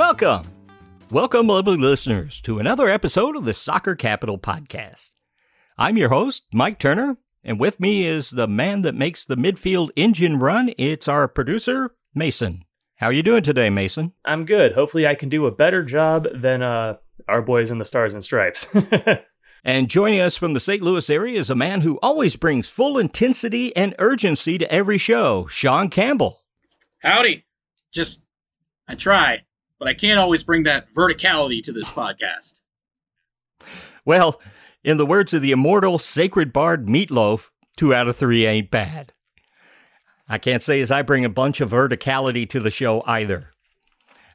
Welcome. 0.00 0.44
Welcome, 1.10 1.48
lovely 1.48 1.76
listeners, 1.76 2.40
to 2.40 2.58
another 2.58 2.88
episode 2.88 3.36
of 3.36 3.44
the 3.44 3.52
Soccer 3.52 3.94
Capital 3.94 4.38
Podcast. 4.38 5.10
I'm 5.76 5.98
your 5.98 6.08
host, 6.08 6.44
Mike 6.54 6.78
Turner, 6.78 7.18
and 7.44 7.60
with 7.60 7.78
me 7.78 8.06
is 8.06 8.30
the 8.30 8.48
man 8.48 8.80
that 8.80 8.94
makes 8.94 9.26
the 9.26 9.36
midfield 9.36 9.90
engine 9.96 10.38
run. 10.38 10.72
It's 10.78 11.06
our 11.06 11.28
producer, 11.28 11.94
Mason. 12.14 12.64
How 12.96 13.08
are 13.08 13.12
you 13.12 13.22
doing 13.22 13.42
today, 13.42 13.68
Mason? 13.68 14.14
I'm 14.24 14.46
good. 14.46 14.72
Hopefully, 14.72 15.06
I 15.06 15.14
can 15.14 15.28
do 15.28 15.44
a 15.44 15.54
better 15.54 15.84
job 15.84 16.26
than 16.34 16.62
uh, 16.62 16.96
our 17.28 17.42
boys 17.42 17.70
in 17.70 17.76
the 17.76 17.84
Stars 17.84 18.14
and 18.14 18.24
Stripes. 18.24 18.68
and 19.64 19.90
joining 19.90 20.20
us 20.20 20.34
from 20.34 20.54
the 20.54 20.60
St. 20.60 20.80
Louis 20.80 21.10
area 21.10 21.38
is 21.38 21.50
a 21.50 21.54
man 21.54 21.82
who 21.82 21.98
always 22.02 22.36
brings 22.36 22.68
full 22.68 22.96
intensity 22.96 23.76
and 23.76 23.94
urgency 23.98 24.56
to 24.56 24.72
every 24.72 24.96
show, 24.96 25.46
Sean 25.48 25.90
Campbell. 25.90 26.40
Howdy. 27.00 27.44
Just, 27.92 28.24
I 28.88 28.94
try, 28.94 29.42
but 29.80 29.88
I 29.88 29.94
can't 29.94 30.20
always 30.20 30.44
bring 30.44 30.62
that 30.64 30.86
verticality 30.96 31.60
to 31.64 31.72
this 31.72 31.90
podcast. 31.90 32.60
Well, 34.04 34.40
in 34.84 34.98
the 34.98 35.06
words 35.06 35.34
of 35.34 35.42
the 35.42 35.50
immortal 35.50 35.98
sacred 35.98 36.52
bard 36.52 36.86
Meatloaf, 36.86 37.48
two 37.76 37.92
out 37.92 38.06
of 38.06 38.16
three 38.16 38.46
ain't 38.46 38.70
bad. 38.70 39.12
I 40.28 40.38
can't 40.38 40.62
say 40.62 40.80
as 40.80 40.90
I 40.90 41.02
bring 41.02 41.24
a 41.24 41.30
bunch 41.30 41.60
of 41.60 41.70
verticality 41.70 42.48
to 42.50 42.60
the 42.60 42.70
show 42.70 43.02
either, 43.06 43.50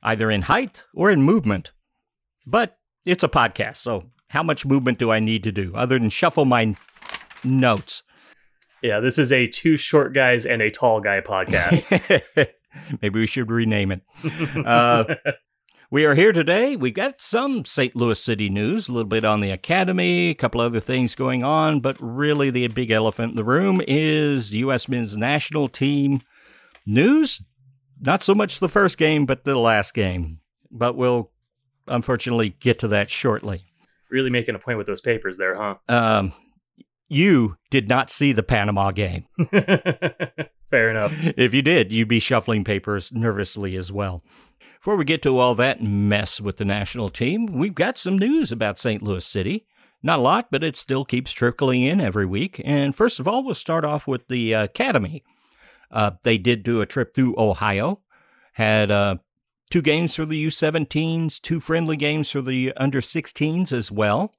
either 0.03 0.29
in 0.29 0.41
height 0.43 0.83
or 0.93 1.09
in 1.09 1.21
movement. 1.21 1.71
But 2.45 2.77
it's 3.05 3.23
a 3.23 3.29
podcast, 3.29 3.77
so 3.77 4.11
how 4.29 4.43
much 4.43 4.65
movement 4.65 4.99
do 4.99 5.11
I 5.11 5.19
need 5.19 5.43
to 5.43 5.51
do 5.51 5.73
other 5.75 5.97
than 5.97 6.09
shuffle 6.09 6.45
my 6.45 6.75
notes? 7.43 8.03
Yeah, 8.81 8.99
this 8.99 9.17
is 9.17 9.31
a 9.31 9.47
two 9.47 9.77
short 9.77 10.13
guys 10.13 10.45
and 10.45 10.61
a 10.61 10.69
tall 10.69 10.99
guy 11.01 11.21
podcast. 11.25 11.85
Maybe 13.01 13.19
we 13.19 13.27
should 13.27 13.49
rename 13.49 13.91
it. 13.91 14.01
Uh, 14.65 15.15
we 15.95 16.03
are 16.03 16.13
here 16.13 16.33
today. 16.33 16.75
We've 16.75 16.93
got 16.93 17.21
some 17.21 17.63
St. 17.63 17.95
Louis 17.95 18.19
City 18.19 18.49
news, 18.49 18.89
a 18.89 18.91
little 18.91 19.07
bit 19.07 19.23
on 19.23 19.39
the 19.39 19.51
academy, 19.51 20.31
a 20.31 20.35
couple 20.35 20.59
other 20.59 20.81
things 20.81 21.15
going 21.15 21.41
on, 21.41 21.79
but 21.79 21.95
really 22.01 22.49
the 22.49 22.67
big 22.67 22.91
elephant 22.91 23.29
in 23.29 23.35
the 23.37 23.45
room 23.45 23.79
is 23.87 24.49
the 24.49 24.57
U.S. 24.57 24.89
men's 24.89 25.15
national 25.15 25.69
team 25.69 26.19
news. 26.85 27.41
Not 28.01 28.23
so 28.23 28.35
much 28.35 28.59
the 28.59 28.67
first 28.67 28.97
game, 28.97 29.25
but 29.25 29.45
the 29.45 29.57
last 29.57 29.93
game. 29.93 30.39
But 30.69 30.97
we'll 30.97 31.31
unfortunately 31.87 32.57
get 32.59 32.77
to 32.79 32.89
that 32.89 33.09
shortly. 33.09 33.63
Really 34.11 34.29
making 34.29 34.55
a 34.55 34.59
point 34.59 34.77
with 34.77 34.87
those 34.87 34.99
papers 34.99 35.37
there, 35.37 35.55
huh? 35.55 35.75
Um, 35.87 36.33
you 37.07 37.55
did 37.71 37.87
not 37.87 38.09
see 38.09 38.33
the 38.33 38.43
Panama 38.43 38.91
game. 38.91 39.27
Fair 39.49 40.89
enough. 40.89 41.13
If 41.37 41.53
you 41.53 41.61
did, 41.61 41.93
you'd 41.93 42.09
be 42.09 42.19
shuffling 42.19 42.65
papers 42.65 43.13
nervously 43.13 43.77
as 43.77 43.93
well. 43.93 44.23
Before 44.85 44.97
we 44.97 45.05
get 45.05 45.23
to 45.23 45.39
all 45.39 45.55
that 45.55 45.81
mess 45.81 46.39
with 46.39 46.57
the 46.57 46.63
national 46.63 47.09
team, 47.09 47.47
we've 47.47 47.73
got 47.73 47.97
some 47.97 48.19
news 48.19 48.51
about 48.51 48.77
St. 48.77 49.01
Louis 49.01 49.25
City. 49.25 49.65
Not 50.03 50.19
a 50.19 50.21
lot, 50.21 50.49
but 50.51 50.63
it 50.63 50.77
still 50.77 51.03
keeps 51.03 51.31
trickling 51.31 51.81
in 51.81 51.99
every 51.99 52.27
week. 52.27 52.61
And 52.63 52.93
first 52.93 53.19
of 53.19 53.27
all, 53.27 53.43
we'll 53.43 53.55
start 53.55 53.83
off 53.83 54.07
with 54.07 54.27
the 54.27 54.53
uh, 54.53 54.65
Academy. 54.65 55.23
Uh, 55.89 56.11
they 56.21 56.37
did 56.37 56.61
do 56.61 56.81
a 56.81 56.85
trip 56.85 57.15
through 57.15 57.33
Ohio, 57.35 58.01
had 58.53 58.91
uh, 58.91 59.15
two 59.71 59.81
games 59.81 60.13
for 60.13 60.23
the 60.23 60.45
U17s, 60.45 61.41
two 61.41 61.59
friendly 61.59 61.97
games 61.97 62.29
for 62.29 62.43
the 62.43 62.71
under 62.77 63.01
16s 63.01 63.73
as 63.73 63.91
well. 63.91 64.35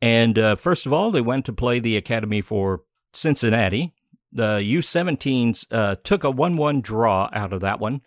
And 0.00 0.38
uh, 0.38 0.56
first 0.56 0.86
of 0.86 0.94
all, 0.94 1.10
they 1.10 1.20
went 1.20 1.44
to 1.44 1.52
play 1.52 1.80
the 1.80 1.98
Academy 1.98 2.40
for 2.40 2.80
Cincinnati. 3.12 3.92
The 4.32 4.60
U17s 4.60 5.66
uh, 5.70 5.96
took 6.02 6.24
a 6.24 6.30
1 6.30 6.56
1 6.56 6.80
draw 6.80 7.28
out 7.34 7.52
of 7.52 7.60
that 7.60 7.78
one 7.78 8.00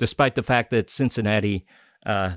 despite 0.00 0.34
the 0.34 0.42
fact 0.42 0.70
that 0.70 0.88
Cincinnati 0.88 1.66
uh, 2.06 2.36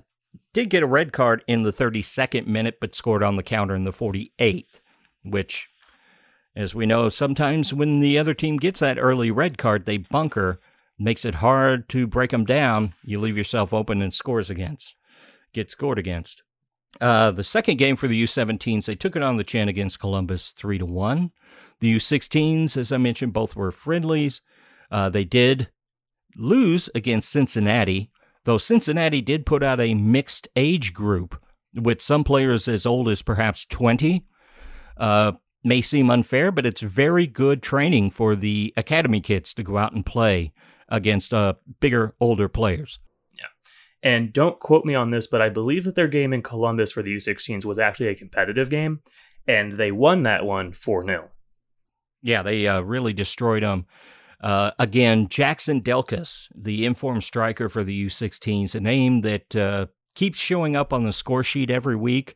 did 0.52 0.70
get 0.70 0.84
a 0.84 0.88
red 0.88 1.14
card 1.14 1.46
in 1.48 1.64
the 1.64 1.72
32nd 1.72 2.46
minute, 2.46 2.76
but 2.82 2.94
scored 2.94 3.24
on 3.24 3.38
the 3.38 3.42
counter 3.42 3.74
in 3.74 3.86
the 3.86 3.94
48th, 3.94 4.82
which, 5.24 5.70
as 6.58 6.76
we 6.76 6.86
know, 6.86 7.08
sometimes 7.08 7.74
when 7.74 8.02
the 8.02 8.20
other 8.20 8.34
team 8.34 8.58
gets 8.58 8.82
that 8.82 9.00
early 9.00 9.32
red 9.32 9.58
card, 9.58 9.86
they 9.86 9.96
bunker, 9.96 10.60
makes 11.00 11.24
it 11.24 11.36
hard 11.36 11.88
to 11.88 12.06
break 12.06 12.32
them 12.32 12.44
down. 12.44 12.96
You 13.02 13.18
leave 13.22 13.38
yourself 13.38 13.74
open 13.74 14.02
and 14.02 14.14
scores 14.14 14.50
against, 14.50 14.96
get 15.54 15.72
scored 15.72 15.98
against. 15.98 16.44
Uh, 17.00 17.32
the 17.32 17.46
second 17.46 17.78
game 17.78 17.96
for 17.96 18.10
the 18.10 18.22
U17s, 18.22 18.86
they 18.86 18.96
took 18.96 19.16
it 19.16 19.24
on 19.24 19.38
the 19.38 19.44
chin 19.46 19.70
against 19.70 20.02
Columbus, 20.02 20.52
three 20.52 20.78
to 20.80 20.86
one. 20.86 21.32
The 21.80 21.96
U16s, 21.96 22.76
as 22.76 22.92
I 22.92 22.98
mentioned, 22.98 23.32
both 23.32 23.56
were 23.56 23.72
friendlies. 23.72 24.42
Uh, 24.92 25.08
they 25.10 25.24
did 25.24 25.70
lose 26.36 26.90
against 26.96 27.30
Cincinnati, 27.30 28.12
though 28.44 28.58
Cincinnati 28.58 29.22
did 29.22 29.46
put 29.46 29.64
out 29.64 29.80
a 29.80 29.94
mixed 29.94 30.48
age 30.56 30.94
group 30.94 31.42
with 31.74 32.02
some 32.02 32.24
players 32.24 32.68
as 32.68 32.86
old 32.86 33.10
as 33.10 33.22
perhaps 33.22 33.66
20. 33.66 34.26
Uh, 34.98 35.34
may 35.64 35.82
seem 35.82 36.10
unfair, 36.10 36.52
but 36.52 36.66
it's 36.66 36.82
very 36.82 37.26
good 37.26 37.64
training 37.64 38.10
for 38.10 38.36
the 38.36 38.74
academy 38.76 39.22
kids 39.22 39.54
to 39.54 39.64
go 39.64 39.78
out 39.78 39.94
and 39.94 40.06
play 40.06 40.52
against 40.90 41.34
uh, 41.34 41.54
bigger, 41.80 42.14
older 42.20 42.50
players. 42.50 43.00
Yeah. 43.34 43.46
And 44.04 44.34
don't 44.34 44.60
quote 44.60 44.86
me 44.86 44.94
on 44.94 45.12
this, 45.12 45.28
but 45.28 45.42
I 45.42 45.50
believe 45.50 45.86
that 45.86 45.96
their 45.96 46.08
game 46.08 46.34
in 46.34 46.42
Columbus 46.42 46.92
for 46.92 47.02
the 47.02 47.16
U16s 47.16 47.66
was 47.66 47.80
actually 47.80 48.10
a 48.10 48.16
competitive 48.16 48.70
game, 48.70 49.02
and 49.48 49.74
they 49.74 49.92
won 49.92 50.24
that 50.24 50.46
one 50.46 50.74
4 50.74 51.06
0. 51.06 51.30
Yeah, 52.22 52.44
they 52.44 52.68
uh, 52.68 52.82
really 52.82 53.14
destroyed 53.14 53.64
them. 53.64 53.86
Uh, 54.44 54.72
again, 54.78 55.30
Jackson 55.30 55.82
Delkus, 55.82 56.50
the 56.54 56.86
informed 56.86 57.24
striker 57.24 57.70
for 57.70 57.82
the 57.82 58.08
U16s, 58.08 58.76
a 58.76 58.82
name 58.82 59.22
that 59.22 59.56
uh, 59.56 59.86
keeps 60.16 60.38
showing 60.38 60.76
up 60.76 60.92
on 60.92 61.06
the 61.06 61.14
score 61.14 61.44
sheet 61.44 61.72
every 61.72 61.96
week. 61.96 62.36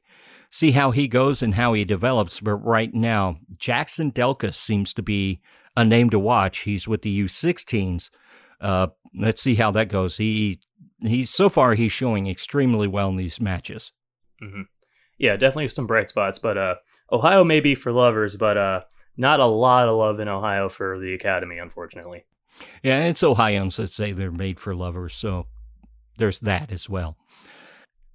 See 0.49 0.71
how 0.71 0.91
he 0.91 1.09
goes 1.09 1.43
and 1.43 1.55
how 1.55 1.73
he 1.73 1.83
develops. 1.83 2.39
But 2.39 2.55
right 2.55 2.93
now, 2.93 3.39
Jackson 3.57 4.13
Delkus 4.13 4.55
seems 4.55 4.93
to 4.93 5.03
be 5.03 5.41
a 5.75 5.83
name 5.83 6.09
to 6.11 6.17
watch. 6.17 6.59
He's 6.59 6.87
with 6.87 7.01
the 7.01 7.23
U16s. 7.25 8.09
Uh, 8.61 8.87
let's 9.13 9.41
see 9.41 9.55
how 9.55 9.71
that 9.71 9.89
goes. 9.89 10.15
He 10.15 10.61
he's 11.01 11.29
so 11.29 11.49
far 11.49 11.73
he's 11.73 11.91
showing 11.91 12.27
extremely 12.27 12.87
well 12.87 13.09
in 13.09 13.17
these 13.17 13.41
matches. 13.41 13.91
Mm-hmm. 14.41 14.61
Yeah, 15.17 15.35
definitely 15.35 15.67
some 15.67 15.87
bright 15.87 16.07
spots. 16.07 16.39
But 16.39 16.57
uh, 16.57 16.75
Ohio 17.11 17.43
may 17.43 17.59
be 17.59 17.75
for 17.75 17.91
lovers, 17.91 18.37
but 18.37 18.57
uh, 18.57 18.81
not 19.17 19.39
a 19.39 19.45
lot 19.45 19.87
of 19.87 19.97
love 19.97 20.19
in 20.19 20.27
Ohio 20.27 20.69
for 20.69 20.99
the 20.99 21.13
Academy, 21.13 21.57
unfortunately. 21.57 22.25
Yeah, 22.83 23.05
it's 23.05 23.23
Ohioans 23.23 23.77
that 23.77 23.93
say 23.93 24.11
they're 24.11 24.31
made 24.31 24.59
for 24.59 24.75
lovers, 24.75 25.13
so 25.13 25.47
there's 26.17 26.39
that 26.39 26.71
as 26.71 26.89
well. 26.89 27.17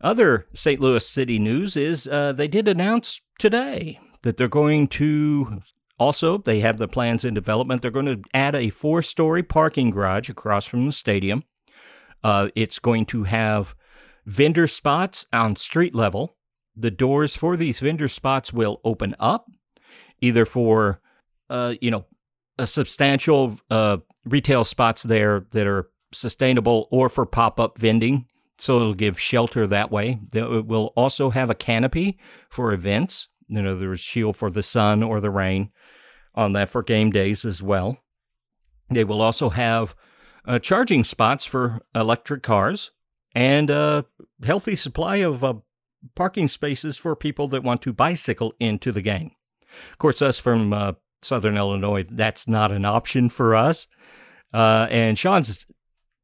Other 0.01 0.47
St. 0.55 0.81
Louis 0.81 1.07
City 1.07 1.39
news 1.39 1.77
is 1.77 2.09
uh, 2.09 2.33
they 2.33 2.49
did 2.49 2.67
announce 2.67 3.21
today 3.39 4.01
that 4.23 4.37
they're 4.37 4.49
going 4.49 4.89
to 4.89 5.63
also, 5.99 6.39
they 6.39 6.59
have 6.61 6.79
the 6.79 6.89
plans 6.89 7.25
in 7.25 7.33
development. 7.33 7.81
They're 7.81 7.91
going 7.93 8.07
to 8.07 8.23
add 8.35 8.57
a 8.57 8.71
four 8.71 9.03
story 9.03 9.45
parking 9.45 9.91
garage 9.91 10.29
across 10.29 10.67
from 10.67 10.87
the 10.87 10.93
stadium. 10.93 11.45
Uh, 12.25 12.49
it's 12.57 12.81
going 12.81 13.07
to 13.07 13.25
have 13.25 13.77
vendor 14.27 14.67
spots 14.67 15.27
on 15.33 15.55
street 15.55 15.95
level. 15.95 16.37
The 16.75 16.91
doors 16.91 17.37
for 17.37 17.57
these 17.57 17.79
vendor 17.79 18.09
spots 18.09 18.53
will 18.53 18.81
open 18.85 19.15
up 19.21 19.47
either 20.23 20.47
for 20.47 21.01
uh, 21.51 21.75
you 21.83 21.91
know 21.91 22.07
a 22.59 22.67
substantial 22.67 23.59
uh, 23.71 23.99
retail 24.25 24.65
spots 24.65 25.03
there 25.03 25.45
that 25.51 25.67
are 25.67 25.91
sustainable 26.13 26.89
or 26.91 27.09
for 27.09 27.27
pop-up 27.27 27.77
vending. 27.77 28.27
So 28.59 28.77
it'll 28.77 28.95
give 28.95 29.19
shelter 29.19 29.67
that 29.67 29.91
way. 29.91 30.21
It 30.33 30.67
will 30.67 30.93
also 30.97 31.31
have 31.31 31.51
a 31.51 31.55
canopy 31.55 32.19
for 32.49 32.73
events. 32.73 33.29
You 33.49 33.61
know 33.61 33.77
there's 33.77 34.01
shield 34.01 34.37
for 34.37 34.51
the 34.51 34.63
sun 34.63 35.03
or 35.03 35.21
the 35.21 35.31
rain 35.31 35.71
on 36.35 36.53
that 36.55 36.71
for 36.71 36.83
game 36.83 37.11
days 37.11 37.45
as 37.45 37.63
well. 37.63 37.99
They 38.89 39.05
will 39.05 39.21
also 39.21 39.51
have 39.51 39.95
uh, 40.47 40.59
charging 40.59 41.05
spots 41.05 41.45
for 41.45 41.81
electric 41.95 42.43
cars 42.43 42.93
and 43.35 43.69
a 43.71 44.07
healthy 44.43 44.77
supply 44.77 45.17
of 45.17 45.43
uh, 45.43 45.55
parking 46.15 46.49
spaces 46.49 46.97
for 46.97 47.17
people 47.17 47.49
that 47.49 47.63
want 47.63 47.83
to 47.83 47.93
bicycle 47.93 48.53
into 48.61 48.93
the 48.93 49.03
game 49.03 49.33
of 49.91 49.99
course, 49.99 50.23
us 50.23 50.39
from 50.39 50.73
uh, 50.73 50.93
Southern 51.23 51.57
Illinois, 51.57 52.05
that's 52.11 52.49
not 52.49 52.73
an 52.73 52.85
option 52.85 53.29
for 53.29 53.55
us. 53.55 53.87
Uh, 54.53 54.87
and 54.91 55.19
Sean's 55.19 55.67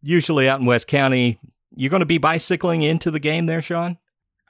usually 0.03 0.49
out 0.49 0.61
in 0.61 0.67
West 0.67 0.87
County. 0.87 1.39
You're 1.75 1.91
going 1.91 2.01
to 2.01 2.07
be 2.07 2.19
bicycling 2.19 2.83
into 2.83 3.11
the 3.11 3.21
game 3.21 3.47
there, 3.47 3.63
Sean? 3.63 3.99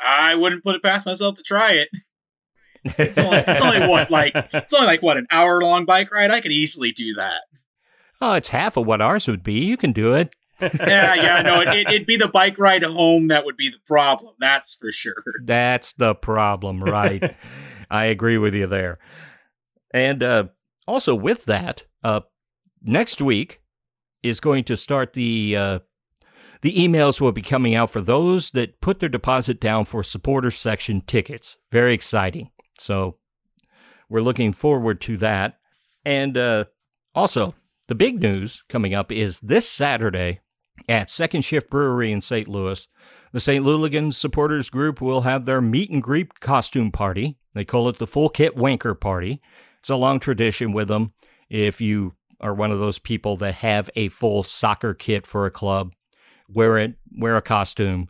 I 0.00 0.34
wouldn't 0.34 0.62
put 0.62 0.76
it 0.76 0.82
past 0.82 1.06
myself 1.06 1.34
to 1.36 1.42
try 1.42 1.72
it. 1.72 1.88
It's 2.84 3.18
only, 3.18 3.38
it's 3.38 3.60
only 3.60 3.80
what 3.80 4.10
like 4.10 4.32
it's 4.34 4.72
only 4.72 4.86
like 4.86 5.02
what 5.02 5.16
an 5.16 5.26
hour 5.30 5.60
long 5.60 5.84
bike 5.84 6.10
ride. 6.12 6.30
I 6.30 6.40
could 6.40 6.52
easily 6.52 6.92
do 6.92 7.14
that. 7.14 7.42
Oh, 8.20 8.34
it's 8.34 8.48
half 8.48 8.76
of 8.76 8.86
what 8.86 9.00
ours 9.00 9.26
would 9.28 9.42
be. 9.42 9.64
You 9.64 9.76
can 9.76 9.92
do 9.92 10.14
it. 10.14 10.34
yeah, 10.60 11.14
yeah, 11.14 11.42
no, 11.42 11.60
it, 11.60 11.68
it'd 11.88 12.06
be 12.06 12.16
the 12.16 12.28
bike 12.28 12.58
ride 12.58 12.82
home 12.82 13.28
that 13.28 13.44
would 13.44 13.56
be 13.56 13.68
the 13.68 13.78
problem. 13.86 14.34
That's 14.40 14.74
for 14.74 14.90
sure. 14.90 15.22
That's 15.44 15.92
the 15.92 16.14
problem, 16.14 16.82
right? 16.82 17.36
I 17.90 18.06
agree 18.06 18.38
with 18.38 18.54
you 18.54 18.66
there. 18.66 18.98
And 19.92 20.22
uh, 20.22 20.44
also 20.86 21.14
with 21.14 21.44
that, 21.46 21.84
uh, 22.04 22.20
next 22.82 23.20
week 23.20 23.60
is 24.22 24.40
going 24.40 24.64
to 24.64 24.76
start 24.76 25.12
the 25.12 25.56
uh, 25.56 25.78
the 26.60 26.76
emails 26.76 27.20
will 27.20 27.32
be 27.32 27.42
coming 27.42 27.74
out 27.74 27.90
for 27.90 28.00
those 28.00 28.50
that 28.50 28.80
put 28.80 28.98
their 28.98 29.08
deposit 29.08 29.60
down 29.60 29.84
for 29.84 30.02
supporter 30.02 30.50
section 30.50 31.02
tickets. 31.02 31.56
Very 31.70 31.94
exciting. 31.94 32.50
So 32.78 33.18
we're 34.08 34.22
looking 34.22 34.52
forward 34.52 35.00
to 35.02 35.16
that. 35.18 35.58
And 36.04 36.36
uh, 36.36 36.64
also, 37.14 37.54
the 37.86 37.94
big 37.94 38.20
news 38.20 38.64
coming 38.68 38.94
up 38.94 39.12
is 39.12 39.40
this 39.40 39.68
Saturday 39.68 40.40
at 40.88 41.10
Second 41.10 41.42
Shift 41.42 41.70
Brewery 41.70 42.10
in 42.10 42.20
St. 42.20 42.48
Louis. 42.48 42.88
The 43.38 43.42
St. 43.42 43.64
Louligans 43.64 44.14
supporters 44.14 44.68
group 44.68 45.00
will 45.00 45.20
have 45.20 45.44
their 45.44 45.60
meet 45.60 45.90
and 45.90 46.02
greet 46.02 46.40
costume 46.40 46.90
party. 46.90 47.36
They 47.54 47.64
call 47.64 47.88
it 47.88 47.98
the 47.98 48.06
Full 48.08 48.30
Kit 48.30 48.56
Wanker 48.56 48.98
Party. 48.98 49.40
It's 49.78 49.90
a 49.90 49.94
long 49.94 50.18
tradition 50.18 50.72
with 50.72 50.88
them. 50.88 51.12
If 51.48 51.80
you 51.80 52.14
are 52.40 52.52
one 52.52 52.72
of 52.72 52.80
those 52.80 52.98
people 52.98 53.36
that 53.36 53.54
have 53.54 53.90
a 53.94 54.08
full 54.08 54.42
soccer 54.42 54.92
kit 54.92 55.24
for 55.24 55.46
a 55.46 55.52
club, 55.52 55.92
wear 56.48 56.78
it, 56.78 56.94
wear 57.16 57.36
a 57.36 57.40
costume. 57.40 58.08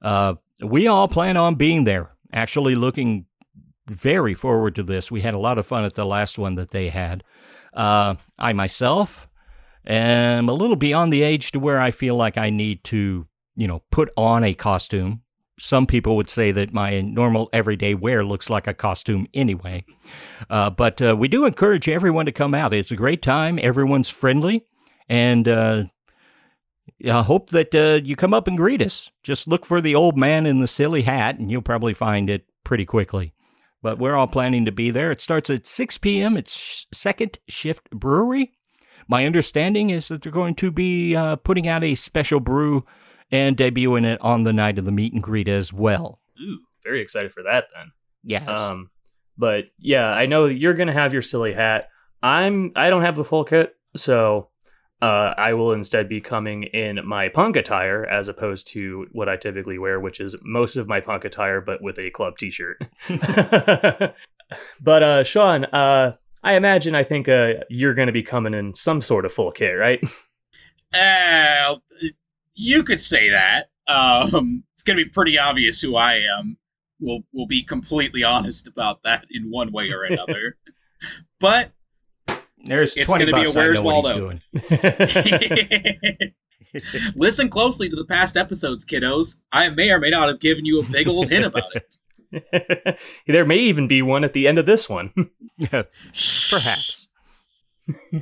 Uh, 0.00 0.36
we 0.64 0.86
all 0.86 1.08
plan 1.08 1.36
on 1.36 1.56
being 1.56 1.84
there. 1.84 2.12
Actually, 2.32 2.74
looking 2.74 3.26
very 3.86 4.32
forward 4.32 4.74
to 4.76 4.82
this. 4.82 5.10
We 5.10 5.20
had 5.20 5.34
a 5.34 5.38
lot 5.38 5.58
of 5.58 5.66
fun 5.66 5.84
at 5.84 5.92
the 5.92 6.06
last 6.06 6.38
one 6.38 6.54
that 6.54 6.70
they 6.70 6.88
had. 6.88 7.22
Uh, 7.74 8.14
I 8.38 8.54
myself 8.54 9.28
am 9.86 10.48
a 10.48 10.54
little 10.54 10.74
beyond 10.74 11.12
the 11.12 11.20
age 11.20 11.52
to 11.52 11.60
where 11.60 11.78
I 11.78 11.90
feel 11.90 12.16
like 12.16 12.38
I 12.38 12.48
need 12.48 12.82
to, 12.84 13.26
you 13.60 13.68
know, 13.68 13.82
put 13.90 14.08
on 14.16 14.42
a 14.42 14.54
costume. 14.54 15.20
Some 15.58 15.86
people 15.86 16.16
would 16.16 16.30
say 16.30 16.50
that 16.50 16.72
my 16.72 17.02
normal 17.02 17.50
everyday 17.52 17.94
wear 17.94 18.24
looks 18.24 18.48
like 18.48 18.66
a 18.66 18.72
costume 18.72 19.26
anyway. 19.34 19.84
Uh, 20.48 20.70
but 20.70 21.02
uh, 21.02 21.14
we 21.14 21.28
do 21.28 21.44
encourage 21.44 21.86
everyone 21.86 22.24
to 22.24 22.32
come 22.32 22.54
out. 22.54 22.72
It's 22.72 22.90
a 22.90 22.96
great 22.96 23.20
time. 23.20 23.58
Everyone's 23.62 24.08
friendly. 24.08 24.64
And 25.10 25.46
uh, 25.46 25.84
I 27.04 27.20
hope 27.20 27.50
that 27.50 27.74
uh, 27.74 28.02
you 28.02 28.16
come 28.16 28.32
up 28.32 28.48
and 28.48 28.56
greet 28.56 28.80
us. 28.80 29.10
Just 29.22 29.46
look 29.46 29.66
for 29.66 29.82
the 29.82 29.94
old 29.94 30.16
man 30.16 30.46
in 30.46 30.60
the 30.60 30.66
silly 30.66 31.02
hat, 31.02 31.38
and 31.38 31.50
you'll 31.50 31.60
probably 31.60 31.92
find 31.92 32.30
it 32.30 32.46
pretty 32.64 32.86
quickly. 32.86 33.34
But 33.82 33.98
we're 33.98 34.16
all 34.16 34.26
planning 34.26 34.64
to 34.64 34.72
be 34.72 34.90
there. 34.90 35.12
It 35.12 35.20
starts 35.20 35.50
at 35.50 35.66
6 35.66 35.98
p.m. 35.98 36.38
It's 36.38 36.86
Second 36.94 37.38
Shift 37.46 37.90
Brewery. 37.90 38.52
My 39.06 39.26
understanding 39.26 39.90
is 39.90 40.08
that 40.08 40.22
they're 40.22 40.32
going 40.32 40.54
to 40.54 40.70
be 40.70 41.14
uh, 41.14 41.36
putting 41.36 41.68
out 41.68 41.84
a 41.84 41.94
special 41.94 42.40
brew 42.40 42.86
and 43.30 43.56
debuting 43.56 44.06
it 44.06 44.20
on 44.20 44.42
the 44.42 44.52
night 44.52 44.78
of 44.78 44.84
the 44.84 44.92
meet 44.92 45.12
and 45.12 45.22
greet 45.22 45.48
as 45.48 45.72
well. 45.72 46.20
Ooh, 46.40 46.58
very 46.84 47.00
excited 47.00 47.32
for 47.32 47.42
that 47.42 47.66
then. 47.74 47.92
Yes. 48.22 48.48
Um, 48.48 48.90
but 49.38 49.64
yeah, 49.78 50.10
I 50.10 50.26
know 50.26 50.46
you're 50.46 50.74
gonna 50.74 50.92
have 50.92 51.12
your 51.12 51.22
silly 51.22 51.52
hat. 51.52 51.88
I'm 52.22 52.72
I 52.76 52.90
don't 52.90 53.02
have 53.02 53.16
the 53.16 53.24
full 53.24 53.44
kit, 53.44 53.74
so 53.96 54.48
uh, 55.02 55.34
I 55.36 55.54
will 55.54 55.72
instead 55.72 56.08
be 56.08 56.20
coming 56.20 56.64
in 56.64 57.00
my 57.06 57.28
punk 57.28 57.56
attire 57.56 58.04
as 58.04 58.28
opposed 58.28 58.68
to 58.68 59.06
what 59.12 59.28
I 59.28 59.36
typically 59.36 59.78
wear, 59.78 59.98
which 59.98 60.20
is 60.20 60.36
most 60.42 60.76
of 60.76 60.88
my 60.88 61.00
punk 61.00 61.24
attire, 61.24 61.60
but 61.60 61.82
with 61.82 61.98
a 61.98 62.10
club 62.10 62.36
T-shirt. 62.36 62.82
but 63.08 65.02
uh, 65.02 65.24
Sean, 65.24 65.64
uh, 65.66 66.16
I 66.42 66.54
imagine 66.54 66.94
I 66.94 67.04
think 67.04 67.28
uh, 67.28 67.54
you're 67.68 67.94
going 67.94 68.06
to 68.06 68.12
be 68.12 68.22
coming 68.22 68.54
in 68.54 68.74
some 68.74 69.00
sort 69.00 69.24
of 69.24 69.32
full 69.32 69.52
kit, 69.52 69.76
right? 69.76 70.02
Uh, 70.92 71.76
you 72.60 72.82
could 72.82 73.00
say 73.00 73.30
that. 73.30 73.70
Um, 73.88 74.62
it's 74.74 74.82
going 74.82 74.98
to 74.98 75.04
be 75.04 75.10
pretty 75.10 75.38
obvious 75.38 75.80
who 75.80 75.96
I 75.96 76.16
am. 76.38 76.58
We'll 77.00 77.20
we'll 77.32 77.46
be 77.46 77.62
completely 77.62 78.22
honest 78.22 78.68
about 78.68 79.02
that 79.04 79.24
in 79.30 79.50
one 79.50 79.72
way 79.72 79.90
or 79.90 80.04
another. 80.04 80.58
but 81.40 81.72
there's 82.62 82.94
it's 82.94 83.06
20 83.06 83.24
gonna 83.24 83.36
be 83.38 83.44
a 83.44 83.46
bucks. 83.46 83.56
I 83.56 83.60
Where's 83.60 83.78
know 83.78 83.84
what 83.84 83.94
he's 83.94 84.04
Waldo? 84.04 84.40
doing. 86.12 86.34
listen 87.16 87.48
closely 87.48 87.88
to 87.88 87.96
the 87.96 88.04
past 88.04 88.36
episodes, 88.36 88.84
kiddos. 88.84 89.38
I 89.50 89.70
may 89.70 89.90
or 89.90 89.98
may 89.98 90.10
not 90.10 90.28
have 90.28 90.40
given 90.40 90.66
you 90.66 90.80
a 90.80 90.84
big 90.84 91.08
old 91.08 91.30
hint 91.30 91.46
about 91.46 91.72
it. 91.74 92.98
there 93.26 93.46
may 93.46 93.56
even 93.56 93.88
be 93.88 94.02
one 94.02 94.22
at 94.22 94.34
the 94.34 94.46
end 94.46 94.58
of 94.58 94.66
this 94.66 94.90
one. 94.90 95.30
Perhaps. 95.70 97.06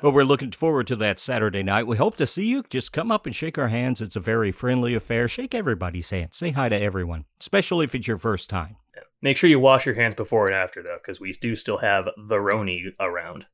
But 0.00 0.12
we're 0.12 0.24
looking 0.24 0.52
forward 0.52 0.86
to 0.88 0.96
that 0.96 1.18
Saturday 1.18 1.62
night. 1.62 1.86
We 1.86 1.96
hope 1.96 2.16
to 2.18 2.26
see 2.26 2.46
you. 2.46 2.62
Just 2.70 2.92
come 2.92 3.10
up 3.10 3.26
and 3.26 3.34
shake 3.34 3.58
our 3.58 3.68
hands. 3.68 4.00
It's 4.00 4.16
a 4.16 4.20
very 4.20 4.52
friendly 4.52 4.94
affair. 4.94 5.26
Shake 5.28 5.54
everybody's 5.54 6.10
hand. 6.10 6.30
Say 6.32 6.50
hi 6.52 6.68
to 6.68 6.80
everyone, 6.80 7.24
especially 7.40 7.84
if 7.84 7.94
it's 7.94 8.06
your 8.06 8.18
first 8.18 8.48
time. 8.48 8.76
Make 9.20 9.36
sure 9.36 9.50
you 9.50 9.58
wash 9.58 9.86
your 9.86 9.96
hands 9.96 10.14
before 10.14 10.46
and 10.46 10.54
after, 10.54 10.82
though, 10.82 10.98
because 11.02 11.20
we 11.20 11.32
do 11.32 11.56
still 11.56 11.78
have 11.78 12.04
the 12.16 12.36
Roni 12.36 12.92
around. 13.00 13.46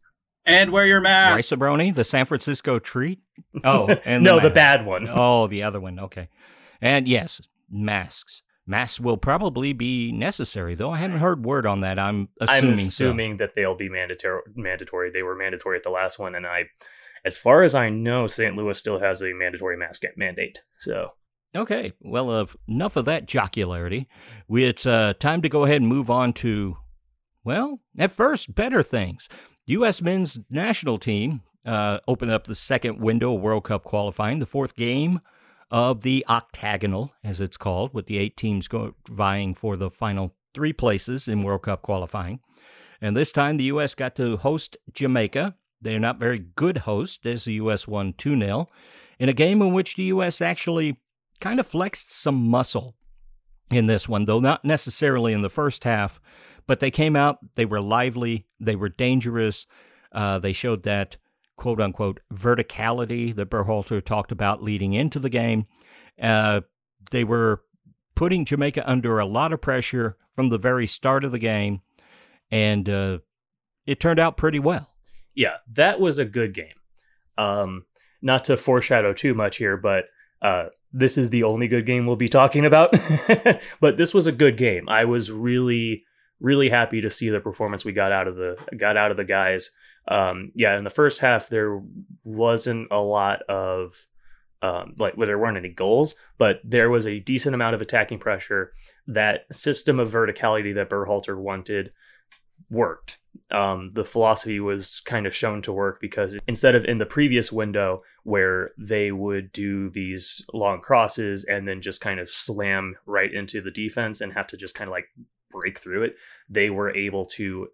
And 0.44 0.70
wear 0.70 0.86
your 0.86 1.00
mask. 1.00 1.37
Rice-A-Roni, 1.37 1.94
the 1.94 2.04
San 2.04 2.26
Francisco 2.26 2.78
treat. 2.78 3.20
Oh, 3.64 3.88
and 4.04 4.22
no, 4.22 4.37
the 4.37 4.42
mask. 4.44 4.54
bad 4.54 4.87
one. 4.87 5.08
Oh, 5.10 5.46
the 5.46 5.62
other 5.62 5.80
one. 5.80 5.98
Okay. 5.98 6.28
And 6.82 7.08
yes, 7.08 7.40
masks. 7.70 8.42
Masks 8.66 8.99
will 8.99 9.19
probably 9.19 9.72
be 9.72 10.11
necessary, 10.11 10.75
though 10.75 10.90
I 10.90 10.99
haven't 10.99 11.19
heard 11.19 11.44
word 11.44 11.66
on 11.66 11.81
that. 11.81 11.99
I'm 11.99 12.28
assuming. 12.40 12.70
I'm 12.70 12.76
so. 12.78 12.84
assuming 12.84 13.37
that 13.37 13.55
they'll 13.55 13.76
be 13.76 13.88
mandatory. 13.88 14.43
Mandatory. 14.55 15.11
They 15.11 15.22
were 15.22 15.37
mandatory 15.37 15.76
at 15.76 15.82
the 15.82 15.90
last 15.90 16.19
one, 16.19 16.34
and 16.34 16.46
I, 16.46 16.64
as 17.25 17.37
far 17.37 17.62
as 17.62 17.75
I 17.75 17.90
know, 17.90 18.26
St. 18.26 18.56
Louis 18.56 18.78
still 18.78 19.00
has 19.00 19.20
a 19.22 19.32
mandatory 19.34 19.76
mask 19.76 20.02
mandate. 20.16 20.61
So 20.78 21.12
Okay, 21.56 21.93
well, 22.00 22.31
uh, 22.31 22.46
enough 22.66 22.96
of 22.96 23.05
that 23.05 23.26
jocularity. 23.26 24.08
We, 24.49 24.64
it's 24.64 24.87
uh, 24.87 25.14
time 25.20 25.40
to 25.43 25.49
go 25.49 25.64
ahead 25.64 25.81
and 25.81 25.88
move 25.88 26.11
on 26.11 26.32
to, 26.34 26.78
well, 27.44 27.81
at 27.96 28.11
first, 28.11 28.55
better 28.55 28.82
things. 28.82 29.28
U.S. 29.66 30.02
men's 30.02 30.40
national 30.50 30.99
team 30.99 31.43
uh, 31.64 31.99
opened 32.08 32.32
up 32.32 32.44
the 32.44 32.56
second 32.56 33.00
window 33.00 33.37
of 33.37 33.40
World 33.40 33.64
Cup 33.64 33.84
qualifying, 33.84 34.40
the 34.40 34.46
fourth 34.46 34.75
game 34.75 35.20
of 35.70 36.02
the 36.02 36.25
octagonal, 36.28 37.12
as 37.22 37.40
it's 37.40 37.56
called, 37.56 37.94
with 37.94 38.06
the 38.06 38.19
eight 38.19 38.37
teams 38.37 38.69
go- 38.69 38.94
vying 39.08 39.55
for 39.55 39.76
the 39.76 39.90
final 39.90 40.34
three 40.55 40.72
places 40.72 41.28
in 41.28 41.43
World 41.43 41.62
Cup 41.62 41.82
qualifying. 41.82 42.40
And 43.00 43.16
this 43.16 43.32
time, 43.32 43.56
the 43.56 43.64
U.S. 43.64 43.94
got 43.94 44.14
to 44.16 44.37
host 44.38 44.76
Jamaica. 44.93 45.56
They're 45.81 45.99
not 45.99 46.19
very 46.19 46.38
good 46.38 46.78
hosts, 46.78 47.26
as 47.26 47.44
the 47.44 47.55
U.S. 47.55 47.87
won 47.87 48.14
2 48.16 48.38
0 48.38 48.66
in 49.19 49.28
a 49.28 49.34
game 49.34 49.61
in 49.62 49.72
which 49.72 49.96
the 49.96 50.05
U.S. 50.05 50.40
actually 50.40 51.00
kind 51.40 51.61
of 51.61 51.66
flexed 51.66 52.11
some 52.11 52.49
muscle 52.49 52.94
in 53.70 53.87
this 53.87 54.08
one, 54.08 54.25
though 54.25 54.40
not 54.40 54.64
necessarily 54.64 55.33
in 55.33 55.42
the 55.42 55.50
first 55.50 55.85
half. 55.85 56.21
But 56.66 56.80
they 56.80 56.90
came 56.90 57.14
out, 57.14 57.38
they 57.56 57.66
were 57.66 57.80
lively, 57.80 58.47
they 58.59 58.76
were 58.76 58.88
dangerous. 58.88 59.66
Uh, 60.12 60.38
they 60.38 60.52
showed 60.52 60.85
that 60.85 61.18
quote 61.56 61.80
unquote 61.80 62.20
verticality 62.32 63.34
that 63.34 63.50
Berhalter 63.50 64.04
talked 64.04 64.32
about 64.32 64.62
leading 64.62 64.92
into 64.92 65.18
the 65.18 65.30
game. 65.30 65.66
Uh, 66.20 66.62
they 67.11 67.25
were 67.25 67.62
putting 68.14 68.44
Jamaica 68.44 68.88
under 68.88 69.18
a 69.18 69.26
lot 69.26 69.52
of 69.52 69.61
pressure 69.61 70.16
from 70.32 70.49
the 70.49 70.58
very 70.58 70.87
start 70.87 71.25
of 71.25 71.32
the 71.32 71.38
game, 71.38 71.80
and 72.50 72.88
uh, 72.88 73.18
it 73.87 74.00
turned 74.00 74.18
out 74.18 74.37
pretty 74.37 74.58
well. 74.58 74.94
yeah, 75.34 75.56
that 75.73 76.00
was 76.00 76.18
a 76.18 76.25
good 76.25 76.54
game. 76.54 76.75
Um, 77.37 77.84
not 78.23 78.44
to 78.44 78.56
foreshadow 78.56 79.12
too 79.12 79.34
much 79.34 79.56
here, 79.56 79.76
but 79.76 80.04
uh, 80.40 80.66
this 80.92 81.18
is 81.18 81.30
the 81.30 81.42
only 81.42 81.68
good 81.68 81.87
game 81.87 82.06
we'll 82.06 82.16
be 82.16 82.28
talking 82.28 82.64
about. 82.64 82.94
but 83.80 83.96
this 83.96 84.14
was 84.14 84.26
a 84.26 84.32
good 84.32 84.56
game. 84.56 84.88
I 84.88 85.04
was 85.04 85.30
really, 85.30 86.04
really 86.40 86.68
happy 86.68 87.00
to 87.00 87.11
see 87.11 87.28
the 87.28 87.40
performance 87.40 87.84
we 87.84 87.92
got 87.92 88.12
out 88.12 88.28
of 88.28 88.37
the 88.37 88.56
got 88.78 88.96
out 88.96 89.11
of 89.11 89.16
the 89.16 89.25
guys. 89.25 89.70
Um, 90.08 90.52
yeah, 90.54 90.76
in 90.76 90.84
the 90.84 90.90
first 90.90 91.20
half 91.20 91.49
there 91.49 91.80
wasn't 92.25 92.88
a 92.90 93.00
lot 93.00 93.42
of 93.42 94.06
um, 94.62 94.94
like 94.99 95.14
where 95.14 95.26
there 95.26 95.38
weren't 95.38 95.58
any 95.58 95.68
goals, 95.68 96.14
but 96.38 96.61
there 96.64 96.88
was 96.88 97.06
a 97.06 97.20
decent 97.20 97.54
amount 97.54 97.75
of 97.75 97.82
attacking 97.82 98.18
pressure. 98.18 98.73
That 99.06 99.42
system 99.54 100.00
of 100.00 100.11
verticality 100.11 100.75
that 100.75 100.88
Berhalter 100.88 101.37
wanted 101.37 101.92
worked. 102.70 103.18
Um, 103.50 103.90
the 103.90 104.04
philosophy 104.04 104.61
was 104.61 105.00
kind 105.04 105.26
of 105.26 105.34
shown 105.34 105.61
to 105.62 105.73
work 105.73 106.00
because 106.00 106.37
instead 106.46 106.75
of 106.75 106.84
in 106.84 106.99
the 106.99 107.06
previous 107.06 107.52
window 107.52 108.02
where 108.23 108.70
they 108.78 109.12
would 109.12 109.52
do 109.52 109.90
these 109.90 110.42
long 110.54 110.80
crosses 110.80 111.44
and 111.44 111.68
then 111.68 111.82
just 111.82 112.00
kind 112.00 112.20
of 112.20 112.30
slam 112.30 112.96
right 113.06 113.32
into 113.32 113.61
the 113.61 113.70
defense 113.70 114.20
and 114.20 114.32
have 114.32 114.46
to 114.46 114.56
just 114.56 114.75
kind 114.75 114.88
of 114.88 114.92
like 114.92 115.08
break 115.50 115.78
through 115.78 116.04
it, 116.04 116.16
they 116.49 116.70
were 116.70 116.94
able 116.94 117.26
to 117.26 117.68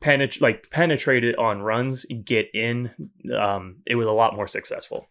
penetrate 0.00 0.42
like 0.42 0.70
penetrate 0.70 1.24
it 1.24 1.38
on 1.38 1.62
runs, 1.62 2.04
get 2.24 2.48
in. 2.54 2.90
Um, 3.36 3.82
it 3.86 3.94
was 3.94 4.06
a 4.06 4.12
lot 4.12 4.36
more 4.36 4.48
successful. 4.48 5.08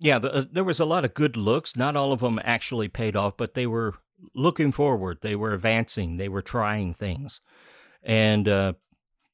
Yeah, 0.00 0.18
the, 0.18 0.34
uh, 0.34 0.44
there 0.50 0.64
was 0.64 0.80
a 0.80 0.84
lot 0.84 1.04
of 1.04 1.14
good 1.14 1.36
looks. 1.36 1.76
Not 1.76 1.96
all 1.96 2.12
of 2.12 2.20
them 2.20 2.40
actually 2.42 2.88
paid 2.88 3.14
off, 3.14 3.36
but 3.36 3.54
they 3.54 3.66
were 3.66 3.94
looking 4.34 4.72
forward. 4.72 5.18
They 5.22 5.36
were 5.36 5.54
advancing. 5.54 6.16
They 6.16 6.28
were 6.28 6.42
trying 6.42 6.92
things. 6.92 7.40
And 8.02 8.48
uh, 8.48 8.72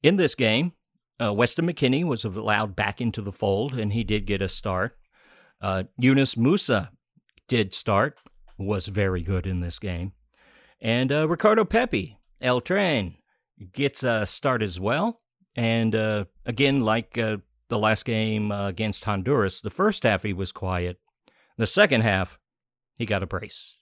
in 0.03 0.17
this 0.17 0.35
game, 0.35 0.73
uh, 1.21 1.33
Weston 1.33 1.67
McKennie 1.67 2.03
was 2.03 2.23
allowed 2.23 2.75
back 2.75 3.01
into 3.01 3.21
the 3.21 3.31
fold, 3.31 3.73
and 3.73 3.93
he 3.93 4.03
did 4.03 4.25
get 4.25 4.41
a 4.41 4.49
start. 4.49 4.97
Uh, 5.61 5.83
Yunus 5.97 6.35
Musah 6.35 6.89
did 7.47 7.73
start, 7.73 8.17
was 8.57 8.87
very 8.87 9.21
good 9.21 9.45
in 9.45 9.59
this 9.59 9.79
game. 9.79 10.13
And 10.79 11.11
uh, 11.11 11.27
Ricardo 11.27 11.65
Pepi, 11.65 12.19
El 12.41 12.61
Tren, 12.61 13.15
gets 13.71 14.03
a 14.03 14.25
start 14.25 14.61
as 14.61 14.79
well. 14.79 15.21
And 15.55 15.95
uh, 15.95 16.25
again, 16.45 16.81
like 16.81 17.17
uh, 17.17 17.37
the 17.67 17.79
last 17.79 18.05
game 18.05 18.51
uh, 18.51 18.67
against 18.67 19.05
Honduras, 19.05 19.61
the 19.61 19.69
first 19.69 20.03
half 20.03 20.23
he 20.23 20.33
was 20.33 20.51
quiet. 20.51 20.99
The 21.57 21.67
second 21.67 22.01
half, 22.01 22.39
he 22.97 23.05
got 23.05 23.23
a 23.23 23.27
brace. 23.27 23.75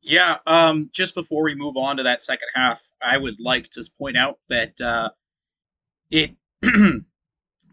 Yeah, 0.00 0.38
um, 0.46 0.86
just 0.92 1.14
before 1.14 1.42
we 1.42 1.54
move 1.54 1.76
on 1.76 1.96
to 1.96 2.02
that 2.04 2.22
second 2.22 2.48
half, 2.54 2.82
I 3.02 3.18
would 3.18 3.40
like 3.40 3.68
to 3.70 3.84
point 3.98 4.16
out 4.16 4.38
that 4.48 4.80
uh, 4.80 5.10
it 6.10 6.36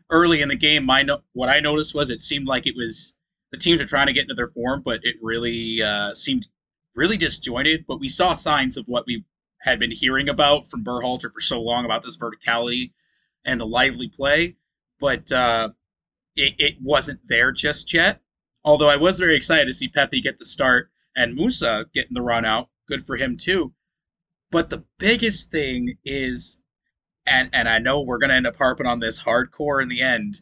early 0.09 0.41
in 0.41 0.49
the 0.49 0.55
game, 0.55 0.85
my 0.85 1.03
no- 1.03 1.21
what 1.33 1.49
I 1.49 1.59
noticed 1.59 1.93
was 1.93 2.09
it 2.09 2.21
seemed 2.21 2.47
like 2.47 2.67
it 2.67 2.75
was 2.75 3.15
the 3.51 3.57
teams 3.57 3.79
are 3.79 3.85
trying 3.85 4.07
to 4.07 4.13
get 4.13 4.23
into 4.23 4.33
their 4.33 4.47
form, 4.47 4.81
but 4.83 4.99
it 5.03 5.15
really 5.21 5.81
uh, 5.81 6.13
seemed 6.13 6.47
really 6.95 7.17
disjointed. 7.17 7.85
But 7.87 7.99
we 7.99 8.09
saw 8.09 8.33
signs 8.33 8.75
of 8.75 8.85
what 8.87 9.05
we 9.07 9.23
had 9.65 9.79
been 9.79 9.91
hearing 9.91 10.29
about 10.29 10.67
from 10.67 10.83
Berhalter 10.83 11.31
for 11.31 11.41
so 11.41 11.59
long 11.59 11.85
about 11.85 12.03
this 12.03 12.17
verticality 12.17 12.91
and 13.43 13.59
the 13.59 13.65
lively 13.65 14.07
play, 14.07 14.55
but 14.99 15.31
uh, 15.31 15.69
it, 16.35 16.53
it 16.59 16.75
wasn't 16.81 17.19
there 17.25 17.51
just 17.51 17.91
yet. 17.91 18.21
Although 18.63 18.89
I 18.89 18.95
was 18.95 19.19
very 19.19 19.35
excited 19.35 19.65
to 19.65 19.73
see 19.73 19.87
Pepi 19.87 20.21
get 20.21 20.37
the 20.37 20.45
start 20.45 20.91
and 21.15 21.37
Musah 21.37 21.91
getting 21.93 22.13
the 22.13 22.21
run 22.21 22.45
out. 22.45 22.69
Good 22.87 23.05
for 23.05 23.15
him 23.15 23.37
too. 23.37 23.73
But 24.51 24.69
the 24.69 24.85
biggest 24.99 25.51
thing 25.51 25.97
is, 26.05 26.61
and 27.25 27.49
and 27.51 27.67
I 27.67 27.79
know 27.79 28.01
we're 28.01 28.19
gonna 28.19 28.35
end 28.35 28.47
up 28.47 28.57
harping 28.57 28.85
on 28.85 28.99
this 28.99 29.21
hardcore 29.23 29.81
in 29.81 29.89
the 29.89 30.01
end. 30.01 30.41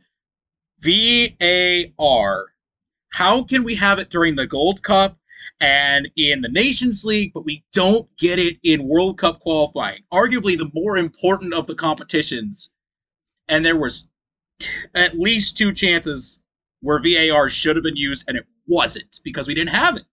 VAR. 0.79 2.47
How 3.13 3.43
can 3.43 3.63
we 3.63 3.75
have 3.75 3.99
it 3.99 4.09
during 4.09 4.35
the 4.35 4.47
Gold 4.47 4.83
Cup 4.83 5.17
and 5.59 6.09
in 6.15 6.41
the 6.41 6.49
Nations 6.49 7.03
League, 7.05 7.31
but 7.33 7.45
we 7.45 7.63
don't 7.73 8.07
get 8.17 8.39
it 8.39 8.57
in 8.63 8.87
World 8.87 9.17
Cup 9.17 9.39
qualifying? 9.39 10.01
Arguably 10.11 10.57
the 10.57 10.69
more 10.73 10.97
important 10.97 11.53
of 11.53 11.67
the 11.67 11.75
competitions. 11.75 12.71
And 13.47 13.65
there 13.65 13.77
was 13.77 14.07
t- 14.59 14.69
at 14.95 15.17
least 15.17 15.57
two 15.57 15.73
chances 15.73 16.41
where 16.81 17.01
VAR 17.01 17.49
should 17.49 17.75
have 17.75 17.83
been 17.83 17.95
used 17.97 18.25
and 18.27 18.37
it 18.37 18.45
wasn't 18.67 19.19
because 19.23 19.47
we 19.47 19.53
didn't 19.53 19.73
have 19.75 19.97
it. 19.97 20.03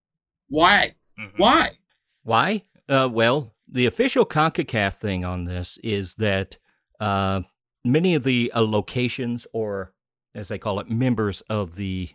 Why? 0.49 0.95
Mhm. 1.19 1.33
Why? 1.37 1.79
Why? 2.23 2.63
Uh, 2.89 3.09
well, 3.11 3.55
the 3.69 3.87
official 3.87 4.27
CONCACAF 4.27 4.95
thing 4.95 5.25
on 5.25 5.45
this 5.45 5.79
is 5.83 6.17
that 6.17 6.59
uh, 6.99 7.43
many 7.85 8.15
of 8.15 8.25
the 8.25 8.51
uh, 8.55 8.61
locations, 8.63 9.47
or 9.53 9.93
as 10.35 10.49
they 10.49 10.59
call 10.59 10.81
it, 10.81 10.91
members 10.91 11.41
of 11.43 11.77
the 11.77 12.11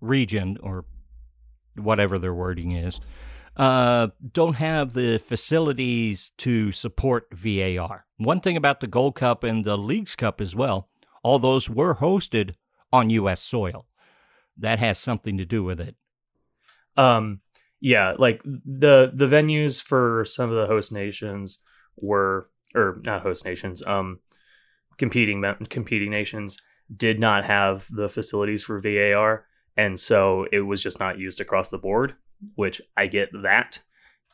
region, 0.00 0.58
or 0.62 0.84
whatever 1.82 2.18
their 2.18 2.34
wording 2.34 2.72
is, 2.72 3.00
uh, 3.56 4.08
don't 4.32 4.54
have 4.54 4.92
the 4.92 5.18
facilities 5.18 6.32
to 6.38 6.72
support 6.72 7.28
VAR. 7.32 8.06
One 8.16 8.40
thing 8.40 8.56
about 8.56 8.80
the 8.80 8.86
Gold 8.86 9.16
Cup 9.16 9.44
and 9.44 9.64
the 9.64 9.76
Leagues 9.76 10.16
Cup 10.16 10.40
as 10.40 10.54
well, 10.54 10.88
all 11.22 11.38
those 11.38 11.68
were 11.68 11.96
hosted 11.96 12.54
on 12.92 13.10
U.S. 13.10 13.42
soil. 13.42 13.86
That 14.56 14.78
has 14.78 14.98
something 14.98 15.38
to 15.38 15.44
do 15.44 15.64
with 15.64 15.80
it. 15.80 15.96
Um, 16.96 17.40
yeah, 17.80 18.14
like 18.18 18.42
the 18.42 19.10
the 19.12 19.26
venues 19.26 19.82
for 19.82 20.24
some 20.26 20.50
of 20.50 20.56
the 20.56 20.66
host 20.66 20.92
nations 20.92 21.60
were, 21.96 22.50
or 22.74 23.00
not 23.04 23.22
host 23.22 23.44
nations, 23.44 23.82
um, 23.86 24.20
competing 24.98 25.42
competing 25.70 26.10
nations 26.10 26.60
did 26.94 27.18
not 27.18 27.44
have 27.44 27.86
the 27.90 28.08
facilities 28.08 28.62
for 28.62 28.80
VAR, 28.80 29.46
and 29.80 29.98
so 29.98 30.46
it 30.52 30.60
was 30.60 30.82
just 30.82 31.00
not 31.00 31.18
used 31.18 31.40
across 31.40 31.70
the 31.70 31.78
board. 31.78 32.14
Which 32.54 32.80
I 32.96 33.06
get 33.06 33.30
that. 33.42 33.80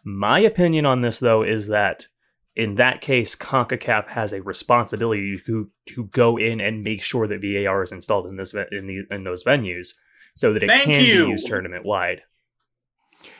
My 0.04 0.38
opinion 0.38 0.86
on 0.86 1.00
this, 1.00 1.18
though, 1.18 1.42
is 1.42 1.68
that 1.68 2.06
in 2.54 2.76
that 2.76 3.00
case, 3.00 3.34
CONCACAF 3.34 4.08
has 4.08 4.32
a 4.32 4.42
responsibility 4.42 5.40
to 5.46 5.70
to 5.86 6.04
go 6.06 6.36
in 6.36 6.60
and 6.60 6.82
make 6.82 7.02
sure 7.02 7.26
that 7.26 7.42
VAR 7.42 7.82
is 7.82 7.92
installed 7.92 8.26
in 8.26 8.36
this 8.36 8.54
in 8.54 8.86
the 8.86 9.02
in 9.10 9.24
those 9.24 9.44
venues 9.44 9.94
so 10.34 10.52
that 10.52 10.62
it 10.62 10.68
Thank 10.68 10.84
can 10.84 11.04
you. 11.04 11.26
be 11.26 11.30
used 11.32 11.46
tournament 11.46 11.84
wide. 11.84 12.22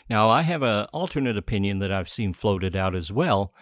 Now, 0.08 0.28
I 0.28 0.42
have 0.42 0.62
an 0.62 0.86
alternate 0.92 1.36
opinion 1.36 1.78
that 1.80 1.92
I've 1.92 2.08
seen 2.08 2.32
floated 2.32 2.74
out 2.74 2.94
as 2.94 3.12
well 3.12 3.52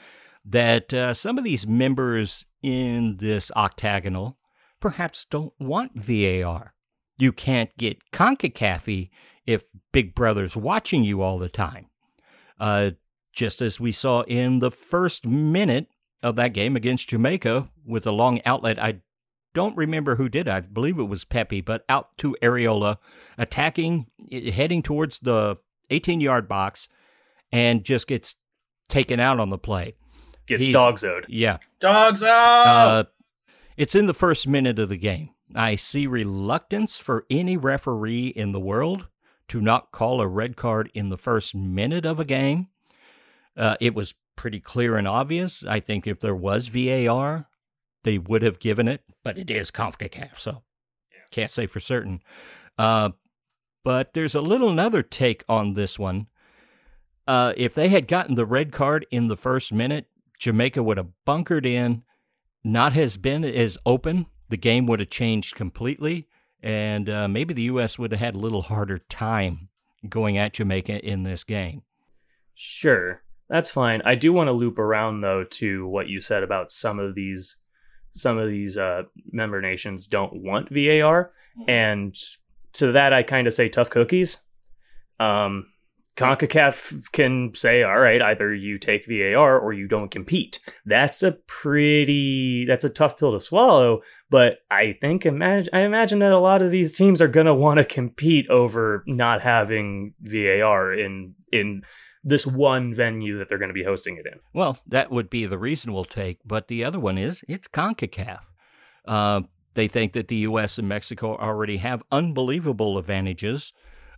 that 0.44 0.92
uh, 0.92 1.14
some 1.14 1.38
of 1.38 1.44
these 1.44 1.66
members 1.66 2.46
in 2.62 3.16
this 3.18 3.50
octagonal 3.56 4.38
perhaps 4.80 5.24
don't 5.24 5.52
want 5.58 5.98
VAR. 5.98 6.73
You 7.18 7.32
can't 7.32 7.74
get 7.76 7.98
CONCACAF 8.12 9.10
if 9.46 9.64
Big 9.92 10.14
Brother's 10.14 10.56
watching 10.56 11.04
you 11.04 11.22
all 11.22 11.38
the 11.38 11.48
time. 11.48 11.86
Uh, 12.58 12.92
just 13.32 13.60
as 13.60 13.80
we 13.80 13.92
saw 13.92 14.22
in 14.22 14.60
the 14.60 14.70
first 14.70 15.26
minute 15.26 15.88
of 16.22 16.36
that 16.36 16.54
game 16.54 16.76
against 16.76 17.08
Jamaica 17.08 17.68
with 17.84 18.06
a 18.06 18.12
long 18.12 18.40
outlet. 18.46 18.82
I 18.82 19.00
don't 19.52 19.76
remember 19.76 20.16
who 20.16 20.28
did. 20.28 20.48
I 20.48 20.60
believe 20.60 20.98
it 20.98 21.04
was 21.04 21.24
Pepi, 21.24 21.60
but 21.60 21.84
out 21.88 22.16
to 22.18 22.36
Arriola, 22.42 22.96
attacking, 23.36 24.06
eh, 24.32 24.50
heading 24.50 24.82
towards 24.82 25.18
the 25.18 25.56
18 25.90 26.20
yard 26.20 26.48
box, 26.48 26.88
and 27.52 27.84
just 27.84 28.06
gets 28.06 28.36
taken 28.88 29.20
out 29.20 29.38
on 29.38 29.50
the 29.50 29.58
play. 29.58 29.94
Gets 30.46 30.64
He's- 30.64 30.72
dog 30.72 31.04
owed. 31.04 31.26
Yeah. 31.28 31.58
Dogs 31.78 32.22
out. 32.22 32.66
Uh, 32.66 33.04
it's 33.76 33.94
in 33.94 34.06
the 34.06 34.14
first 34.14 34.48
minute 34.48 34.78
of 34.78 34.88
the 34.88 34.96
game. 34.96 35.30
I 35.54 35.76
see 35.76 36.06
reluctance 36.06 36.98
for 36.98 37.26
any 37.30 37.56
referee 37.56 38.28
in 38.28 38.52
the 38.52 38.60
world 38.60 39.08
to 39.48 39.60
not 39.60 39.92
call 39.92 40.20
a 40.20 40.26
red 40.26 40.56
card 40.56 40.90
in 40.94 41.10
the 41.10 41.16
first 41.16 41.54
minute 41.54 42.04
of 42.04 42.18
a 42.18 42.24
game. 42.24 42.68
Uh, 43.56 43.76
it 43.80 43.94
was 43.94 44.14
pretty 44.36 44.60
clear 44.60 44.96
and 44.96 45.06
obvious. 45.06 45.62
I 45.66 45.80
think 45.80 46.06
if 46.06 46.20
there 46.20 46.34
was 46.34 46.68
VAR, 46.68 47.48
they 48.02 48.18
would 48.18 48.42
have 48.42 48.58
given 48.58 48.88
it, 48.88 49.02
but 49.22 49.38
it 49.38 49.50
is 49.50 49.70
CONCACAF, 49.70 50.38
so 50.38 50.62
can't 51.34 51.50
say 51.50 51.66
for 51.66 51.80
certain. 51.80 52.22
Uh, 52.78 53.10
but 53.82 54.14
there's 54.14 54.34
a 54.34 54.40
little 54.40 54.70
another 54.70 55.02
take 55.02 55.44
on 55.48 55.74
this 55.74 55.98
one. 55.98 56.28
Uh, 57.26 57.52
if 57.56 57.74
they 57.74 57.88
had 57.88 58.06
gotten 58.06 58.34
the 58.34 58.46
red 58.46 58.72
card 58.72 59.06
in 59.10 59.26
the 59.26 59.36
first 59.36 59.72
minute, 59.72 60.06
Jamaica 60.38 60.82
would 60.82 60.96
have 60.96 61.08
bunkered 61.24 61.66
in, 61.66 62.02
not 62.62 62.92
has 62.92 63.16
been 63.16 63.44
as 63.44 63.78
open. 63.84 64.26
The 64.54 64.58
game 64.58 64.86
would 64.86 65.00
have 65.00 65.10
changed 65.10 65.56
completely, 65.56 66.28
and 66.62 67.08
uh, 67.08 67.26
maybe 67.26 67.52
the 67.54 67.62
U.S. 67.62 67.98
would 67.98 68.12
have 68.12 68.20
had 68.20 68.36
a 68.36 68.38
little 68.38 68.62
harder 68.62 68.98
time 68.98 69.68
going 70.08 70.38
at 70.38 70.52
Jamaica 70.52 71.04
in 71.04 71.24
this 71.24 71.42
game. 71.42 71.82
Sure, 72.54 73.20
that's 73.48 73.72
fine. 73.72 74.00
I 74.04 74.14
do 74.14 74.32
want 74.32 74.46
to 74.46 74.52
loop 74.52 74.78
around 74.78 75.22
though 75.22 75.42
to 75.42 75.88
what 75.88 76.06
you 76.06 76.20
said 76.20 76.44
about 76.44 76.70
some 76.70 77.00
of 77.00 77.16
these 77.16 77.56
some 78.12 78.38
of 78.38 78.48
these 78.48 78.76
uh, 78.76 79.02
member 79.32 79.60
nations 79.60 80.06
don't 80.06 80.32
want 80.32 80.68
VAR, 80.70 81.32
and 81.66 82.16
to 82.74 82.92
that 82.92 83.12
I 83.12 83.24
kind 83.24 83.48
of 83.48 83.54
say 83.54 83.68
tough 83.68 83.90
cookies. 83.90 84.36
Um, 85.18 85.66
CONCACAF 86.16 87.10
can 87.12 87.52
say, 87.54 87.82
all 87.82 87.98
right, 87.98 88.22
either 88.22 88.54
you 88.54 88.78
take 88.78 89.06
VAR 89.06 89.58
or 89.58 89.72
you 89.72 89.88
don't 89.88 90.10
compete. 90.10 90.60
That's 90.86 91.22
a 91.22 91.32
pretty, 91.32 92.64
that's 92.66 92.84
a 92.84 92.90
tough 92.90 93.18
pill 93.18 93.32
to 93.32 93.40
swallow. 93.40 94.02
But 94.30 94.58
I 94.70 94.96
think, 95.00 95.26
imagine, 95.26 95.70
I 95.72 95.80
imagine 95.80 96.20
that 96.20 96.32
a 96.32 96.38
lot 96.38 96.62
of 96.62 96.70
these 96.70 96.96
teams 96.96 97.20
are 97.20 97.28
going 97.28 97.46
to 97.46 97.54
want 97.54 97.78
to 97.78 97.84
compete 97.84 98.48
over 98.48 99.02
not 99.06 99.42
having 99.42 100.14
VAR 100.20 100.92
in 100.94 101.34
in 101.52 101.82
this 102.24 102.46
one 102.46 102.94
venue 102.94 103.38
that 103.38 103.48
they're 103.48 103.58
going 103.58 103.68
to 103.68 103.74
be 103.74 103.84
hosting 103.84 104.16
it 104.16 104.26
in. 104.26 104.40
Well, 104.54 104.78
that 104.86 105.10
would 105.10 105.28
be 105.28 105.46
the 105.46 105.58
reasonable 105.58 106.04
take, 106.04 106.38
but 106.44 106.68
the 106.68 106.82
other 106.82 106.98
one 106.98 107.18
is 107.18 107.44
it's 107.48 107.68
CONCACAF. 107.68 108.40
Uh, 109.04 109.42
they 109.74 109.88
think 109.88 110.14
that 110.14 110.28
the 110.28 110.36
U.S. 110.36 110.78
and 110.78 110.88
Mexico 110.88 111.36
already 111.36 111.76
have 111.78 112.02
unbelievable 112.10 112.96
advantages, 112.96 113.72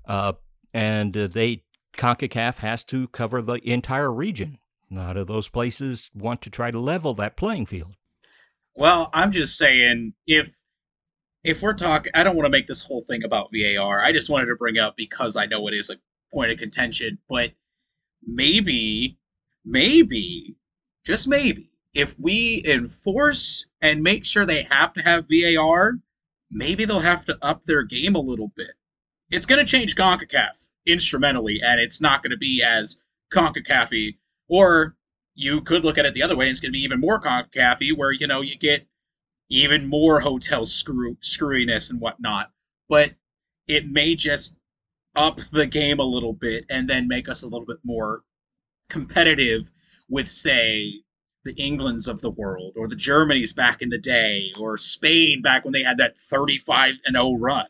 uh, 0.06 0.34
and 0.72 1.16
uh, 1.16 1.26
they 1.26 1.64
CONCACAF 1.96 2.58
has 2.58 2.84
to 2.84 3.08
cover 3.08 3.42
the 3.42 3.54
entire 3.54 4.12
region. 4.12 4.58
None 4.88 5.16
of 5.16 5.26
those 5.26 5.48
places 5.48 6.10
want 6.14 6.42
to 6.42 6.50
try 6.50 6.70
to 6.70 6.78
level 6.78 7.14
that 7.14 7.36
playing 7.36 7.66
field. 7.66 7.96
Well, 8.74 9.10
I'm 9.12 9.32
just 9.32 9.58
saying 9.58 10.14
if 10.26 10.60
if 11.42 11.62
we're 11.62 11.74
talking, 11.74 12.12
I 12.14 12.24
don't 12.24 12.36
want 12.36 12.46
to 12.46 12.50
make 12.50 12.66
this 12.66 12.82
whole 12.82 13.02
thing 13.02 13.22
about 13.22 13.50
VAR. 13.52 14.00
I 14.00 14.12
just 14.12 14.28
wanted 14.28 14.46
to 14.46 14.56
bring 14.56 14.78
up 14.78 14.96
because 14.96 15.36
I 15.36 15.46
know 15.46 15.66
it 15.68 15.74
is 15.74 15.90
a 15.90 15.96
point 16.32 16.50
of 16.50 16.58
contention, 16.58 17.18
but 17.28 17.52
maybe, 18.22 19.16
maybe, 19.64 20.56
just 21.04 21.28
maybe, 21.28 21.70
if 21.94 22.18
we 22.18 22.62
enforce 22.64 23.66
and 23.80 24.02
make 24.02 24.24
sure 24.24 24.44
they 24.44 24.62
have 24.62 24.92
to 24.94 25.02
have 25.02 25.26
VAR, 25.30 25.98
maybe 26.50 26.84
they'll 26.84 27.00
have 27.00 27.24
to 27.26 27.38
up 27.40 27.62
their 27.64 27.84
game 27.84 28.16
a 28.16 28.20
little 28.20 28.48
bit. 28.56 28.72
It's 29.30 29.46
going 29.46 29.64
to 29.64 29.70
change 29.70 29.94
CONCACAF 29.94 30.65
instrumentally, 30.86 31.60
and 31.62 31.80
it's 31.80 32.00
not 32.00 32.22
going 32.22 32.30
to 32.30 32.36
be 32.36 32.62
as 32.62 32.98
CONCACAF 33.32 34.14
or 34.48 34.96
you 35.34 35.60
could 35.60 35.84
look 35.84 35.98
at 35.98 36.06
it 36.06 36.14
the 36.14 36.22
other 36.22 36.36
way, 36.36 36.46
and 36.46 36.52
it's 36.52 36.60
going 36.60 36.72
to 36.72 36.76
be 36.76 36.82
even 36.82 37.00
more 37.00 37.20
CONCACAF 37.20 37.96
where, 37.96 38.12
you 38.12 38.26
know, 38.26 38.40
you 38.40 38.56
get 38.56 38.86
even 39.48 39.86
more 39.86 40.20
hotel 40.20 40.64
screw 40.64 41.16
screwiness 41.16 41.90
and 41.90 42.00
whatnot. 42.00 42.50
But 42.88 43.12
it 43.68 43.90
may 43.90 44.14
just 44.14 44.56
up 45.14 45.38
the 45.52 45.66
game 45.66 45.98
a 45.98 46.04
little 46.04 46.32
bit 46.32 46.64
and 46.68 46.88
then 46.88 47.08
make 47.08 47.28
us 47.28 47.42
a 47.42 47.46
little 47.46 47.66
bit 47.66 47.78
more 47.84 48.22
competitive 48.88 49.70
with, 50.08 50.30
say, 50.30 51.02
the 51.44 51.54
Englands 51.54 52.08
of 52.08 52.20
the 52.20 52.30
world 52.30 52.74
or 52.76 52.88
the 52.88 52.96
Germanys 52.96 53.54
back 53.54 53.80
in 53.80 53.88
the 53.88 53.98
day 53.98 54.50
or 54.58 54.76
Spain 54.76 55.42
back 55.42 55.64
when 55.64 55.72
they 55.72 55.82
had 55.82 55.98
that 55.98 56.16
35 56.16 56.94
and 57.06 57.14
0 57.14 57.34
run. 57.38 57.66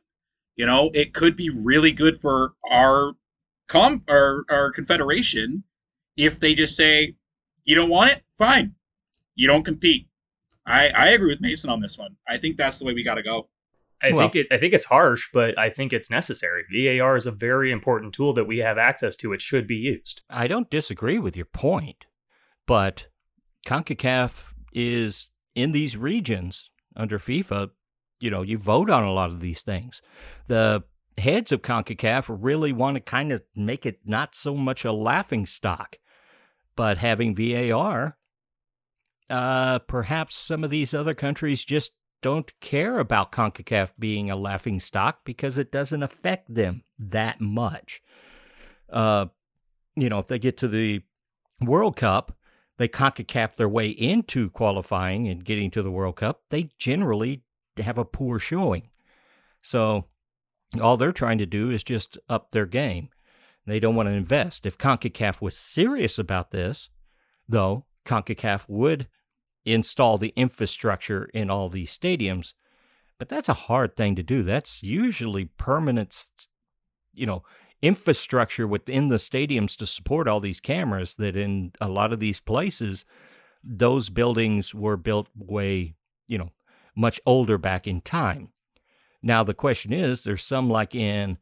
You 0.56 0.66
know, 0.66 0.90
it 0.94 1.12
could 1.14 1.36
be 1.36 1.50
really 1.50 1.92
good 1.92 2.20
for 2.20 2.54
our 2.70 3.12
com 3.68 4.02
our, 4.08 4.44
our 4.50 4.70
confederation 4.72 5.64
if 6.16 6.40
they 6.40 6.54
just 6.54 6.76
say, 6.76 7.14
you 7.64 7.74
don't 7.74 7.90
want 7.90 8.12
it, 8.12 8.22
fine. 8.38 8.74
You 9.34 9.46
don't 9.46 9.64
compete. 9.64 10.08
I, 10.64 10.88
I 10.88 11.08
agree 11.08 11.28
with 11.28 11.40
Mason 11.40 11.68
on 11.70 11.80
this 11.80 11.98
one. 11.98 12.16
I 12.26 12.38
think 12.38 12.56
that's 12.56 12.78
the 12.78 12.86
way 12.86 12.94
we 12.94 13.04
got 13.04 13.14
to 13.16 13.22
go. 13.22 13.48
I 14.02 14.12
Well- 14.12 14.22
think 14.28 14.36
it. 14.36 14.46
I 14.50 14.56
think 14.58 14.72
it's 14.74 14.86
harsh, 14.86 15.28
but 15.32 15.58
I 15.58 15.70
think 15.70 15.92
it's 15.92 16.10
necessary. 16.10 16.64
VAR 16.72 17.16
is 17.16 17.26
a 17.26 17.30
very 17.30 17.70
important 17.70 18.14
tool 18.14 18.32
that 18.34 18.44
we 18.44 18.58
have 18.58 18.78
access 18.78 19.14
to. 19.16 19.32
It 19.32 19.40
should 19.42 19.66
be 19.66 19.76
used. 19.76 20.22
I 20.30 20.46
don't 20.46 20.70
disagree 20.70 21.18
with 21.18 21.36
your 21.36 21.46
point, 21.46 22.06
but 22.66 23.06
CONCACAF 23.66 24.52
is 24.72 25.28
in 25.54 25.72
these 25.72 25.96
regions 25.96 26.70
under 26.94 27.18
FIFA. 27.18 27.70
You 28.20 28.30
know, 28.30 28.42
you 28.42 28.58
vote 28.58 28.90
on 28.90 29.04
a 29.04 29.12
lot 29.12 29.30
of 29.30 29.40
these 29.40 29.62
things. 29.62 30.00
The 30.46 30.84
heads 31.18 31.52
of 31.52 31.62
CONCACAF 31.62 32.34
really 32.40 32.72
want 32.72 32.94
to 32.96 33.00
kind 33.00 33.32
of 33.32 33.42
make 33.54 33.86
it 33.86 34.00
not 34.04 34.34
so 34.34 34.54
much 34.54 34.84
a 34.84 34.92
laughing 34.92 35.46
stock, 35.46 35.96
but 36.74 36.98
having 36.98 37.34
VAR, 37.34 38.16
uh, 39.28 39.78
perhaps 39.80 40.36
some 40.36 40.64
of 40.64 40.70
these 40.70 40.94
other 40.94 41.14
countries 41.14 41.64
just 41.64 41.92
don't 42.22 42.58
care 42.60 42.98
about 42.98 43.32
CONCACAF 43.32 43.92
being 43.98 44.30
a 44.30 44.36
laughing 44.36 44.80
stock 44.80 45.20
because 45.24 45.58
it 45.58 45.70
doesn't 45.70 46.02
affect 46.02 46.52
them 46.52 46.82
that 46.98 47.40
much. 47.40 48.02
Uh, 48.90 49.26
you 49.94 50.08
know, 50.08 50.18
if 50.18 50.26
they 50.26 50.38
get 50.38 50.56
to 50.58 50.68
the 50.68 51.02
World 51.60 51.96
Cup, 51.96 52.36
they 52.78 52.88
CONCACAF 52.88 53.56
their 53.56 53.68
way 53.68 53.88
into 53.88 54.50
qualifying 54.50 55.28
and 55.28 55.44
getting 55.44 55.70
to 55.70 55.82
the 55.82 55.90
World 55.90 56.16
Cup, 56.16 56.42
they 56.50 56.70
generally 56.78 57.42
have 57.82 57.98
a 57.98 58.04
poor 58.04 58.38
showing. 58.38 58.88
So 59.62 60.06
all 60.80 60.96
they're 60.96 61.12
trying 61.12 61.38
to 61.38 61.46
do 61.46 61.70
is 61.70 61.84
just 61.84 62.18
up 62.28 62.50
their 62.50 62.66
game. 62.66 63.08
They 63.66 63.80
don't 63.80 63.96
want 63.96 64.08
to 64.08 64.12
invest. 64.12 64.64
If 64.64 64.78
CONCACAF 64.78 65.40
was 65.40 65.56
serious 65.56 66.18
about 66.18 66.52
this, 66.52 66.88
though, 67.48 67.84
CONCACAF 68.04 68.68
would 68.68 69.08
install 69.64 70.18
the 70.18 70.32
infrastructure 70.36 71.24
in 71.34 71.50
all 71.50 71.68
these 71.68 71.96
stadiums. 71.96 72.54
But 73.18 73.28
that's 73.28 73.48
a 73.48 73.54
hard 73.54 73.96
thing 73.96 74.14
to 74.16 74.22
do. 74.22 74.42
That's 74.42 74.82
usually 74.82 75.46
permanent, 75.46 76.14
you 77.12 77.26
know, 77.26 77.42
infrastructure 77.82 78.66
within 78.66 79.08
the 79.08 79.16
stadiums 79.16 79.76
to 79.76 79.86
support 79.86 80.28
all 80.28 80.40
these 80.40 80.60
cameras 80.60 81.16
that 81.16 81.36
in 81.36 81.72
a 81.80 81.88
lot 81.88 82.12
of 82.12 82.20
these 82.20 82.40
places 82.40 83.04
those 83.62 84.10
buildings 84.10 84.74
were 84.74 84.96
built 84.96 85.28
way 85.36 85.94
you 86.26 86.38
know 86.38 86.50
much 86.96 87.20
older 87.26 87.58
back 87.58 87.86
in 87.86 88.00
time 88.00 88.48
now 89.22 89.42
the 89.42 89.54
question 89.54 89.92
is 89.92 90.24
there's 90.24 90.44
some 90.44 90.68
like 90.68 90.94
in 90.94 91.38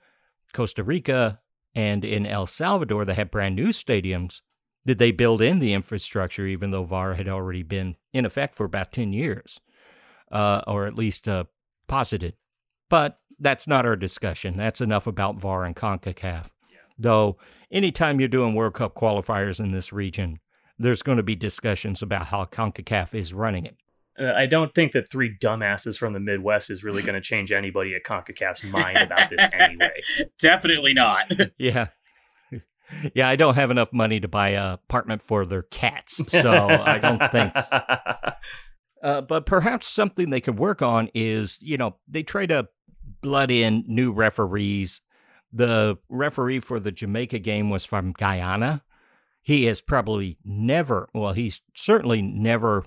costa 0.53 0.83
rica 0.83 1.41
and 1.75 2.05
in 2.05 2.27
el 2.27 2.47
salvador 2.47 3.05
that 3.05 3.15
have 3.15 3.31
brand 3.31 3.57
new 3.57 3.69
stadiums 3.69 4.41
did 4.87 4.99
they 4.99 5.11
build 5.13 5.41
in 5.41 5.61
the 5.61 5.73
infrastructure 5.73 6.47
even 6.47 6.71
though 6.71 6.85
var 6.85 7.15
had 7.15 7.29
already 7.29 7.63
been 7.63 7.97
in 8.13 8.27
effect 8.27 8.55
for 8.55 8.65
about 8.65 8.93
10 8.93 9.13
years 9.13 9.61
uh, 10.33 10.63
or 10.67 10.87
at 10.87 10.95
least 10.95 11.29
uh, 11.29 11.45
posited 11.87 12.35
but 12.89 13.19
that's 13.39 13.67
not 13.67 13.87
our 13.87 13.97
discussion. 13.97 14.57
That's 14.57 14.81
enough 14.81 15.07
about 15.07 15.39
VAR 15.39 15.65
and 15.65 15.75
CONCACAF. 15.75 16.47
Though, 16.97 17.39
anytime 17.71 18.21
you're 18.21 18.29
doing 18.29 18.55
World 18.55 18.75
Cup 18.75 18.95
qualifiers 18.95 19.59
in 19.59 19.73
this 19.73 19.93
region, 19.93 20.39
there's 20.79 21.03
going 21.03 21.17
to 21.17 21.25
be 21.25 21.35
discussions 21.35 22.03
about 22.03 22.27
how 22.27 22.45
CONCACAF 22.45 23.15
is 23.15 23.35
running 23.35 23.65
it. 23.65 23.77
Uh, 24.19 24.33
I 24.33 24.47
don't 24.47 24.75
think 24.75 24.93
that 24.93 25.11
three 25.11 25.37
dumbasses 25.37 25.99
from 25.99 26.13
the 26.13 26.21
Midwest 26.21 26.71
is 26.71 26.85
really 26.85 27.03
going 27.03 27.15
to 27.15 27.21
change 27.21 27.51
anybody 27.53 27.95
at 27.95 28.05
Concacaf's 28.05 28.65
mind 28.65 28.99
about 28.99 29.31
this 29.31 29.41
anyway. 29.53 30.01
Definitely 30.41 30.95
not. 30.95 31.31
Yeah. 31.59 31.89
Yeah, 33.15 33.29
I 33.29 33.35
don't 33.35 33.55
have 33.55 33.71
enough 33.71 33.93
money 33.93 34.21
to 34.21 34.29
buy 34.29 34.51
a 34.51 34.75
apartment 34.75 35.23
for 35.23 35.47
their 35.47 35.63
cats, 35.63 36.21
so 36.29 36.69
I 36.69 36.99
don't 36.99 37.33
think. 37.33 37.53
Uh, 39.03 39.21
but 39.21 39.45
perhaps 39.45 39.87
something 39.87 40.31
they 40.31 40.41
could 40.41 40.59
work 40.59 40.81
on 40.81 41.11
is, 41.15 41.59
you 41.61 41.77
know, 41.77 41.95
they 42.09 42.23
try 42.23 42.47
to 42.47 42.67
blood 43.21 43.51
in 43.51 43.85
new 43.87 44.11
referees. 44.11 45.03
The 45.53 45.99
referee 46.09 46.61
for 46.61 46.81
the 46.81 46.91
Jamaica 46.91 47.41
game 47.41 47.69
was 47.69 47.85
from 47.85 48.13
Guyana. 48.13 48.83
He 49.43 49.65
has 49.65 49.83
probably 49.83 50.39
never, 50.43 51.11
well, 51.13 51.35
he's 51.35 51.61
certainly 51.75 52.23
never 52.23 52.87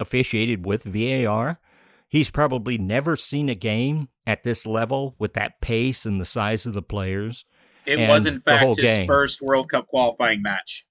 officiated 0.00 0.64
with 0.64 0.84
VAR. 0.84 1.60
He's 2.08 2.30
probably 2.30 2.78
never 2.78 3.16
seen 3.16 3.48
a 3.48 3.54
game 3.54 4.08
at 4.26 4.42
this 4.42 4.66
level 4.66 5.14
with 5.18 5.34
that 5.34 5.60
pace 5.60 6.06
and 6.06 6.20
the 6.20 6.24
size 6.24 6.64
of 6.66 6.72
the 6.72 6.82
players. 6.82 7.44
It 7.84 8.08
was, 8.08 8.26
in 8.26 8.38
fact, 8.38 8.66
his 8.66 8.78
game. 8.78 9.06
first 9.06 9.40
World 9.40 9.70
Cup 9.70 9.86
qualifying 9.86 10.42
match. 10.42 10.86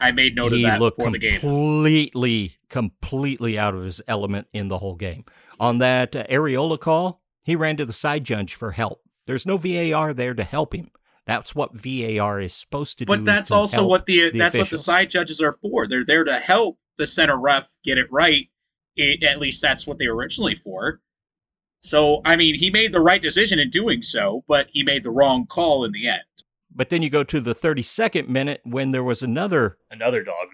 I 0.00 0.10
made 0.10 0.34
note 0.34 0.52
he 0.52 0.64
of 0.64 0.70
that 0.70 0.80
looked 0.80 0.96
before 0.96 1.12
the 1.12 1.18
game. 1.18 1.40
completely, 1.40 2.56
completely 2.68 3.58
out 3.58 3.74
of 3.74 3.84
his 3.84 4.02
element 4.08 4.48
in 4.52 4.68
the 4.68 4.78
whole 4.78 4.96
game. 4.96 5.24
On 5.60 5.78
that 5.78 6.16
uh, 6.16 6.26
Arriola 6.26 6.78
call, 6.78 7.22
he 7.42 7.54
ran 7.54 7.76
to 7.76 7.86
the 7.86 7.92
side 7.92 8.24
judge 8.24 8.54
for 8.54 8.72
help. 8.72 9.02
There's 9.26 9.46
no 9.46 9.56
VAR 9.56 10.12
there 10.12 10.34
to 10.34 10.44
help 10.44 10.74
him. 10.74 10.90
That's 11.26 11.54
what 11.54 11.74
VAR 11.74 12.40
is 12.40 12.52
supposed 12.52 12.98
to 12.98 13.04
do. 13.04 13.08
But 13.08 13.24
that's 13.24 13.50
also 13.50 13.86
what 13.86 14.06
the, 14.06 14.30
the 14.30 14.38
that's 14.38 14.58
what 14.58 14.68
the 14.68 14.78
side 14.78 15.08
judges 15.08 15.40
are 15.40 15.52
for. 15.52 15.86
They're 15.86 16.04
there 16.04 16.24
to 16.24 16.36
help 16.36 16.78
the 16.98 17.06
center 17.06 17.38
ref 17.38 17.68
get 17.84 17.98
it 17.98 18.06
right. 18.10 18.48
It, 18.96 19.22
at 19.24 19.40
least 19.40 19.60
that's 19.60 19.86
what 19.86 19.98
they 19.98 20.06
were 20.06 20.14
originally 20.16 20.54
for. 20.54 21.00
So 21.80 22.20
I 22.24 22.36
mean, 22.36 22.54
he 22.58 22.70
made 22.70 22.92
the 22.92 23.00
right 23.00 23.20
decision 23.20 23.58
in 23.58 23.70
doing 23.70 24.02
so, 24.02 24.44
but 24.48 24.68
he 24.70 24.82
made 24.82 25.02
the 25.04 25.10
wrong 25.10 25.46
call 25.46 25.84
in 25.84 25.92
the 25.92 26.08
end. 26.08 26.22
But 26.74 26.90
then 26.90 27.02
you 27.02 27.10
go 27.10 27.22
to 27.24 27.40
the 27.40 27.54
32nd 27.54 28.28
minute 28.28 28.60
when 28.64 28.90
there 28.90 29.04
was 29.04 29.22
another, 29.22 29.78
Another 29.90 30.24
dog, 30.24 30.48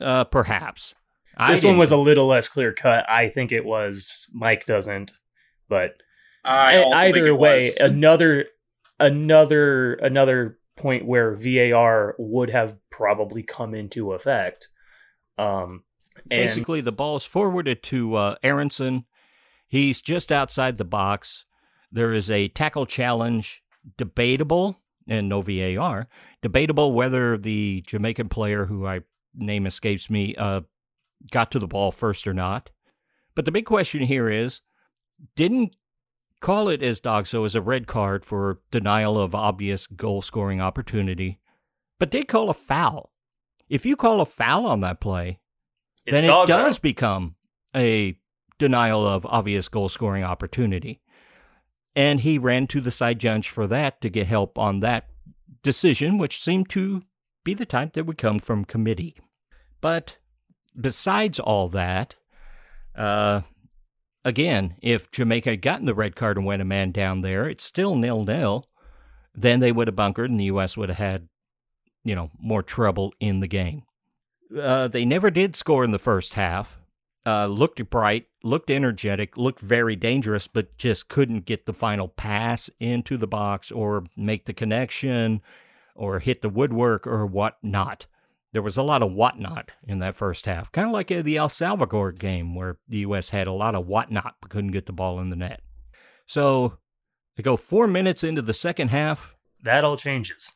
though. 0.00 0.04
uh, 0.04 0.24
perhaps. 0.24 0.94
I 1.36 1.52
This 1.52 1.62
one 1.62 1.76
was 1.76 1.92
a 1.92 1.96
little 1.96 2.26
less 2.26 2.48
clear 2.48 2.72
cut. 2.72 3.08
I 3.10 3.28
think 3.28 3.52
it 3.52 3.64
was. 3.64 4.26
Mike 4.32 4.64
doesn't, 4.66 5.12
but 5.68 5.98
I 6.44 6.78
also 6.78 6.96
think 6.98 7.16
either 7.16 7.26
it 7.26 7.38
way, 7.38 7.54
was. 7.56 7.76
another 7.80 8.46
another 8.98 9.94
another 9.94 10.58
point 10.76 11.06
where 11.06 11.34
VAR 11.34 12.14
would 12.18 12.50
have 12.50 12.76
probably 12.90 13.42
come 13.42 13.74
into 13.74 14.12
effect. 14.12 14.68
Um, 15.38 15.84
and 16.30 16.42
Basically, 16.42 16.80
the 16.80 16.92
ball 16.92 17.16
is 17.16 17.24
forwarded 17.24 17.82
to 17.84 18.14
uh, 18.14 18.34
Aaronson. 18.42 19.04
He's 19.68 20.00
just 20.00 20.32
outside 20.32 20.78
the 20.78 20.84
box. 20.84 21.44
There 21.90 22.12
is 22.12 22.30
a 22.30 22.48
tackle 22.48 22.86
challenge, 22.86 23.62
debatable, 23.96 24.80
and 25.06 25.28
no 25.28 25.42
VAR. 25.42 26.08
Debatable 26.42 26.92
whether 26.92 27.36
the 27.36 27.82
Jamaican 27.86 28.28
player, 28.28 28.66
who 28.66 28.86
I 28.86 29.00
name 29.34 29.66
escapes 29.66 30.10
me, 30.10 30.34
uh, 30.36 30.62
got 31.30 31.50
to 31.52 31.58
the 31.58 31.66
ball 31.66 31.92
first 31.92 32.26
or 32.26 32.34
not. 32.34 32.70
But 33.34 33.44
the 33.44 33.52
big 33.52 33.66
question 33.66 34.02
here 34.02 34.28
is, 34.28 34.62
didn't 35.34 35.76
call 36.40 36.68
it 36.68 36.82
as 36.82 37.00
Dogso 37.00 37.44
as 37.44 37.54
a 37.54 37.60
red 37.60 37.86
card 37.86 38.24
for 38.24 38.60
denial 38.70 39.18
of 39.18 39.34
obvious 39.34 39.86
goal 39.86 40.22
scoring 40.22 40.60
opportunity, 40.60 41.38
but 41.98 42.10
did 42.10 42.28
call 42.28 42.50
a 42.50 42.54
foul. 42.54 43.10
If 43.68 43.84
you 43.84 43.96
call 43.96 44.20
a 44.20 44.26
foul 44.26 44.66
on 44.66 44.80
that 44.80 45.00
play, 45.00 45.40
it's 46.04 46.12
then 46.14 46.24
it 46.24 46.46
does 46.46 46.74
zone. 46.74 46.80
become 46.82 47.34
a 47.74 48.18
denial 48.58 49.06
of 49.06 49.26
obvious 49.26 49.68
goal 49.68 49.88
scoring 49.88 50.24
opportunity. 50.24 51.00
And 51.94 52.20
he 52.20 52.38
ran 52.38 52.66
to 52.68 52.80
the 52.80 52.90
side 52.90 53.18
judge 53.18 53.48
for 53.48 53.66
that 53.66 54.00
to 54.02 54.10
get 54.10 54.26
help 54.26 54.58
on 54.58 54.80
that 54.80 55.08
decision, 55.62 56.18
which 56.18 56.42
seemed 56.42 56.68
to 56.70 57.02
be 57.42 57.54
the 57.54 57.66
type 57.66 57.94
that 57.94 58.04
would 58.04 58.18
come 58.18 58.38
from 58.38 58.64
committee. 58.64 59.16
But 59.80 60.16
besides 60.78 61.38
all 61.38 61.68
that, 61.70 62.16
uh, 62.94 63.42
again, 64.24 64.76
if 64.82 65.10
Jamaica 65.10 65.50
had 65.50 65.62
gotten 65.62 65.86
the 65.86 65.94
red 65.94 66.16
card 66.16 66.36
and 66.36 66.44
went 66.44 66.62
a 66.62 66.66
man 66.66 66.92
down 66.92 67.20
there, 67.20 67.48
it's 67.48 67.64
still 67.64 67.94
nil 67.94 68.24
nil. 68.24 68.66
Then 69.34 69.60
they 69.60 69.72
would 69.72 69.88
have 69.88 69.96
bunkered, 69.96 70.30
and 70.30 70.40
the 70.40 70.44
U.S. 70.44 70.76
would 70.76 70.88
have 70.88 70.98
had, 70.98 71.28
you 72.06 72.14
know, 72.14 72.30
more 72.38 72.62
trouble 72.62 73.12
in 73.18 73.40
the 73.40 73.48
game. 73.48 73.82
Uh, 74.56 74.86
they 74.86 75.04
never 75.04 75.28
did 75.28 75.56
score 75.56 75.82
in 75.82 75.90
the 75.90 75.98
first 75.98 76.34
half. 76.34 76.78
Uh, 77.26 77.46
looked 77.46 77.90
bright, 77.90 78.28
looked 78.44 78.70
energetic, 78.70 79.36
looked 79.36 79.58
very 79.58 79.96
dangerous, 79.96 80.46
but 80.46 80.78
just 80.78 81.08
couldn't 81.08 81.44
get 81.44 81.66
the 81.66 81.72
final 81.72 82.06
pass 82.06 82.70
into 82.78 83.16
the 83.16 83.26
box 83.26 83.72
or 83.72 84.04
make 84.16 84.44
the 84.44 84.52
connection 84.52 85.42
or 85.96 86.20
hit 86.20 86.42
the 86.42 86.48
woodwork 86.48 87.04
or 87.04 87.26
whatnot. 87.26 88.06
There 88.52 88.62
was 88.62 88.76
a 88.76 88.84
lot 88.84 89.02
of 89.02 89.12
whatnot 89.12 89.72
in 89.82 89.98
that 89.98 90.14
first 90.14 90.46
half, 90.46 90.70
kind 90.70 90.86
of 90.86 90.92
like 90.92 91.10
uh, 91.10 91.22
the 91.22 91.36
El 91.36 91.48
Salvador 91.48 92.12
game 92.12 92.54
where 92.54 92.78
the 92.88 92.98
U.S. 92.98 93.30
had 93.30 93.48
a 93.48 93.52
lot 93.52 93.74
of 93.74 93.88
whatnot 93.88 94.36
but 94.40 94.50
couldn't 94.50 94.70
get 94.70 94.86
the 94.86 94.92
ball 94.92 95.18
in 95.18 95.30
the 95.30 95.36
net. 95.36 95.60
So 96.26 96.78
they 97.36 97.42
go 97.42 97.56
four 97.56 97.88
minutes 97.88 98.22
into 98.22 98.42
the 98.42 98.54
second 98.54 98.88
half. 98.88 99.34
That 99.60 99.82
all 99.82 99.96
changes. 99.96 100.52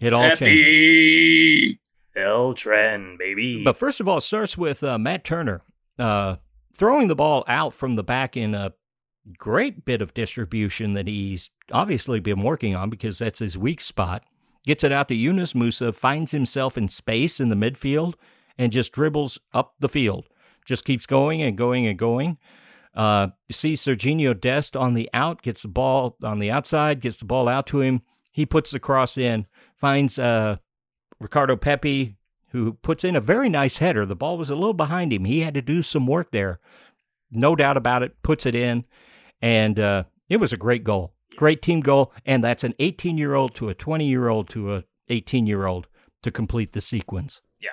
It 0.00 0.12
all 0.12 0.28
changes. 0.36 0.38
Happy. 0.40 1.80
El 2.16 2.54
Tren, 2.54 3.18
baby. 3.18 3.62
But 3.62 3.76
first 3.76 4.00
of 4.00 4.08
all, 4.08 4.18
it 4.18 4.22
starts 4.22 4.58
with 4.58 4.82
uh, 4.82 4.98
Matt 4.98 5.24
Turner 5.24 5.62
uh, 5.98 6.36
throwing 6.74 7.08
the 7.08 7.16
ball 7.16 7.44
out 7.46 7.72
from 7.72 7.96
the 7.96 8.02
back 8.02 8.36
in 8.36 8.54
a 8.54 8.74
great 9.36 9.84
bit 9.84 10.00
of 10.00 10.14
distribution 10.14 10.94
that 10.94 11.06
he's 11.06 11.50
obviously 11.70 12.20
been 12.20 12.42
working 12.42 12.74
on 12.74 12.90
because 12.90 13.18
that's 13.18 13.40
his 13.40 13.58
weak 13.58 13.80
spot. 13.80 14.24
Gets 14.64 14.84
it 14.84 14.92
out 14.92 15.08
to 15.08 15.14
Yunus 15.14 15.52
Musah, 15.52 15.94
finds 15.94 16.32
himself 16.32 16.76
in 16.76 16.88
space 16.88 17.40
in 17.40 17.48
the 17.48 17.56
midfield, 17.56 18.14
and 18.56 18.72
just 18.72 18.92
dribbles 18.92 19.38
up 19.52 19.74
the 19.78 19.88
field. 19.88 20.28
Just 20.64 20.84
keeps 20.84 21.06
going 21.06 21.40
and 21.40 21.56
going 21.56 21.86
and 21.86 21.98
going. 21.98 22.38
Uh, 22.94 23.28
you 23.48 23.52
see 23.52 23.74
Sergiño 23.74 24.38
Dest 24.38 24.76
on 24.76 24.94
the 24.94 25.08
out, 25.14 25.42
gets 25.42 25.62
the 25.62 25.68
ball 25.68 26.16
on 26.22 26.38
the 26.38 26.50
outside, 26.50 27.00
gets 27.00 27.16
the 27.18 27.24
ball 27.24 27.48
out 27.48 27.66
to 27.68 27.80
him. 27.80 28.02
He 28.32 28.44
puts 28.44 28.70
the 28.70 28.80
cross 28.80 29.16
in, 29.16 29.46
finds 29.78 30.18
uh, 30.18 30.56
Ricardo 31.20 31.56
Pepi, 31.56 32.16
who 32.50 32.74
puts 32.74 33.04
in 33.04 33.16
a 33.16 33.20
very 33.20 33.48
nice 33.48 33.78
header. 33.78 34.04
The 34.04 34.16
ball 34.16 34.36
was 34.36 34.50
a 34.50 34.54
little 34.56 34.74
behind 34.74 35.12
him. 35.12 35.24
He 35.24 35.40
had 35.40 35.54
to 35.54 35.62
do 35.62 35.82
some 35.82 36.06
work 36.06 36.30
there. 36.32 36.60
No 37.30 37.54
doubt 37.54 37.76
about 37.76 38.02
it. 38.02 38.22
Puts 38.22 38.46
it 38.46 38.54
in. 38.54 38.84
And 39.40 39.78
uh, 39.78 40.04
it 40.28 40.38
was 40.38 40.52
a 40.52 40.56
great 40.56 40.82
goal. 40.84 41.14
Great 41.36 41.62
team 41.62 41.80
goal. 41.80 42.12
And 42.26 42.42
that's 42.42 42.64
an 42.64 42.74
18 42.78 43.16
year 43.18 43.34
old 43.34 43.54
to 43.56 43.68
a 43.68 43.74
20 43.74 44.06
year 44.08 44.28
old 44.28 44.48
to 44.50 44.74
a 44.74 44.84
18 45.08 45.46
year 45.46 45.66
old 45.66 45.86
to 46.22 46.30
complete 46.30 46.72
the 46.72 46.80
sequence. 46.80 47.40
Yeah. 47.60 47.68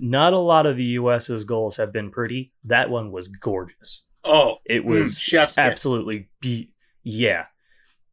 Not 0.00 0.32
a 0.32 0.38
lot 0.38 0.66
of 0.66 0.76
the 0.76 0.84
US's 0.98 1.44
goals 1.44 1.76
have 1.76 1.92
been 1.92 2.10
pretty. 2.10 2.52
That 2.64 2.90
one 2.90 3.12
was 3.12 3.28
gorgeous. 3.28 4.02
Oh, 4.24 4.56
It 4.64 4.84
was 4.84 5.14
mm, 5.14 5.18
chef's 5.20 5.54
kiss. 5.56 5.58
absolutely 5.58 6.30
be 6.40 6.72
yeah. 7.02 7.44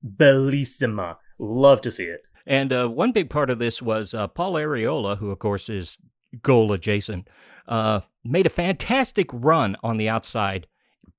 Bellissima. 0.05 1.15
Love 1.39 1.81
to 1.81 1.91
see 1.91 2.03
it. 2.03 2.21
And 2.45 2.73
uh, 2.73 2.87
one 2.87 3.11
big 3.11 3.29
part 3.29 3.49
of 3.49 3.59
this 3.59 3.81
was 3.81 4.13
uh, 4.13 4.27
Paul 4.27 4.53
Arriola, 4.53 5.17
who, 5.17 5.31
of 5.31 5.39
course, 5.39 5.69
is 5.69 5.97
goal 6.41 6.71
adjacent, 6.71 7.27
uh, 7.67 8.01
made 8.23 8.45
a 8.45 8.49
fantastic 8.49 9.27
run 9.31 9.77
on 9.83 9.97
the 9.97 10.09
outside, 10.09 10.67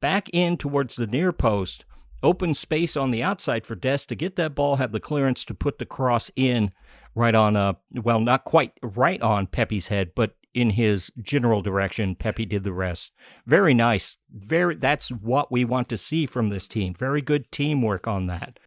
back 0.00 0.28
in 0.32 0.56
towards 0.56 0.96
the 0.96 1.06
near 1.06 1.32
post, 1.32 1.84
open 2.22 2.54
space 2.54 2.96
on 2.96 3.10
the 3.10 3.22
outside 3.22 3.66
for 3.66 3.74
Des 3.74 3.98
to 3.98 4.14
get 4.14 4.36
that 4.36 4.54
ball, 4.54 4.76
have 4.76 4.92
the 4.92 5.00
clearance 5.00 5.44
to 5.44 5.54
put 5.54 5.78
the 5.78 5.86
cross 5.86 6.30
in 6.36 6.72
right 7.14 7.34
on, 7.34 7.56
uh, 7.56 7.74
well, 7.94 8.20
not 8.20 8.44
quite 8.44 8.72
right 8.82 9.20
on 9.20 9.46
Pepi's 9.46 9.88
head, 9.88 10.12
but 10.14 10.34
in 10.54 10.70
his 10.70 11.10
general 11.20 11.62
direction. 11.62 12.14
Pepi 12.14 12.44
did 12.46 12.64
the 12.64 12.72
rest. 12.72 13.12
Very 13.46 13.74
nice. 13.74 14.16
Very. 14.30 14.74
That's 14.74 15.08
what 15.10 15.50
we 15.50 15.64
want 15.64 15.88
to 15.90 15.96
see 15.96 16.26
from 16.26 16.48
this 16.48 16.68
team. 16.68 16.94
Very 16.94 17.22
good 17.22 17.50
teamwork 17.50 18.06
on 18.06 18.26
that. 18.26 18.58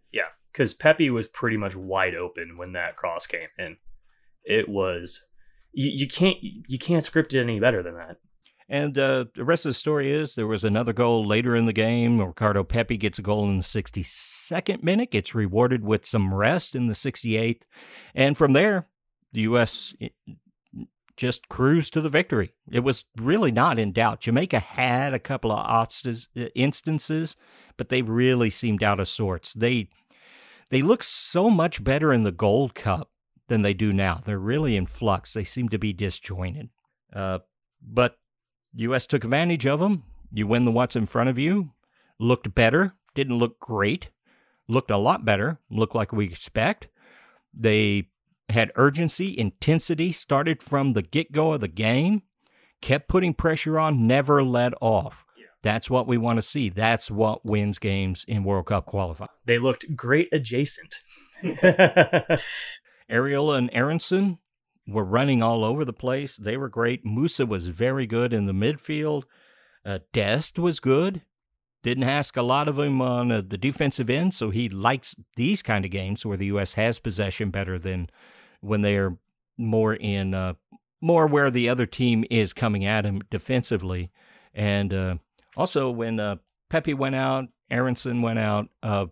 Because 0.56 0.74
Pepi 0.74 1.10
was 1.10 1.28
pretty 1.28 1.58
much 1.58 1.76
wide 1.76 2.16
open 2.16 2.58
when 2.58 2.72
that 2.74 2.96
cross 2.96 3.28
came 3.28 3.50
in. 3.60 3.76
It 4.46 4.70
was 4.70 5.26
you, 5.74 5.90
you 5.90 6.08
can't 6.08 6.38
you 6.42 6.80
can't 6.80 7.04
script 7.04 7.34
it 7.34 7.42
any 7.42 7.60
better 7.60 7.84
than 7.84 7.96
that. 7.96 8.18
And 8.70 8.98
uh, 8.98 9.26
the 9.36 9.44
rest 9.44 9.66
of 9.66 9.72
the 9.72 9.76
story 9.76 10.12
is 10.12 10.34
there 10.34 10.48
was 10.48 10.64
another 10.64 10.94
goal 10.94 11.28
later 11.28 11.56
in 11.56 11.66
the 11.66 11.74
game. 11.74 12.20
Ricardo 12.20 12.64
Pepi 12.64 12.98
gets 12.98 13.20
a 13.20 13.22
goal 13.22 13.48
in 13.50 13.58
the 13.58 13.64
62nd 13.64 14.82
minute, 14.82 15.12
gets 15.12 15.36
rewarded 15.36 15.84
with 15.84 16.06
some 16.06 16.34
rest 16.34 16.74
in 16.74 16.88
the 16.88 16.94
68th. 16.94 17.62
And 18.16 18.36
from 18.36 18.54
there, 18.54 18.88
the 19.34 19.42
U.S. 19.42 19.94
just 21.16 21.48
cruised 21.48 21.94
to 21.94 22.02
the 22.02 22.10
victory. 22.10 22.54
It 22.72 22.80
was 22.80 23.04
really 23.18 23.52
not 23.52 23.78
in 23.78 23.92
doubt. 23.92 24.22
Jamaica 24.22 24.60
had 24.60 25.14
a 25.14 25.20
couple 25.20 25.52
of 25.52 25.88
instances, 26.56 27.36
but 27.78 27.90
they 27.90 28.02
really 28.02 28.50
seemed 28.50 28.82
out 28.82 29.00
of 29.00 29.08
sorts. 29.08 29.54
They 29.54 29.90
they 30.70 30.82
look 30.82 31.04
so 31.04 31.50
much 31.50 31.84
better 31.84 32.14
in 32.14 32.24
the 32.24 32.32
Gold 32.32 32.76
Cup 32.76 33.12
than 33.48 33.62
they 33.62 33.74
do 33.74 33.94
now. 33.94 34.22
They're 34.24 34.40
really 34.40 34.76
in 34.76 34.86
flux. 34.86 35.34
They 35.34 35.44
seem 35.44 35.70
to 35.70 35.78
be 35.78 35.94
disjointed. 35.94 36.70
Uh, 37.14 37.40
but 37.82 38.18
U.S. 38.74 39.06
took 39.06 39.24
advantage 39.24 39.66
of 39.66 39.80
them. 39.80 40.04
You 40.32 40.48
win 40.48 40.66
the 40.66 40.72
what's 40.72 40.96
in 40.96 41.06
front 41.06 41.30
of 41.30 41.38
you. 41.38 41.72
Looked 42.20 42.56
better. 42.56 42.94
Didn't 43.14 43.38
look 43.38 43.60
great. 43.60 44.10
Looked 44.68 44.92
a 44.92 44.98
lot 44.98 45.24
better. 45.24 45.60
Looked 45.70 45.96
like 45.96 46.12
we 46.12 46.26
expect. 46.26 46.88
They 47.54 48.10
had 48.50 48.72
urgency, 48.76 49.38
intensity, 49.38 50.12
started 50.12 50.62
from 50.62 50.94
the 50.94 51.02
get 51.02 51.32
go 51.32 51.54
of 51.54 51.62
the 51.62 51.68
game, 51.68 52.24
kept 52.82 53.08
putting 53.08 53.34
pressure 53.34 53.80
on, 53.80 54.08
never 54.08 54.44
let 54.44 54.74
off. 54.82 55.25
That's 55.66 55.90
what 55.90 56.06
we 56.06 56.20
want 56.20 56.38
to 56.38 56.44
see. 56.44 56.70
That's 56.70 57.10
what 57.10 57.44
wins 57.44 57.80
games 57.80 58.24
in 58.28 58.44
World 58.44 58.68
Cup 58.68 58.86
qualifying. 58.86 59.32
They 59.46 59.58
looked 59.58 59.96
great 59.96 60.30
adjacent. 60.32 60.98
Arriola 61.44 62.38
and 63.58 63.72
Aaronson 63.74 64.38
were 64.88 65.04
running 65.04 65.42
all 65.42 65.66
over 65.66 65.84
the 65.84 65.92
place. 65.92 66.38
They 66.38 66.56
were 66.56 66.70
great. 66.70 67.04
Musah 67.04 67.48
was 67.48 67.70
very 67.70 68.06
good 68.06 68.32
in 68.32 68.46
the 68.46 68.54
midfield. 68.54 69.24
Uh, 69.84 69.98
Dest 70.14 70.60
was 70.60 70.80
good. 70.80 71.24
Didn't 71.82 72.04
ask 72.04 72.38
a 72.38 72.44
lot 72.44 72.68
of 72.68 72.78
him 72.78 73.02
on 73.02 73.32
uh, 73.32 73.42
the 73.42 73.58
defensive 73.58 74.08
end, 74.08 74.36
so 74.36 74.52
he 74.52 74.70
likes 74.70 75.16
these 75.36 75.64
kind 75.64 75.84
of 75.84 75.90
games 75.90 76.24
where 76.24 76.38
the 76.38 76.46
U.S. 76.46 76.76
has 76.76 77.00
possession 77.00 77.50
better 77.50 77.80
than 77.80 78.12
when 78.62 78.84
they 78.84 78.98
are 78.98 79.18
more 79.58 79.96
in 79.96 80.36
uh, 80.36 80.54
more 81.02 81.26
where 81.26 81.50
the 81.50 81.70
other 81.70 81.88
team 81.88 82.24
is 82.30 82.54
coming 82.54 82.86
at 82.86 83.04
him 83.04 83.24
defensively. 83.32 84.12
And 84.54 84.94
uh, 84.94 85.16
also 85.56 85.90
when 85.90 86.20
uh, 86.20 86.38
Pepi 86.70 86.94
went 86.94 87.16
out, 87.16 87.46
Aaronson 87.70 88.22
went 88.22 88.40
out, 88.40 88.70
uh, 88.84 89.08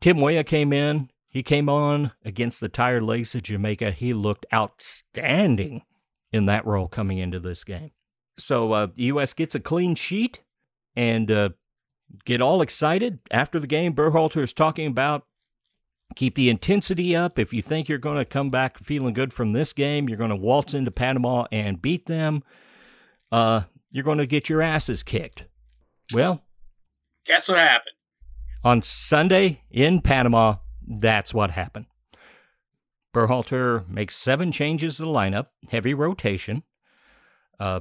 Tim 0.00 0.20
Weah 0.20 0.44
came 0.44 0.72
in. 0.72 1.10
He 1.28 1.42
came 1.42 1.68
on 1.68 2.12
against 2.24 2.60
the 2.60 2.68
tired 2.68 3.02
legs 3.02 3.34
of 3.34 3.42
Jamaica. 3.42 3.90
He 3.90 4.14
looked 4.14 4.46
outstanding 4.54 5.82
in 6.32 6.46
that 6.46 6.64
role 6.64 6.88
coming 6.88 7.18
into 7.18 7.38
this 7.38 7.62
game. 7.62 7.90
So 8.38 8.72
uh, 8.72 8.86
the 8.94 9.04
U.S. 9.04 9.34
gets 9.34 9.54
a 9.54 9.60
clean 9.60 9.94
sheet 9.94 10.40
and 10.94 11.30
uh, 11.30 11.50
get 12.24 12.40
all 12.40 12.62
excited 12.62 13.18
after 13.30 13.60
the 13.60 13.66
game. 13.66 13.94
Berhalter 13.94 14.42
is 14.42 14.52
talking 14.52 14.86
about 14.86 15.26
keep 16.14 16.34
the 16.34 16.48
intensity 16.48 17.16
up. 17.16 17.38
If 17.38 17.52
you 17.52 17.62
think 17.62 17.88
you're 17.88 17.98
going 17.98 18.18
to 18.18 18.24
come 18.24 18.50
back 18.50 18.78
feeling 18.78 19.14
good 19.14 19.32
from 19.32 19.52
this 19.52 19.72
game, 19.72 20.08
you're 20.08 20.18
going 20.18 20.30
to 20.30 20.36
waltz 20.36 20.74
into 20.74 20.90
Panama 20.90 21.46
and 21.50 21.82
beat 21.82 22.06
them. 22.06 22.42
Uh, 23.32 23.62
you're 23.90 24.04
going 24.04 24.18
to 24.18 24.26
get 24.26 24.48
your 24.48 24.62
asses 24.62 25.02
kicked. 25.02 25.46
Well, 26.14 26.42
Guess 27.24 27.48
what 27.48 27.58
happened? 27.58 27.94
on 28.62 28.82
Sunday 28.82 29.62
in 29.70 30.00
Panama, 30.00 30.56
that's 30.86 31.34
what 31.34 31.50
happened. 31.50 31.86
Berhalter 33.14 33.88
makes 33.88 34.14
seven 34.16 34.52
changes 34.52 34.96
to 34.96 35.02
the 35.04 35.08
lineup, 35.08 35.46
heavy 35.70 35.94
rotation. 35.94 36.62
Uh, 37.58 37.80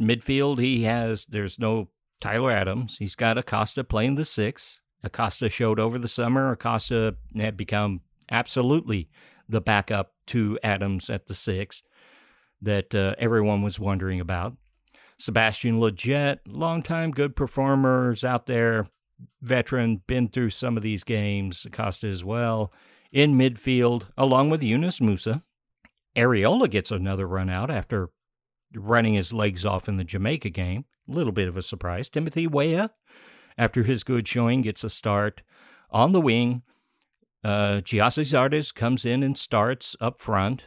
midfield, 0.00 0.60
he 0.60 0.84
has, 0.84 1.24
there's 1.26 1.58
no 1.58 1.88
Tyler 2.20 2.50
Adams. 2.52 2.96
He's 2.98 3.14
got 3.16 3.36
Acosta 3.38 3.82
playing 3.84 4.14
the 4.14 4.24
six. 4.24 4.80
Acosta 5.02 5.50
showed 5.50 5.80
over 5.80 5.98
the 5.98 6.08
summer. 6.08 6.52
Acosta 6.52 7.16
had 7.36 7.56
become 7.56 8.00
absolutely 8.30 9.10
the 9.48 9.60
backup 9.60 10.14
to 10.28 10.58
Adams 10.62 11.10
at 11.10 11.26
the 11.26 11.34
six 11.34 11.82
that 12.62 12.94
uh, 12.94 13.14
everyone 13.18 13.60
was 13.62 13.78
wondering 13.78 14.20
about. 14.20 14.56
Sebastian 15.18 15.78
Lletget, 15.78 16.38
longtime 16.46 17.10
good 17.10 17.36
performers 17.36 18.24
out 18.24 18.46
there, 18.46 18.86
veteran, 19.40 20.02
been 20.06 20.28
through 20.28 20.50
some 20.50 20.76
of 20.76 20.82
these 20.82 21.04
games, 21.04 21.64
Acosta 21.64 22.08
as 22.08 22.24
well, 22.24 22.72
in 23.12 23.38
midfield, 23.38 24.04
along 24.18 24.50
with 24.50 24.62
Yunus 24.62 24.98
Musah. 24.98 25.42
Arriola 26.16 26.68
gets 26.68 26.90
another 26.90 27.26
run 27.26 27.48
out 27.48 27.70
after 27.70 28.10
running 28.74 29.14
his 29.14 29.32
legs 29.32 29.64
off 29.64 29.88
in 29.88 29.96
the 29.96 30.04
Jamaica 30.04 30.50
game. 30.50 30.84
A 31.08 31.12
little 31.12 31.32
bit 31.32 31.48
of 31.48 31.56
a 31.56 31.62
surprise. 31.62 32.08
Timothy 32.08 32.46
Weah, 32.46 32.90
after 33.56 33.82
his 33.82 34.04
good 34.04 34.26
showing, 34.26 34.62
gets 34.62 34.84
a 34.84 34.90
start 34.90 35.42
on 35.90 36.12
the 36.12 36.20
wing. 36.20 36.62
Uh, 37.42 37.80
Gyasi 37.84 38.24
Zardes 38.24 38.74
comes 38.74 39.04
in 39.04 39.22
and 39.22 39.36
starts 39.36 39.94
up 40.00 40.20
front. 40.20 40.64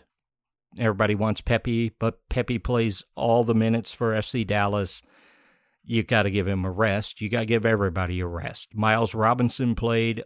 Everybody 0.79 1.15
wants 1.15 1.41
Pepi, 1.41 1.91
but 1.99 2.27
Pepi 2.29 2.59
plays 2.59 3.03
all 3.15 3.43
the 3.43 3.55
minutes 3.55 3.91
for 3.91 4.13
FC 4.13 4.45
Dallas. 4.45 5.01
You 5.83 6.03
got 6.03 6.23
to 6.23 6.31
give 6.31 6.47
him 6.47 6.65
a 6.65 6.71
rest. 6.71 7.21
You 7.21 7.29
got 7.29 7.41
to 7.41 7.45
give 7.45 7.65
everybody 7.65 8.19
a 8.19 8.27
rest. 8.27 8.75
Miles 8.75 9.13
Robinson 9.13 9.73
played 9.73 10.23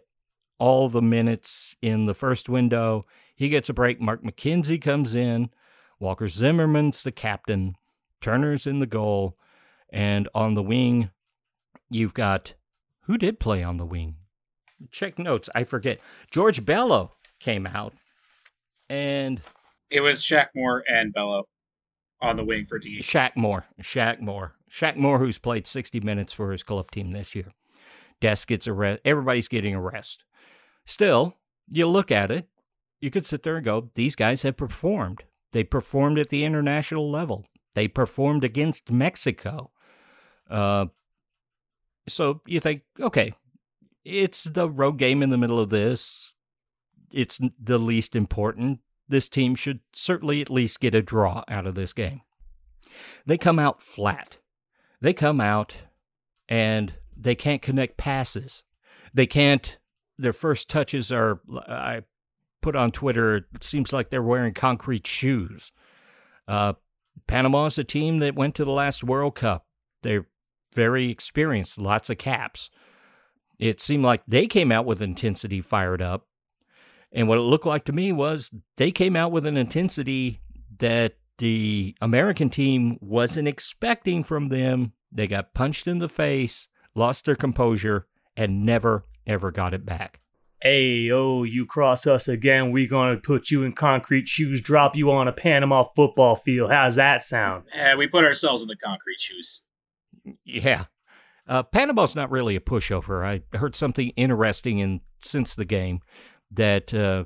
all 0.58 0.88
the 0.88 1.02
minutes 1.02 1.76
in 1.80 2.06
the 2.06 2.14
first 2.14 2.48
window. 2.48 3.06
He 3.34 3.48
gets 3.48 3.68
a 3.68 3.74
break. 3.74 4.00
Mark 4.00 4.22
McKenzie 4.22 4.80
comes 4.80 5.14
in. 5.14 5.50
Walker 5.98 6.28
Zimmerman's 6.28 7.02
the 7.02 7.12
captain. 7.12 7.76
Turner's 8.20 8.66
in 8.66 8.80
the 8.80 8.86
goal. 8.86 9.38
And 9.90 10.28
on 10.34 10.54
the 10.54 10.62
wing, 10.62 11.10
you've 11.90 12.14
got 12.14 12.54
who 13.02 13.18
did 13.18 13.40
play 13.40 13.62
on 13.62 13.76
the 13.76 13.86
wing? 13.86 14.16
Check 14.90 15.18
notes. 15.18 15.48
I 15.54 15.64
forget. 15.64 15.98
George 16.30 16.64
Bello 16.64 17.12
came 17.40 17.66
out. 17.66 17.94
And 18.88 19.40
It 19.92 20.00
was 20.00 20.22
Shaq 20.22 20.48
Moore 20.54 20.82
and 20.88 21.12
Bello 21.12 21.46
on 22.22 22.36
the 22.36 22.44
wing 22.44 22.64
for 22.64 22.78
D. 22.78 23.00
Shaq 23.00 23.36
Moore. 23.36 23.66
Shaq 23.82 24.20
Moore. 24.20 24.54
Shaq 24.70 24.96
Moore, 24.96 25.18
who's 25.18 25.36
played 25.36 25.66
60 25.66 26.00
minutes 26.00 26.32
for 26.32 26.50
his 26.50 26.62
club 26.62 26.90
team 26.90 27.12
this 27.12 27.34
year. 27.34 27.52
Des 28.20 28.38
gets 28.46 28.66
a 28.66 28.72
rest. 28.72 29.02
Everybody's 29.04 29.48
getting 29.48 29.74
a 29.74 29.80
rest. 29.80 30.24
Still, 30.86 31.36
you 31.68 31.86
look 31.86 32.10
at 32.10 32.30
it, 32.30 32.48
you 33.02 33.10
could 33.10 33.26
sit 33.26 33.42
there 33.42 33.56
and 33.56 33.64
go, 33.64 33.90
these 33.94 34.16
guys 34.16 34.42
have 34.42 34.56
performed. 34.56 35.24
They 35.52 35.62
performed 35.62 36.18
at 36.18 36.30
the 36.30 36.44
international 36.44 37.10
level. 37.10 37.44
They 37.74 37.86
performed 37.86 38.44
against 38.44 38.90
Mexico. 38.90 39.72
Uh, 40.48 40.86
so 42.08 42.40
you 42.46 42.60
think, 42.60 42.82
okay, 42.98 43.34
it's 44.04 44.44
the 44.44 44.70
road 44.70 44.98
game 44.98 45.22
in 45.22 45.28
the 45.28 45.38
middle 45.38 45.60
of 45.60 45.68
this. 45.68 46.32
It's 47.12 47.38
the 47.62 47.78
least 47.78 48.16
important. 48.16 48.80
This 49.08 49.28
team 49.28 49.54
should 49.54 49.80
certainly 49.94 50.40
at 50.40 50.50
least 50.50 50.80
get 50.80 50.94
a 50.94 51.02
draw 51.02 51.44
out 51.48 51.66
of 51.66 51.74
this 51.74 51.92
game. 51.92 52.22
They 53.26 53.38
come 53.38 53.58
out 53.58 53.82
flat. 53.82 54.38
They 55.00 55.12
come 55.12 55.40
out 55.40 55.76
and 56.48 56.94
they 57.16 57.34
can't 57.34 57.62
connect 57.62 57.96
passes. 57.96 58.64
They 59.12 59.26
can't, 59.26 59.78
their 60.18 60.32
first 60.32 60.70
touches 60.70 61.10
are, 61.12 61.40
I 61.68 62.02
put 62.60 62.76
on 62.76 62.92
Twitter, 62.92 63.36
it 63.54 63.64
seems 63.64 63.92
like 63.92 64.08
they're 64.10 64.22
wearing 64.22 64.54
concrete 64.54 65.06
shoes. 65.06 65.72
Uh, 66.46 66.74
Panama 67.26 67.66
is 67.66 67.78
a 67.78 67.84
team 67.84 68.18
that 68.20 68.34
went 68.34 68.54
to 68.54 68.64
the 68.64 68.70
last 68.70 69.04
World 69.04 69.34
Cup. 69.34 69.66
They're 70.02 70.26
very 70.74 71.10
experienced, 71.10 71.78
lots 71.78 72.08
of 72.08 72.18
caps. 72.18 72.70
It 73.58 73.80
seemed 73.80 74.04
like 74.04 74.22
they 74.26 74.46
came 74.46 74.72
out 74.72 74.86
with 74.86 75.02
intensity 75.02 75.60
fired 75.60 76.02
up. 76.02 76.26
And 77.12 77.28
what 77.28 77.38
it 77.38 77.42
looked 77.42 77.66
like 77.66 77.84
to 77.84 77.92
me 77.92 78.10
was 78.12 78.50
they 78.76 78.90
came 78.90 79.16
out 79.16 79.32
with 79.32 79.46
an 79.46 79.56
intensity 79.56 80.40
that 80.78 81.16
the 81.38 81.94
American 82.00 82.50
team 82.50 82.98
wasn't 83.00 83.48
expecting 83.48 84.22
from 84.22 84.48
them. 84.48 84.92
They 85.10 85.26
got 85.26 85.54
punched 85.54 85.86
in 85.86 85.98
the 85.98 86.08
face, 86.08 86.68
lost 86.94 87.24
their 87.24 87.36
composure, 87.36 88.06
and 88.36 88.64
never, 88.64 89.04
ever 89.26 89.50
got 89.50 89.74
it 89.74 89.84
back. 89.84 90.20
Hey, 90.62 91.10
oh, 91.10 91.42
you 91.42 91.66
cross 91.66 92.06
us 92.06 92.28
again, 92.28 92.70
we 92.70 92.86
gonna 92.86 93.16
put 93.16 93.50
you 93.50 93.64
in 93.64 93.72
concrete 93.72 94.28
shoes, 94.28 94.60
drop 94.60 94.94
you 94.94 95.10
on 95.10 95.26
a 95.26 95.32
Panama 95.32 95.84
football 95.96 96.36
field. 96.36 96.70
How's 96.70 96.94
that 96.94 97.22
sound? 97.22 97.64
Yeah, 97.74 97.96
we 97.96 98.06
put 98.06 98.24
ourselves 98.24 98.62
in 98.62 98.68
the 98.68 98.76
concrete 98.76 99.18
shoes. 99.18 99.64
Yeah. 100.44 100.84
Uh, 101.48 101.64
Panama's 101.64 102.14
not 102.14 102.30
really 102.30 102.54
a 102.54 102.60
pushover. 102.60 103.26
I 103.26 103.56
heard 103.56 103.74
something 103.74 104.10
interesting 104.10 104.78
in 104.78 105.00
since 105.20 105.56
the 105.56 105.64
game 105.64 106.00
that 106.54 106.92
uh, 106.92 107.24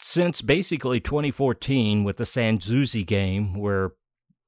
since 0.00 0.42
basically 0.42 1.00
2014 1.00 2.04
with 2.04 2.16
the 2.16 2.24
San 2.24 2.58
Zusi 2.58 3.06
game, 3.06 3.58
where 3.58 3.92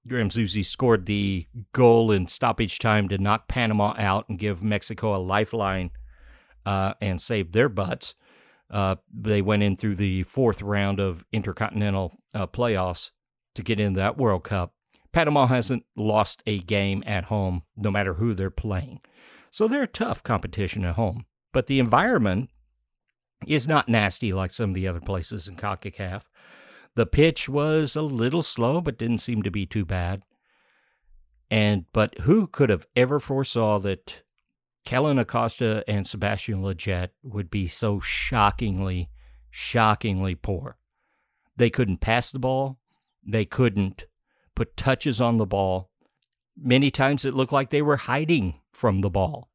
Graham 0.07 0.31
Zusi 0.31 0.64
scored 0.64 1.07
the 1.07 1.47
goal 1.73 2.11
in 2.11 2.29
stoppage 2.29 2.79
time 2.79 3.09
to 3.09 3.18
knock 3.18 3.49
Panama 3.49 3.94
out 3.99 4.29
and 4.29 4.38
give 4.38 4.62
Mexico 4.62 5.14
a 5.14 5.18
lifeline 5.18 5.90
uh, 6.64 6.94
and 7.01 7.21
save 7.21 7.53
their 7.53 7.68
butts. 7.68 8.14
Uh, 8.71 8.97
they 9.12 9.40
went 9.40 9.62
in 9.62 9.77
through 9.77 9.97
the 9.97 10.23
fourth 10.25 10.62
round 10.62 11.01
of 11.01 11.25
intercontinental 11.33 12.18
uh, 12.35 12.47
playoffs 12.47 13.11
to 13.55 13.62
get 13.62 13.81
in 13.81 13.94
that 13.94 14.18
World 14.18 14.44
Cup. 14.44 14.75
Panama 15.12 15.47
hasn't 15.47 15.85
lost 15.97 16.42
a 16.47 16.59
game 16.61 17.03
at 17.07 17.25
home, 17.25 17.62
no 17.77 17.90
matter 17.90 18.14
who 18.14 18.35
they're 18.35 18.51
playing. 18.51 19.01
So 19.51 19.66
they're 19.66 19.85
a 19.85 19.87
tough 19.87 20.23
competition 20.23 20.85
at 20.85 20.97
home. 20.97 21.25
But 21.53 21.66
the 21.66 21.79
environment 21.79 22.51
is 23.46 23.68
not 23.68 23.88
nasty 23.88 24.33
like 24.33 24.53
some 24.53 24.70
of 24.70 24.74
the 24.74 24.88
other 24.88 25.01
places 25.01 25.48
in 25.48 25.57
CONCACAF. 25.57 26.22
The 26.94 27.07
pitch 27.07 27.48
was 27.48 27.94
a 27.94 28.03
little 28.03 28.42
slow, 28.42 28.81
but 28.81 28.98
didn't 28.98 29.18
seem 29.18 29.42
to 29.42 29.51
be 29.51 29.66
too 29.66 29.85
bad. 29.85 30.22
And 31.51 31.87
but 31.92 32.18
who 32.20 32.46
could 32.46 32.70
have 32.70 32.87
ever 32.96 33.20
foresaw 33.20 33.79
that 33.81 34.22
Kellyn 34.85 35.18
Acosta 35.18 35.85
and 35.87 36.07
Sebastian 36.07 36.62
Lletget 36.62 37.11
would 37.22 37.51
be 37.51 37.68
so 37.68 38.01
shockingly, 38.01 39.11
shockingly 39.51 40.35
poor? 40.35 40.77
They 41.57 41.70
couldn't 41.70 42.01
pass 42.01 42.31
the 42.31 42.38
ball. 42.38 42.79
They 43.24 43.44
couldn't 43.44 44.07
put 44.55 44.77
touches 44.77 45.20
on 45.20 45.37
the 45.37 45.46
ball. 45.46 45.90
Many 46.57 46.90
times 46.90 47.24
it 47.24 47.35
looked 47.35 47.53
like 47.53 47.70
they 47.70 47.83
were 47.83 47.96
hiding 47.96 48.61
from 48.72 49.01
the 49.01 49.11
ball. 49.11 49.48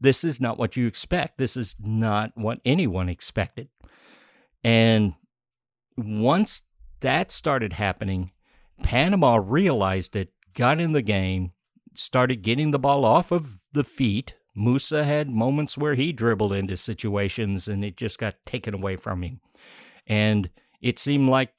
This 0.00 0.24
is 0.24 0.40
not 0.40 0.58
what 0.58 0.76
you 0.76 0.86
expect. 0.86 1.38
This 1.38 1.56
is 1.56 1.76
not 1.80 2.32
what 2.34 2.60
anyone 2.64 3.08
expected. 3.08 3.68
And 4.62 5.14
once 5.96 6.62
that 7.00 7.30
started 7.30 7.74
happening, 7.74 8.32
Panama 8.82 9.38
realized 9.42 10.16
it, 10.16 10.32
got 10.54 10.80
in 10.80 10.92
the 10.92 11.02
game, 11.02 11.52
started 11.94 12.42
getting 12.42 12.70
the 12.70 12.78
ball 12.78 13.04
off 13.04 13.30
of 13.30 13.60
the 13.72 13.84
feet. 13.84 14.34
Musah 14.56 15.04
had 15.04 15.28
moments 15.28 15.76
where 15.76 15.94
he 15.94 16.12
dribbled 16.12 16.52
into 16.52 16.76
situations 16.76 17.68
and 17.68 17.84
it 17.84 17.96
just 17.96 18.18
got 18.18 18.34
taken 18.46 18.74
away 18.74 18.96
from 18.96 19.22
him. 19.22 19.40
And 20.06 20.50
it 20.80 20.98
seemed 20.98 21.28
like 21.28 21.52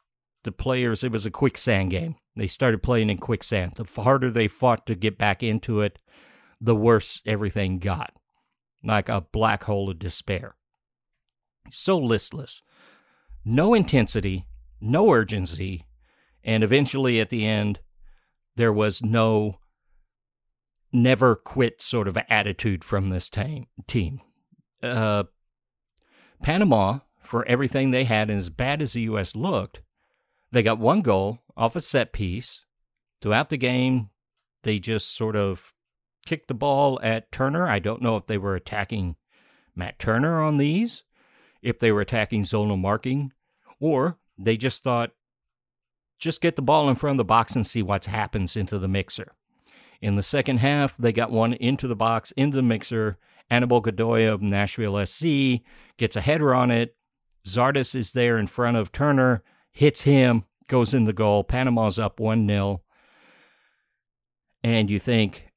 the 0.44 0.52
players, 0.52 1.04
it 1.04 1.12
was 1.12 1.26
a 1.26 1.32
quicksand 1.32 1.92
game. 1.92 2.16
They 2.36 2.48
started 2.48 2.84
playing 2.84 3.10
in 3.10 3.18
quicksand. 3.18 3.74
The 3.76 4.02
harder 4.02 4.30
they 4.30 4.48
fought 4.48 4.86
to 4.88 4.96
get 4.96 5.18
back 5.18 5.42
into 5.42 5.82
it, 5.82 6.00
the 6.62 6.76
worse 6.76 7.22
everything 7.26 7.80
got. 7.80 8.14
Like 8.84 9.10
a 9.10 9.22
black 9.22 9.64
hole 9.64 9.90
of 9.90 10.00
despair. 10.00 10.56
So 11.70 11.98
listless. 11.98 12.62
No 13.44 13.74
intensity, 13.74 14.48
no 14.80 15.12
urgency, 15.12 15.86
and 16.44 16.64
eventually 16.64 17.20
at 17.20 17.30
the 17.30 17.46
end, 17.46 17.80
there 18.56 18.74
was 18.74 19.02
no 19.02 19.60
never 20.92 21.36
quit 21.36 21.82
sort 21.82 22.08
of 22.08 22.18
attitude 22.30 22.84
from 22.84 23.10
this 23.10 23.30
team. 23.30 24.22
Uh, 24.82 25.26
Panama, 26.42 27.00
for 27.22 27.46
everything 27.48 27.92
they 27.92 28.06
had, 28.06 28.30
and 28.30 28.40
as 28.40 28.50
bad 28.50 28.82
as 28.82 28.94
the 28.94 29.02
U.S. 29.02 29.36
looked, 29.36 29.82
they 30.52 30.64
got 30.64 30.80
one 30.80 31.02
goal 31.02 31.40
off 31.58 31.76
a 31.76 31.82
set 31.82 32.14
piece. 32.14 32.62
Throughout 33.22 33.50
the 33.50 33.58
game, 33.58 34.10
they 34.64 34.80
just 34.80 35.16
sort 35.16 35.36
of 35.36 35.74
kicked 36.26 36.48
the 36.48 36.54
ball 36.54 37.00
at 37.04 37.32
Turner. 37.32 37.68
I 37.68 37.80
don't 37.80 38.02
know 38.02 38.16
if 38.16 38.26
they 38.26 38.38
were 38.38 38.56
attacking 38.56 39.16
Matt 39.76 40.00
Turner 40.00 40.42
on 40.42 40.58
these, 40.58 41.04
if 41.62 41.80
they 41.80 41.92
were 41.92 42.02
attacking 42.02 42.44
zonal 42.44 42.80
marking, 42.80 43.32
or 43.80 44.18
they 44.38 44.58
just 44.58 44.84
thought, 44.84 45.12
just 46.18 46.42
get 46.42 46.56
the 46.56 46.62
ball 46.62 46.90
in 46.90 46.96
front 46.96 47.16
of 47.16 47.18
the 47.18 47.26
box 47.26 47.56
and 47.56 47.68
see 47.68 47.84
what 47.84 48.06
happens 48.06 48.56
into 48.56 48.80
the 48.80 48.88
mixer. 48.88 49.34
In 50.02 50.16
the 50.16 50.24
second 50.24 50.58
half, 50.58 50.98
they 50.98 51.12
got 51.12 51.32
one 51.32 51.54
into 51.54 51.88
the 51.88 51.96
box, 51.96 52.32
into 52.32 52.56
the 52.56 52.64
mixer. 52.64 53.18
Anibal 53.50 53.82
Godoy 53.82 54.26
of 54.28 54.42
Nashville 54.42 55.06
SC 55.06 55.62
gets 55.98 56.16
a 56.16 56.22
header 56.22 56.56
on 56.56 56.72
it. 56.72 56.96
Zardes 57.46 57.94
is 57.94 58.14
there 58.14 58.38
in 58.38 58.48
front 58.48 58.76
of 58.76 58.92
Turner 58.92 59.44
hits 59.76 60.02
him, 60.02 60.46
goes 60.68 60.94
in 60.94 61.04
the 61.04 61.14
goal. 61.14 61.44
Panama's 61.44 62.00
up 62.00 62.20
1 62.20 62.48
0. 62.48 62.82
And 64.64 64.90
you 64.90 65.00
think, 65.00 65.48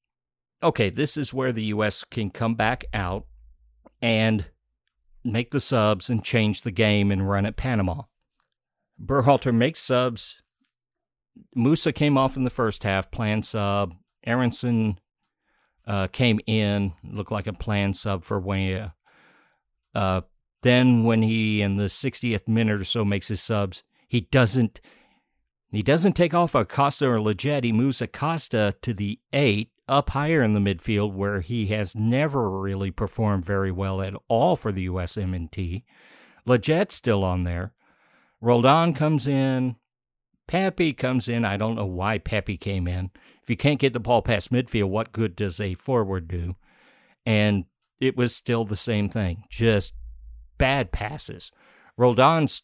okay, 0.63 0.91
this 0.91 1.17
is 1.17 1.35
where 1.35 1.53
the 1.53 1.65
U.S. 1.65 2.05
can 2.11 2.31
come 2.31 2.55
back 2.55 2.85
out 2.93 3.27
and 4.01 4.47
make 5.25 5.51
the 5.51 5.61
subs 5.61 6.09
and 6.09 6.25
change 6.25 6.63
the 6.63 6.71
game 6.71 7.11
and 7.11 7.29
run 7.29 7.47
at 7.47 7.57
Panama. 7.57 8.03
Berhalter 9.03 9.55
makes 9.55 9.81
subs. 9.81 10.37
Musah 11.57 11.95
came 11.95 12.19
off 12.19 12.37
in 12.37 12.45
the 12.45 12.51
first 12.51 12.83
half, 12.83 13.11
planned 13.11 13.47
sub. 13.47 13.95
Aaronson 14.27 14.99
uh, 15.87 16.09
came 16.09 16.41
in, 16.47 16.93
looked 17.05 17.31
like 17.31 17.47
a 17.47 17.53
planned 17.53 17.97
sub 17.97 18.25
for 18.25 18.41
Weah. 18.41 18.95
Uh, 19.95 20.23
then, 20.63 21.05
when 21.05 21.23
he 21.23 21.63
in 21.63 21.77
the 21.77 21.85
60th 21.85 22.49
minute 22.49 22.81
or 22.81 22.85
so 22.85 23.05
makes 23.05 23.29
his 23.29 23.41
subs, 23.41 23.85
he 24.09 24.23
doesn't 24.23 24.81
he 25.71 25.83
doesn't 25.83 26.15
take 26.15 26.33
off 26.33 26.55
Acosta 26.55 27.07
or 27.07 27.19
Lletget. 27.19 27.63
He 27.63 27.73
moves 27.73 28.01
Acosta 28.01 28.75
to 28.81 28.95
the 28.95 29.21
eight, 29.33 29.71
up 29.89 30.11
higher 30.11 30.43
in 30.43 30.55
the 30.55 30.61
midfield, 30.61 31.13
where 31.13 31.41
he 31.41 31.67
has 31.67 31.97
never 31.97 32.51
really 32.51 32.91
performed 32.91 33.45
very 33.45 33.73
well 33.73 34.03
at 34.03 34.15
all 34.29 34.57
for 34.57 34.73
the 34.73 34.89
USMNT. 34.89 35.83
Lletget's 36.47 36.95
still 36.95 37.25
on 37.25 37.45
there. 37.45 37.73
Roldan 38.41 38.95
comes 38.95 39.27
in. 39.27 39.77
Pepi 40.47 40.93
comes 40.93 41.29
in. 41.29 41.45
I 41.45 41.57
don't 41.57 41.77
know 41.77 41.87
why 41.87 42.19
Pepi 42.19 42.57
came 42.57 42.89
in. 42.89 43.11
If 43.43 43.51
you 43.51 43.57
can't 43.57 43.81
get 43.81 43.93
the 43.93 44.01
ball 44.01 44.23
past 44.23 44.51
midfield, 44.51 44.89
what 44.89 45.13
good 45.13 45.37
does 45.37 45.61
a 45.61 45.75
forward 45.75 46.29
do? 46.29 46.57
And 47.27 47.65
it 48.01 48.17
was 48.17 48.35
still 48.35 48.65
the 48.65 48.77
same 48.77 49.09
thing, 49.09 49.45
just 49.51 49.93
bad 50.57 50.93
passes. 50.93 51.51
Roldan's 51.97 52.63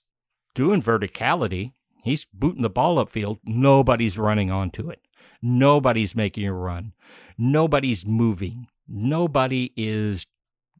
doing 0.54 0.80
verticality. 0.80 1.72
He's 2.02 2.26
booting 2.32 2.62
the 2.62 2.70
ball 2.70 3.04
upfield. 3.04 3.38
Nobody's 3.44 4.18
running 4.18 4.50
onto 4.50 4.88
it. 4.90 5.00
Nobody's 5.46 6.16
making 6.16 6.46
a 6.46 6.54
run. 6.54 6.94
Nobody's 7.36 8.06
moving. 8.06 8.66
Nobody 8.88 9.74
is. 9.76 10.24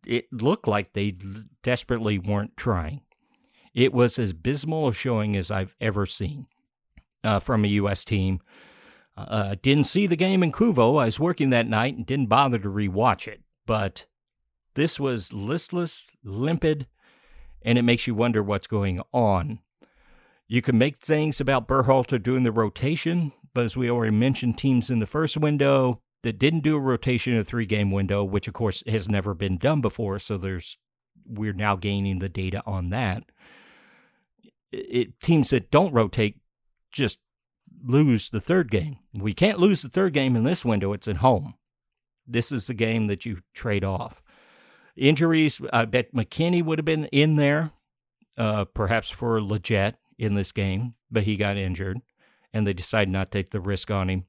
It 0.07 0.33
looked 0.33 0.67
like 0.67 0.95
they 0.95 1.19
desperately 1.63 2.19
weren't 2.19 2.57
trying. 2.57 3.03
It 3.75 3.93
was 3.93 4.19
as 4.19 4.31
abysmal 4.31 4.89
a 4.89 4.95
showing 4.95 5.37
as 5.37 5.51
I've 5.51 5.75
ever 5.83 6.07
seen 6.07 6.47
uh, 7.23 7.41
from 7.41 7.67
a 7.67 7.69
U.S. 7.69 8.07
team. 8.07 8.41
Uh, 9.19 9.57
didn't 9.61 9.85
see 9.85 10.07
the 10.07 10.17
game 10.17 10.43
in 10.43 10.51
Couva. 10.51 10.99
I 11.03 11.05
was 11.05 11.21
working 11.21 11.51
that 11.51 11.69
night 11.69 11.97
and 11.97 12.07
didn't 12.07 12.31
bother 12.31 12.59
to 12.59 12.69
rewatch 12.69 13.29
it. 13.29 13.43
But 13.67 14.07
this 14.75 14.99
was 14.99 15.31
listless, 15.31 16.07
limpid, 16.25 16.87
and 17.61 17.77
it 17.77 17.83
makes 17.83 18.07
you 18.07 18.15
wonder 18.15 18.43
what's 18.43 18.67
going 18.67 19.03
on. 19.13 19.59
You 20.49 20.63
can 20.63 20.79
make 20.79 20.97
things 20.97 21.39
about 21.39 21.69
Berhalter 21.69 22.23
doing 22.23 22.45
the 22.45 22.53
rotation, 22.53 23.33
but 23.55 23.65
as 23.65 23.77
we 23.77 23.91
already 23.91 24.15
mentioned, 24.15 24.59
teams 24.59 24.91
in 24.91 24.99
the 24.99 25.07
first 25.07 25.37
window 25.37 26.01
that 26.23 26.39
didn't 26.39 26.61
do 26.61 26.77
a 26.77 26.81
rotation 26.81 27.35
in 27.35 27.41
a 27.41 27.45
three 27.45 27.67
game 27.67 27.91
window, 27.91 28.25
which 28.25 28.49
of 28.49 28.55
course 28.55 28.83
has 28.87 29.09
never 29.09 29.35
been 29.35 29.59
done 29.59 29.81
before, 29.81 30.19
so 30.19 30.37
there's 30.37 30.77
we're 31.27 31.53
now 31.53 31.77
gaining 31.77 32.19
the 32.19 32.29
data 32.29 32.63
on 32.67 32.91
that. 32.91 33.25
It, 34.73 35.21
teams 35.21 35.51
that 35.51 35.71
don't 35.71 35.93
rotate 35.95 36.41
just 36.91 37.19
lose 37.87 38.29
the 38.29 38.41
third 38.41 38.71
game. 38.71 38.97
We 39.13 39.35
can't 39.35 39.59
lose 39.59 39.83
the 39.83 39.89
third 39.89 40.13
game 40.13 40.37
in 40.37 40.43
this 40.43 40.65
window. 40.65 40.93
It's 40.93 41.09
at 41.09 41.19
home. 41.19 41.55
This 42.27 42.51
is 42.51 42.67
the 42.67 42.75
game 42.75 43.07
that 43.09 43.27
you 43.27 43.41
trade 43.53 43.85
off. 43.85 44.23
Injuries, 44.97 45.61
I 45.73 45.85
bet 45.85 46.15
McKennie 46.15 46.65
would 46.65 46.79
have 46.79 46.85
been 46.85 47.07
in 47.07 47.37
there, 47.37 47.73
uh, 48.39 48.65
perhaps 48.65 49.11
for 49.11 49.41
Lletget 49.41 49.95
in 50.19 50.35
this 50.35 50.53
game, 50.53 50.95
but 51.11 51.25
he 51.25 51.37
got 51.37 51.57
injured, 51.57 52.01
and 52.55 52.67
they 52.67 52.73
decided 52.73 53.13
not 53.13 53.31
to 53.33 53.39
take 53.39 53.51
the 53.51 53.61
risk 53.61 53.91
on 53.91 54.09
him. 54.09 54.25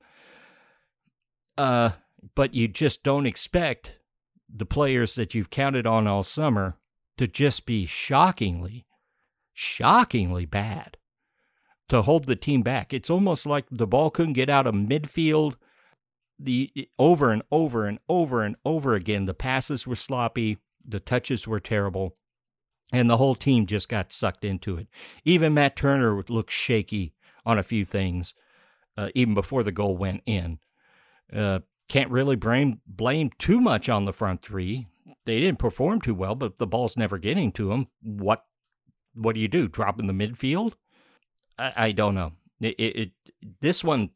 Uh, 1.58 1.92
but 2.34 2.56
you 2.56 2.68
just 2.68 3.04
don't 3.04 3.28
expect 3.28 3.94
the 4.54 4.66
players 4.66 5.16
that 5.16 5.34
you've 5.34 5.52
counted 5.52 5.86
on 5.86 6.08
all 6.08 6.24
summer 6.24 6.76
to 7.18 7.28
just 7.28 7.66
be 7.66 7.86
shockingly, 7.86 8.86
shockingly 9.54 10.46
bad 10.46 10.98
to 11.88 12.02
hold 12.02 12.26
the 12.26 12.36
team 12.36 12.64
back. 12.64 12.94
It's 12.94 13.12
almost 13.12 13.46
like 13.46 13.66
the 13.72 13.88
ball 13.88 14.10
couldn't 14.10 14.34
get 14.34 14.50
out 14.50 14.68
of 14.68 14.74
midfield. 14.74 15.56
The 16.38 16.90
over 17.00 17.32
and 17.32 17.44
over 17.52 17.86
and 17.86 18.00
over 18.10 18.44
and 18.44 18.56
over 18.66 18.96
again, 18.96 19.26
the 19.26 19.34
passes 19.34 19.88
were 19.88 19.96
sloppy, 19.96 20.58
the 20.86 21.00
touches 21.00 21.48
were 21.48 21.62
terrible, 21.62 22.18
and 22.92 23.10
the 23.10 23.18
whole 23.18 23.36
team 23.36 23.66
just 23.66 23.88
got 23.88 24.12
sucked 24.12 24.44
into 24.44 24.78
it. 24.78 24.88
Even 25.24 25.54
Matt 25.54 25.78
Turner 25.78 26.22
looked 26.28 26.52
shaky 26.52 27.14
on 27.46 27.60
a 27.60 27.64
few 27.64 27.86
things, 27.86 28.34
uh, 28.98 29.10
even 29.16 29.34
before 29.34 29.64
the 29.64 29.72
goal 29.72 29.96
went 29.98 30.22
in. 30.26 30.60
Uh, 31.34 31.60
can't 31.88 32.10
really 32.10 32.36
blame 32.36 32.82
blame 32.88 33.30
too 33.38 33.62
much 33.62 33.90
on 33.90 34.06
the 34.06 34.14
front 34.14 34.42
three. 34.42 34.88
They 35.26 35.40
didn't 35.40 35.60
perform 35.60 36.02
too 36.02 36.16
well, 36.16 36.36
but 36.36 36.58
the 36.58 36.68
ball's 36.68 36.98
never 36.98 37.18
getting 37.18 37.52
to 37.54 37.70
them. 37.70 37.88
What 38.02 38.46
what 39.14 39.36
do 39.36 39.42
you 39.42 39.48
do? 39.48 39.68
Drop 39.68 40.00
in 40.00 40.08
the 40.08 40.14
midfield? 40.14 40.74
I, 41.58 41.74
I 41.76 41.92
don't 41.92 42.16
know. 42.16 42.34
It, 42.60 42.76
it, 42.78 42.98
it 42.98 43.12
this 43.62 43.84
one 43.84 44.10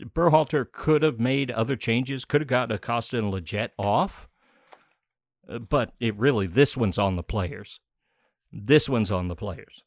Berhalter 0.00 0.70
could 0.70 1.02
have 1.02 1.20
made 1.20 1.50
other 1.50 1.76
changes. 1.76 2.24
Could 2.24 2.40
have 2.40 2.48
got 2.48 2.72
Acosta 2.72 3.18
and 3.18 3.32
Lletget 3.32 3.70
off, 3.78 4.28
uh, 5.48 5.58
but 5.58 5.92
it 6.00 6.16
really 6.16 6.46
this 6.46 6.76
one's 6.76 6.98
on 6.98 7.16
the 7.16 7.22
players. 7.22 7.80
This 8.52 8.88
one's 8.88 9.10
on 9.10 9.28
the 9.28 9.36
players. 9.36 9.84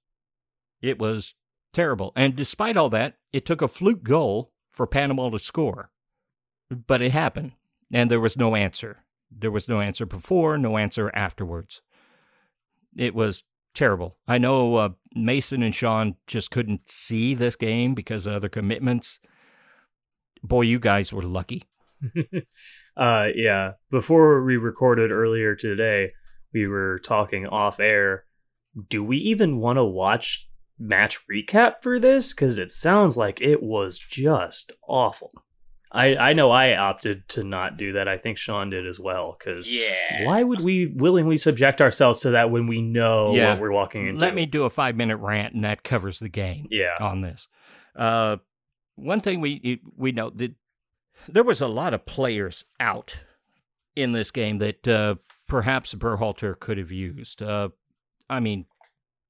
It 0.82 1.00
was 1.00 1.34
terrible, 1.74 2.14
and 2.16 2.36
despite 2.36 2.78
all 2.78 2.90
that, 2.90 3.16
it 3.32 3.46
took 3.46 3.62
a 3.62 3.68
fluke 3.68 4.04
goal 4.04 4.52
for 4.72 4.88
Panama 4.88 5.30
to 5.30 5.40
score, 5.40 5.92
but 6.70 7.02
it 7.02 7.12
happened, 7.12 7.54
and 7.92 8.10
there 8.10 8.20
was 8.20 8.38
no 8.38 8.56
answer. 8.56 9.04
There 9.32 9.52
was 9.52 9.68
no 9.68 9.82
answer 9.82 10.06
before, 10.06 10.58
no 10.58 10.78
answer 10.78 11.12
afterwards. 11.16 11.82
It 12.96 13.16
was 13.16 13.44
terrible. 13.74 14.18
I 14.28 14.38
know 14.38 14.76
uh, 14.76 14.90
Mason 15.16 15.64
and 15.64 15.74
Sean 15.74 16.16
just 16.28 16.52
couldn't 16.52 16.90
see 16.90 17.34
this 17.34 17.56
game 17.56 17.94
because 17.94 18.26
of 18.26 18.34
other 18.34 18.50
commitments. 18.50 19.20
Boy, 20.44 20.62
you 20.62 20.80
guys 20.80 21.12
were 21.12 21.24
lucky. 21.24 21.64
uh, 22.98 23.28
yeah. 23.36 23.72
Before 23.90 24.44
we 24.44 24.58
recorded 24.58 25.12
earlier 25.12 25.56
today, 25.56 26.12
we 26.54 26.68
were 26.68 27.00
talking 27.00 27.48
off 27.48 27.80
air. 27.80 28.26
Do 28.90 29.04
we 29.04 29.18
even 29.18 29.58
want 29.58 29.78
to 29.78 29.84
watch 29.84 30.48
match 30.84 31.20
recap 31.32 31.82
for 31.82 32.00
this? 32.00 32.34
Because 32.34 32.58
it 32.58 32.72
sounds 32.72 33.18
like 33.18 33.42
it 33.42 33.64
was 33.64 33.98
just 34.00 34.72
awful. 34.88 35.32
I, 35.92 36.16
I 36.16 36.34
know 36.34 36.50
I 36.50 36.76
opted 36.76 37.30
to 37.30 37.44
not 37.44 37.78
do 37.78 37.94
that. 37.94 38.08
I 38.08 38.18
think 38.18 38.40
Sean 38.40 38.72
did 38.72 38.88
as 38.88 39.00
well. 39.00 39.36
Because 39.38 39.72
yeah, 39.72 40.26
why 40.26 40.42
would 40.42 40.62
we 40.62 40.88
willingly 40.88 41.38
subject 41.38 41.82
ourselves 41.82 42.22
to 42.22 42.32
that 42.32 42.50
when 42.50 42.66
we 42.66 42.82
know 42.82 43.36
yeah. 43.36 43.52
what 43.52 43.62
we're 43.62 43.72
walking 43.72 44.08
into? 44.08 44.20
Let 44.20 44.34
me 44.34 44.48
do 44.48 44.64
a 44.64 44.72
five 44.72 44.96
minute 44.96 45.18
rant, 45.18 45.54
and 45.54 45.64
that 45.64 45.84
covers 45.84 46.20
the 46.20 46.30
game. 46.30 46.68
Yeah. 46.72 46.98
on 47.00 47.22
this. 47.22 47.48
Uh, 47.96 48.38
one 48.96 49.20
thing 49.20 49.40
we 49.40 49.82
we 49.96 50.12
know 50.12 50.32
that 50.32 50.56
there 51.28 51.44
was 51.44 51.62
a 51.62 51.68
lot 51.68 51.94
of 51.94 52.06
players 52.06 52.66
out 52.80 53.22
in 53.96 54.12
this 54.12 54.32
game 54.32 54.58
that 54.58 54.88
uh, 54.88 55.16
perhaps 55.48 55.94
Berhalter 55.94 56.60
could 56.60 56.80
have 56.80 56.92
used. 56.92 57.42
Uh, 57.42 57.70
I 58.30 58.40
mean, 58.40 58.66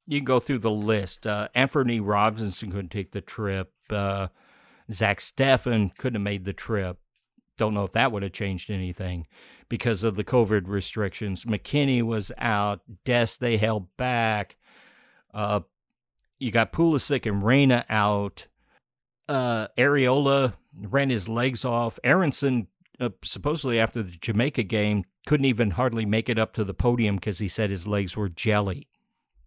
you 0.08 0.20
can 0.20 0.26
go 0.26 0.40
through 0.40 0.60
the 0.60 0.72
list. 0.72 1.26
Uh, 1.26 1.48
Antonee 1.56 2.00
Robinson 2.00 2.72
couldn't 2.72 2.92
take 2.92 3.12
the 3.12 3.22
trip. 3.22 3.72
Uh, 3.90 4.28
Zach 4.92 5.20
Steffen 5.20 5.96
couldn't 5.96 6.16
have 6.16 6.24
made 6.24 6.46
the 6.46 6.54
trip. 6.54 6.98
Don't 7.58 7.74
know 7.74 7.84
if 7.84 7.92
that 7.92 8.12
would 8.12 8.24
have 8.24 8.34
changed 8.34 8.70
anything 8.70 9.28
because 9.70 10.04
of 10.04 10.16
the 10.16 10.24
COVID 10.24 10.68
restrictions. 10.68 11.46
McKennie 11.46 12.02
was 12.02 12.32
out. 12.38 12.82
Dest 13.06 13.40
they 13.40 13.58
held 13.58 13.96
back. 13.96 14.58
Uh, 15.34 15.62
you 16.40 16.52
got 16.52 16.74
Pulisic 16.74 17.26
and 17.26 17.44
Reyna 17.44 17.86
out. 17.90 18.48
Uh, 19.30 19.68
Arriola 19.78 20.54
ran 20.76 21.10
his 21.10 21.30
legs 21.30 21.64
off. 21.64 22.00
Aaronson, 22.04 22.68
uh, 23.00 23.10
supposedly 23.24 23.80
after 23.80 24.04
the 24.04 24.12
Jamaica 24.12 24.64
game, 24.64 25.06
couldn't 25.26 25.46
even 25.46 25.72
hardly 25.72 26.06
make 26.06 26.28
it 26.28 26.40
up 26.40 26.54
to 26.54 26.64
the 26.64 26.74
podium 26.74 27.16
because 27.16 27.40
he 27.40 27.48
said 27.48 27.70
his 27.70 27.88
legs 27.88 28.18
were 28.18 28.30
jelly. 28.30 28.90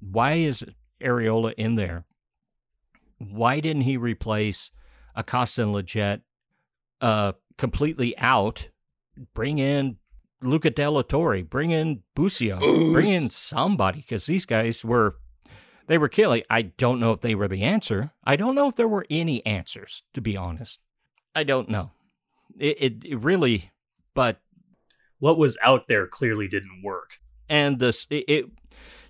Why 0.00 0.34
is 0.34 0.64
Arriola 1.00 1.54
in 1.54 1.74
there? 1.74 2.04
Why 3.18 3.60
didn't 3.60 3.82
he 3.82 3.96
replace 3.96 4.70
Acosta 5.16 5.62
and 5.62 5.74
Lletget 5.74 6.20
uh, 7.00 7.32
completely 7.56 8.16
out. 8.18 8.68
Bring 9.34 9.58
in 9.58 9.96
Luca 10.42 10.70
de 10.70 10.88
la 10.88 11.02
Torre. 11.02 11.42
Bring 11.42 11.70
in 11.70 12.02
Busio. 12.14 12.58
Bring 12.58 13.08
in 13.08 13.30
somebody 13.30 14.00
because 14.00 14.26
these 14.26 14.46
guys 14.46 14.84
were 14.84 15.16
they 15.86 15.98
were 15.98 16.08
killing. 16.08 16.42
I 16.50 16.62
don't 16.62 17.00
know 17.00 17.12
if 17.12 17.20
they 17.20 17.34
were 17.34 17.48
the 17.48 17.62
answer. 17.62 18.12
I 18.24 18.36
don't 18.36 18.54
know 18.54 18.68
if 18.68 18.76
there 18.76 18.88
were 18.88 19.06
any 19.08 19.44
answers. 19.46 20.02
To 20.14 20.20
be 20.20 20.36
honest, 20.36 20.80
I 21.34 21.44
don't 21.44 21.68
know. 21.68 21.92
It, 22.58 22.76
it, 22.80 23.04
it 23.04 23.16
really, 23.16 23.72
but 24.14 24.40
what 25.18 25.38
was 25.38 25.56
out 25.62 25.88
there 25.88 26.06
clearly 26.06 26.48
didn't 26.48 26.82
work. 26.82 27.18
And 27.48 27.78
this 27.78 28.06
it, 28.10 28.24
it 28.28 28.44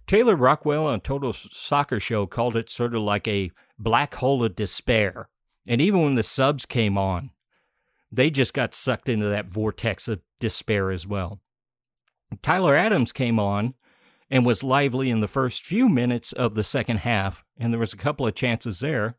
Taylor 0.07 0.37
Rockwell 0.37 0.87
on 0.87 1.01
Total 1.01 1.33
Soccer 1.33 1.99
Show 1.99 2.27
called 2.27 2.57
it 2.57 2.71
sort 2.71 2.95
of 2.95 3.03
like 3.03 3.27
a 3.27 3.51
black 3.79 4.15
hole 4.15 4.45
of 4.45 4.55
despair 4.55 5.29
and 5.67 5.81
even 5.81 6.03
when 6.03 6.15
the 6.15 6.23
subs 6.23 6.65
came 6.65 6.97
on, 6.97 7.31
they 8.11 8.31
just 8.31 8.55
got 8.55 8.75
sucked 8.75 9.09
into 9.09 9.27
that 9.27 9.47
vortex 9.47 10.07
of 10.07 10.21
despair 10.39 10.91
as 10.91 11.07
well. 11.07 11.41
Tyler 12.43 12.75
Adams 12.75 13.13
came 13.13 13.41
on 13.41 13.75
and 14.31 14.47
was 14.47 14.63
lively 14.63 15.11
in 15.11 15.21
the 15.21 15.29
first 15.29 15.65
few 15.65 15.89
minutes 15.89 16.33
of 16.33 16.55
the 16.55 16.65
second 16.65 16.99
half, 16.99 17.45
and 17.59 17.73
there 17.73 17.81
was 17.81 17.93
a 17.93 17.99
couple 17.99 18.27
of 18.27 18.35
chances 18.35 18.81
there. 18.81 19.17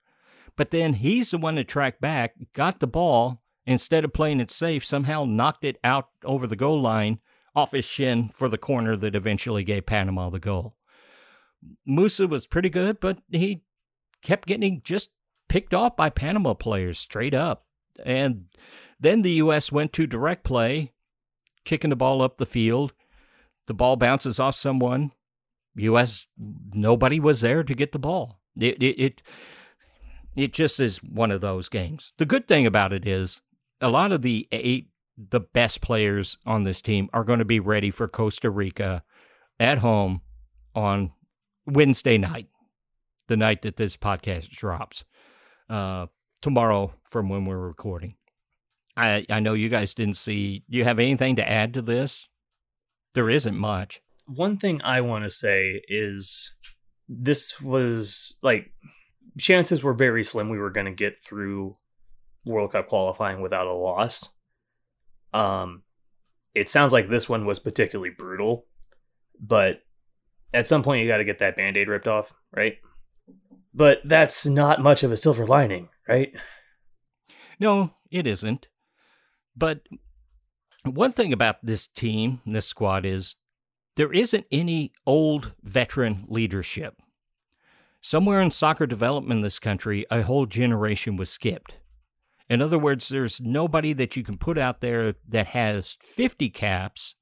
But 0.56 0.71
then 0.71 0.93
he's 0.93 1.32
the 1.32 1.38
one 1.38 1.56
to 1.56 1.63
track 1.63 2.00
back, 2.00 2.36
got 2.54 2.80
the 2.80 2.88
ball, 2.88 3.41
instead 3.65 4.04
of 4.06 4.13
playing 4.13 4.39
it 4.39 4.52
safe, 4.52 4.86
somehow 4.86 5.26
knocked 5.26 5.63
it 5.63 5.78
out 5.84 6.08
over 6.23 6.47
the 6.47 6.56
goal 6.56 6.82
line 6.82 7.19
off 7.56 7.71
his 7.71 7.86
shin 7.86 8.30
for 8.30 8.47
the 8.47 8.58
corner 8.58 8.95
that 8.95 9.15
eventually 9.15 9.63
gave 9.63 9.86
Panama 9.86 10.30
the 10.30 10.39
goal. 10.39 10.76
Musah 11.88 12.30
was 12.30 12.48
pretty 12.48 12.70
good, 12.70 13.00
but 13.00 13.20
he 13.30 13.63
kept 14.22 14.48
getting 14.48 14.82
just 14.84 15.10
picked 15.50 15.74
off 15.74 15.96
by 15.96 16.10
Panama 16.10 16.54
players 16.54 17.00
straight 17.00 17.34
up. 17.34 17.65
And 18.06 18.46
then 19.00 19.22
the 19.22 19.32
U.S. 19.34 19.72
went 19.72 19.93
to 19.93 20.08
direct 20.08 20.43
play, 20.43 20.93
kicking 21.65 21.89
the 21.89 21.96
ball 21.96 22.22
up 22.22 22.38
the 22.38 22.46
field. 22.46 22.93
The 23.67 23.74
ball 23.74 23.96
bounces 23.96 24.39
off 24.39 24.56
someone. 24.56 25.12
U.S. 25.76 26.26
nobody 26.74 27.20
was 27.20 27.41
there 27.41 27.64
to 27.64 27.76
get 27.76 27.91
the 27.91 27.99
ball. 27.99 28.39
It, 28.60 28.82
it 28.82 28.99
it 28.99 29.22
it 30.36 30.53
just 30.53 30.80
is 30.80 30.99
one 31.03 31.32
of 31.32 31.41
those 31.41 31.70
games. 31.70 32.14
The 32.18 32.26
good 32.26 32.47
thing 32.47 32.66
about 32.66 32.93
it 32.93 33.08
is 33.08 33.41
a 33.82 33.89
lot 33.89 34.12
of 34.12 34.22
the 34.22 34.47
eight 34.51 34.89
the 35.18 35.39
best 35.39 35.82
players 35.82 36.38
on 36.45 36.64
this 36.64 36.82
team 36.82 37.10
are 37.12 37.24
going 37.24 37.39
to 37.39 37.45
be 37.45 37.60
ready 37.60 37.89
for 37.89 38.08
Costa 38.08 38.49
Rica 38.49 39.03
at 39.60 39.80
home 39.80 40.22
on 40.76 41.12
Wednesday 41.68 42.18
night, 42.18 42.47
the 43.28 43.38
night 43.38 43.61
that 43.61 43.76
this 43.76 43.97
podcast 43.97 44.49
drops 44.49 45.03
uh, 45.70 46.07
tomorrow 46.41 46.93
from 47.03 47.30
when 47.30 47.45
we're 47.45 47.57
recording. 47.57 48.15
I 48.95 49.26
I 49.30 49.39
know 49.39 49.53
you 49.53 49.70
guys 49.70 49.93
didn't 49.93 50.15
see. 50.15 50.63
Do 50.70 50.78
you 50.78 50.86
have 50.86 50.99
anything 50.99 51.36
to 51.36 51.47
add 51.47 51.74
to 51.76 51.82
this? 51.82 52.28
There 53.13 53.30
isn't 53.30 53.57
much. 53.57 54.01
One 54.26 54.57
thing 54.57 54.82
I 54.82 55.01
want 55.01 55.24
to 55.24 55.30
say 55.30 55.82
is 55.88 56.53
this 57.07 57.61
was 57.61 58.36
like 58.41 58.72
chances 59.38 59.84
were 59.84 59.93
very 59.93 60.24
slim 60.24 60.49
we 60.49 60.57
were 60.57 60.72
going 60.72 60.86
to 60.88 60.91
get 60.91 61.24
through 61.24 61.78
World 62.45 62.72
Cup 62.72 62.88
qualifying 62.88 63.41
without 63.41 63.68
a 63.68 63.74
loss. 63.74 64.30
Um, 65.34 65.84
it 66.55 66.70
sounds 66.70 66.93
like 66.93 67.09
this 67.09 67.30
one 67.30 67.45
was 67.45 67.59
particularly 67.59 68.09
brutal, 68.09 68.65
but 69.39 69.82
at 70.54 70.68
some 70.68 70.84
point 70.84 71.02
you 71.02 71.08
got 71.08 71.18
to 71.18 71.26
get 71.26 71.39
that 71.39 71.56
band-aid 71.56 71.88
ripped 71.88 72.08
off, 72.08 72.34
right? 72.56 72.78
But 73.74 74.00
that's 74.06 74.45
not 74.45 74.82
much 74.82 75.04
of 75.04 75.12
a 75.12 75.18
silver 75.18 75.45
lining, 75.45 75.89
right? 76.08 76.34
No, 77.60 77.91
it 78.10 78.26
isn't. 78.26 78.68
But 79.56 79.82
one 80.84 81.12
thing 81.12 81.34
about 81.34 81.58
this 81.64 81.88
team, 81.88 82.41
this 82.45 82.66
squad, 82.66 83.06
is 83.06 83.36
there 83.98 84.14
isn't 84.14 84.45
any 84.52 84.93
old 85.06 85.54
veteran 85.64 86.26
leadership. 86.28 87.02
Somewhere 88.00 88.41
in 88.41 88.52
soccer 88.52 88.86
development 88.86 89.39
in 89.39 89.41
this 89.41 89.60
country, 89.60 90.06
a 90.12 90.22
whole 90.22 90.45
generation 90.45 91.18
was 91.18 91.32
skipped. 91.32 91.74
In 92.50 92.62
other 92.62 92.78
words, 92.78 93.10
there's 93.10 93.41
nobody 93.41 93.91
that 93.93 94.16
you 94.16 94.24
can 94.24 94.38
put 94.38 94.58
out 94.58 94.82
there 94.82 95.16
that 95.28 95.48
has 95.48 95.98
50 96.02 96.50
caps, 96.52 97.16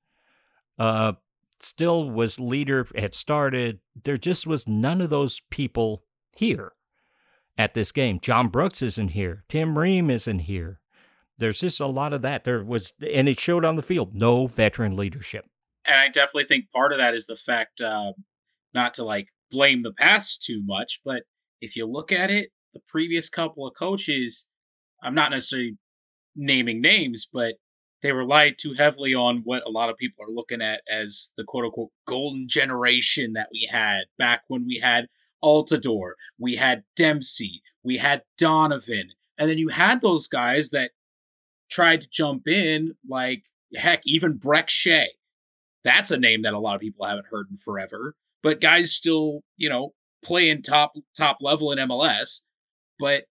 uh, 0.78 1.14
still 1.62 2.10
was 2.10 2.40
leader, 2.40 2.88
had 2.96 3.14
started. 3.14 3.80
There 4.04 4.18
just 4.18 4.46
was 4.48 4.68
none 4.68 5.02
of 5.02 5.10
those 5.10 5.42
people 5.50 6.04
here 6.36 6.74
at 7.58 7.74
this 7.74 7.92
game. 7.92 8.20
John 8.20 8.50
Brooks 8.50 8.82
isn't 8.82 9.10
here. 9.10 9.44
Tim 9.50 9.78
Ream 9.78 10.10
isn't 10.10 10.40
here. 10.40 10.80
There's 11.38 11.60
just 11.60 11.80
a 11.80 11.88
lot 11.88 12.14
of 12.14 12.22
that. 12.22 12.44
There 12.44 12.64
was, 12.64 12.94
and 13.02 13.28
it 13.28 13.40
showed 13.40 13.66
on 13.66 13.76
the 13.76 13.82
field, 13.82 14.16
no 14.16 14.48
veteran 14.48 14.96
leadership. 14.96 15.46
And 15.86 15.96
I 15.96 16.08
definitely 16.08 16.46
think 16.46 16.72
part 16.72 16.92
of 16.92 16.98
that 17.00 17.14
is 17.14 17.26
the 17.26 17.36
fact, 17.36 17.82
uh, 17.82 18.14
not 18.74 18.94
to 18.96 19.04
like 19.04 19.28
blame 19.52 19.84
the 19.84 19.94
past 19.94 20.44
too 20.44 20.62
much, 20.66 21.02
but 21.06 21.24
if 21.62 21.76
you 21.76 21.86
look 21.86 22.12
at 22.12 22.32
it, 22.32 22.50
the 22.74 22.82
previous 22.88 23.30
couple 23.30 23.68
of 23.68 23.74
coaches, 23.78 24.48
I'm 25.04 25.16
not 25.16 25.32
necessarily 25.32 25.78
naming 26.36 26.82
names, 26.82 27.28
but 27.32 27.56
they 28.02 28.12
relied 28.12 28.56
too 28.58 28.74
heavily 28.74 29.14
on 29.14 29.42
what 29.44 29.66
a 29.66 29.72
lot 29.72 29.90
of 29.90 29.98
people 29.98 30.24
are 30.26 30.32
looking 30.32 30.62
at 30.62 30.82
as 30.90 31.32
the 31.38 31.44
quote 31.44 31.66
unquote 31.66 31.92
golden 32.06 32.48
generation 32.48 33.34
that 33.34 33.50
we 33.52 33.68
had 33.72 34.02
back 34.18 34.44
when 34.48 34.66
we 34.66 34.80
had 34.80 35.08
Altidore, 35.44 36.14
we 36.40 36.56
had 36.56 36.84
Dempsey, 36.96 37.62
we 37.84 37.98
had 37.98 38.24
Donovan, 38.38 39.12
and 39.38 39.50
then 39.50 39.58
you 39.58 39.70
had 39.70 40.02
those 40.02 40.28
guys 40.28 40.70
that 40.72 40.92
tried 41.70 42.02
to 42.02 42.08
jump 42.10 42.48
in, 42.48 42.96
like 43.08 43.44
heck, 43.76 44.02
even 44.06 44.40
Brek 44.40 44.70
Shea. 44.70 45.08
That's 45.84 46.12
a 46.12 46.18
name 46.18 46.42
that 46.44 46.54
a 46.54 46.60
lot 46.60 46.76
of 46.76 46.82
people 46.82 47.06
haven't 47.06 47.28
heard 47.30 47.48
in 47.50 47.58
forever. 47.58 48.16
But 48.42 48.62
guys 48.62 48.92
still, 48.92 49.42
you 49.58 49.70
know, 49.70 49.94
playing 50.24 50.64
top 50.64 50.94
top 51.16 51.38
level 51.42 51.72
in 51.72 51.80
MLS. 51.80 52.42
But 52.98 53.26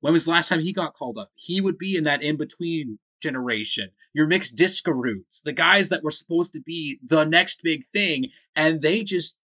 when 0.00 0.12
was 0.12 0.24
the 0.24 0.32
last 0.32 0.48
time 0.48 0.60
he 0.60 0.72
got 0.72 0.94
called 0.94 1.18
up? 1.18 1.28
He 1.34 1.60
would 1.60 1.78
be 1.78 1.96
in 1.96 2.04
that 2.04 2.22
in 2.22 2.36
between 2.36 2.98
generation. 3.20 3.90
Your 4.12 4.26
Mix 4.26 4.52
Diskeruds, 4.52 5.42
the 5.44 5.52
guys 5.52 5.88
that 5.88 6.02
were 6.02 6.10
supposed 6.10 6.52
to 6.54 6.60
be 6.60 6.98
the 7.02 7.24
next 7.24 7.62
big 7.62 7.84
thing, 7.92 8.26
and 8.56 8.82
they 8.82 9.04
just 9.04 9.38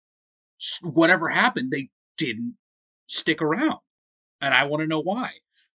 whatever 0.82 1.30
happened, 1.30 1.72
they 1.72 1.90
didn't 2.18 2.56
stick 3.08 3.42
around. 3.42 3.80
And 4.42 4.54
I 4.54 4.64
want 4.66 4.82
to 4.82 4.88
know 4.88 5.02
why. 5.02 5.32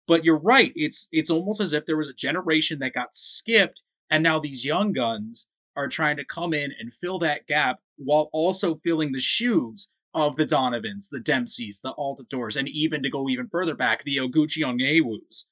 But 0.08 0.24
you're 0.24 0.40
right. 0.40 0.72
It's 0.76 1.08
it's 1.12 1.30
almost 1.30 1.60
as 1.62 1.74
if 1.74 1.86
there 1.86 1.98
was 1.98 2.08
a 2.08 2.14
generation 2.14 2.80
that 2.80 2.94
got 2.94 3.14
skipped, 3.14 3.82
and 4.10 4.22
now 4.22 4.40
these 4.40 4.64
young 4.64 4.94
guns 4.94 5.48
are 5.76 5.88
trying 5.88 6.18
to 6.18 6.26
come 6.26 6.54
in 6.54 6.72
and 6.80 6.94
fill 6.94 7.20
that 7.20 7.48
gap 7.48 7.80
while 7.98 8.30
also 8.32 8.76
filling 8.76 9.12
the 9.12 9.20
shoes 9.20 9.90
of 10.14 10.38
the 10.38 10.46
Donovans, 10.46 11.10
the 11.10 11.20
Dempseys, 11.20 11.82
the 11.82 11.94
Altidores, 11.98 12.56
and 12.56 12.70
even 12.70 13.04
to 13.04 13.10
go 13.10 13.28
even 13.28 13.50
further 13.50 13.76
back, 13.76 14.04
the 14.04 14.18
Oguchi 14.18 14.60
Onyewus. 14.64 15.46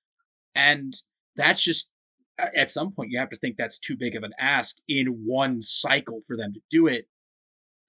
And 0.56 0.94
that's 1.36 1.62
just 1.62 1.90
at 2.38 2.72
some 2.72 2.92
point 2.92 3.12
you 3.12 3.20
have 3.20 3.30
to 3.30 3.38
think 3.38 3.58
that's 3.58 3.80
too 3.80 3.96
big 3.96 4.16
of 4.16 4.24
an 4.24 4.34
ask 4.40 4.78
in 4.88 5.24
one 5.26 5.62
cycle 5.62 6.20
for 6.26 6.36
them 6.36 6.54
to 6.54 6.62
do 6.70 6.88
it. 6.88 7.06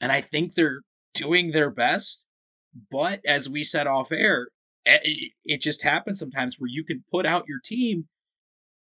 And 0.01 0.13
I 0.13 0.21
think 0.21 0.55
they're 0.55 0.83
doing 1.15 1.51
their 1.51 1.71
best. 1.71 2.27
But 2.91 3.21
as 3.27 3.49
we 3.49 3.63
said 3.63 3.87
off 3.87 4.13
air, 4.13 4.49
it 4.85 5.61
just 5.61 5.83
happens 5.83 6.19
sometimes 6.19 6.57
where 6.59 6.69
you 6.69 6.85
can 6.85 7.05
put 7.11 7.27
out 7.27 7.49
your 7.49 7.61
team 7.65 8.07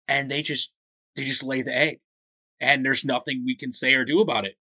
and 0.06 0.30
they 0.30 0.42
just 0.42 0.72
they 1.16 1.24
just 1.24 1.42
lay 1.42 1.62
the 1.62 1.76
egg 1.76 1.98
and 2.60 2.84
there's 2.84 3.04
nothing 3.04 3.42
we 3.44 3.56
can 3.56 3.72
say 3.72 3.94
or 3.94 4.04
do 4.04 4.20
about 4.20 4.44
it 4.44 4.56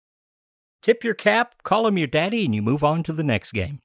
tip 0.83 1.03
your 1.03 1.15
cap 1.15 1.55
call 1.63 1.87
him 1.87 1.99
your 1.99 2.07
daddy 2.07 2.45
and 2.45 2.55
you 2.55 2.63
move 2.63 2.85
on 2.85 3.03
to 3.03 3.13
the 3.13 3.23
next 3.23 3.53
game 3.53 3.81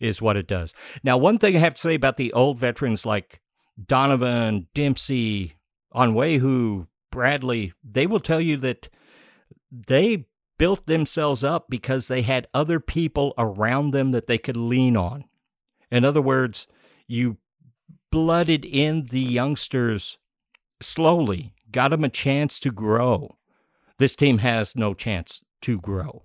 is 0.00 0.20
what 0.20 0.36
it 0.36 0.46
does 0.46 0.74
now 1.02 1.16
one 1.16 1.38
thing 1.38 1.56
i 1.56 1.58
have 1.58 1.74
to 1.74 1.80
say 1.80 1.94
about 1.94 2.16
the 2.16 2.32
old 2.32 2.58
veterans 2.58 3.06
like 3.06 3.40
donovan 3.86 4.68
dempsey 4.74 5.54
onyewu 5.94 6.86
bradley 7.10 7.72
they 7.84 8.06
will 8.06 8.20
tell 8.20 8.40
you 8.40 8.56
that 8.56 8.88
they 9.70 10.26
built 10.58 10.86
themselves 10.86 11.42
up 11.42 11.66
because 11.68 12.08
they 12.08 12.22
had 12.22 12.46
other 12.54 12.78
people 12.78 13.34
around 13.36 13.90
them 13.90 14.12
that 14.12 14.26
they 14.26 14.38
could 14.38 14.56
lean 14.56 14.96
on 14.96 15.24
in 15.90 16.04
other 16.04 16.22
words 16.22 16.66
you 17.06 17.36
blooded 18.12 18.64
in 18.64 19.06
the 19.06 19.20
youngsters 19.20 20.18
slowly, 20.80 21.54
got 21.72 21.88
them 21.88 22.04
a 22.04 22.08
chance 22.08 22.60
to 22.60 22.70
grow. 22.70 23.36
This 23.98 24.14
team 24.14 24.38
has 24.38 24.76
no 24.76 24.94
chance 24.94 25.40
to 25.62 25.80
grow. 25.80 26.24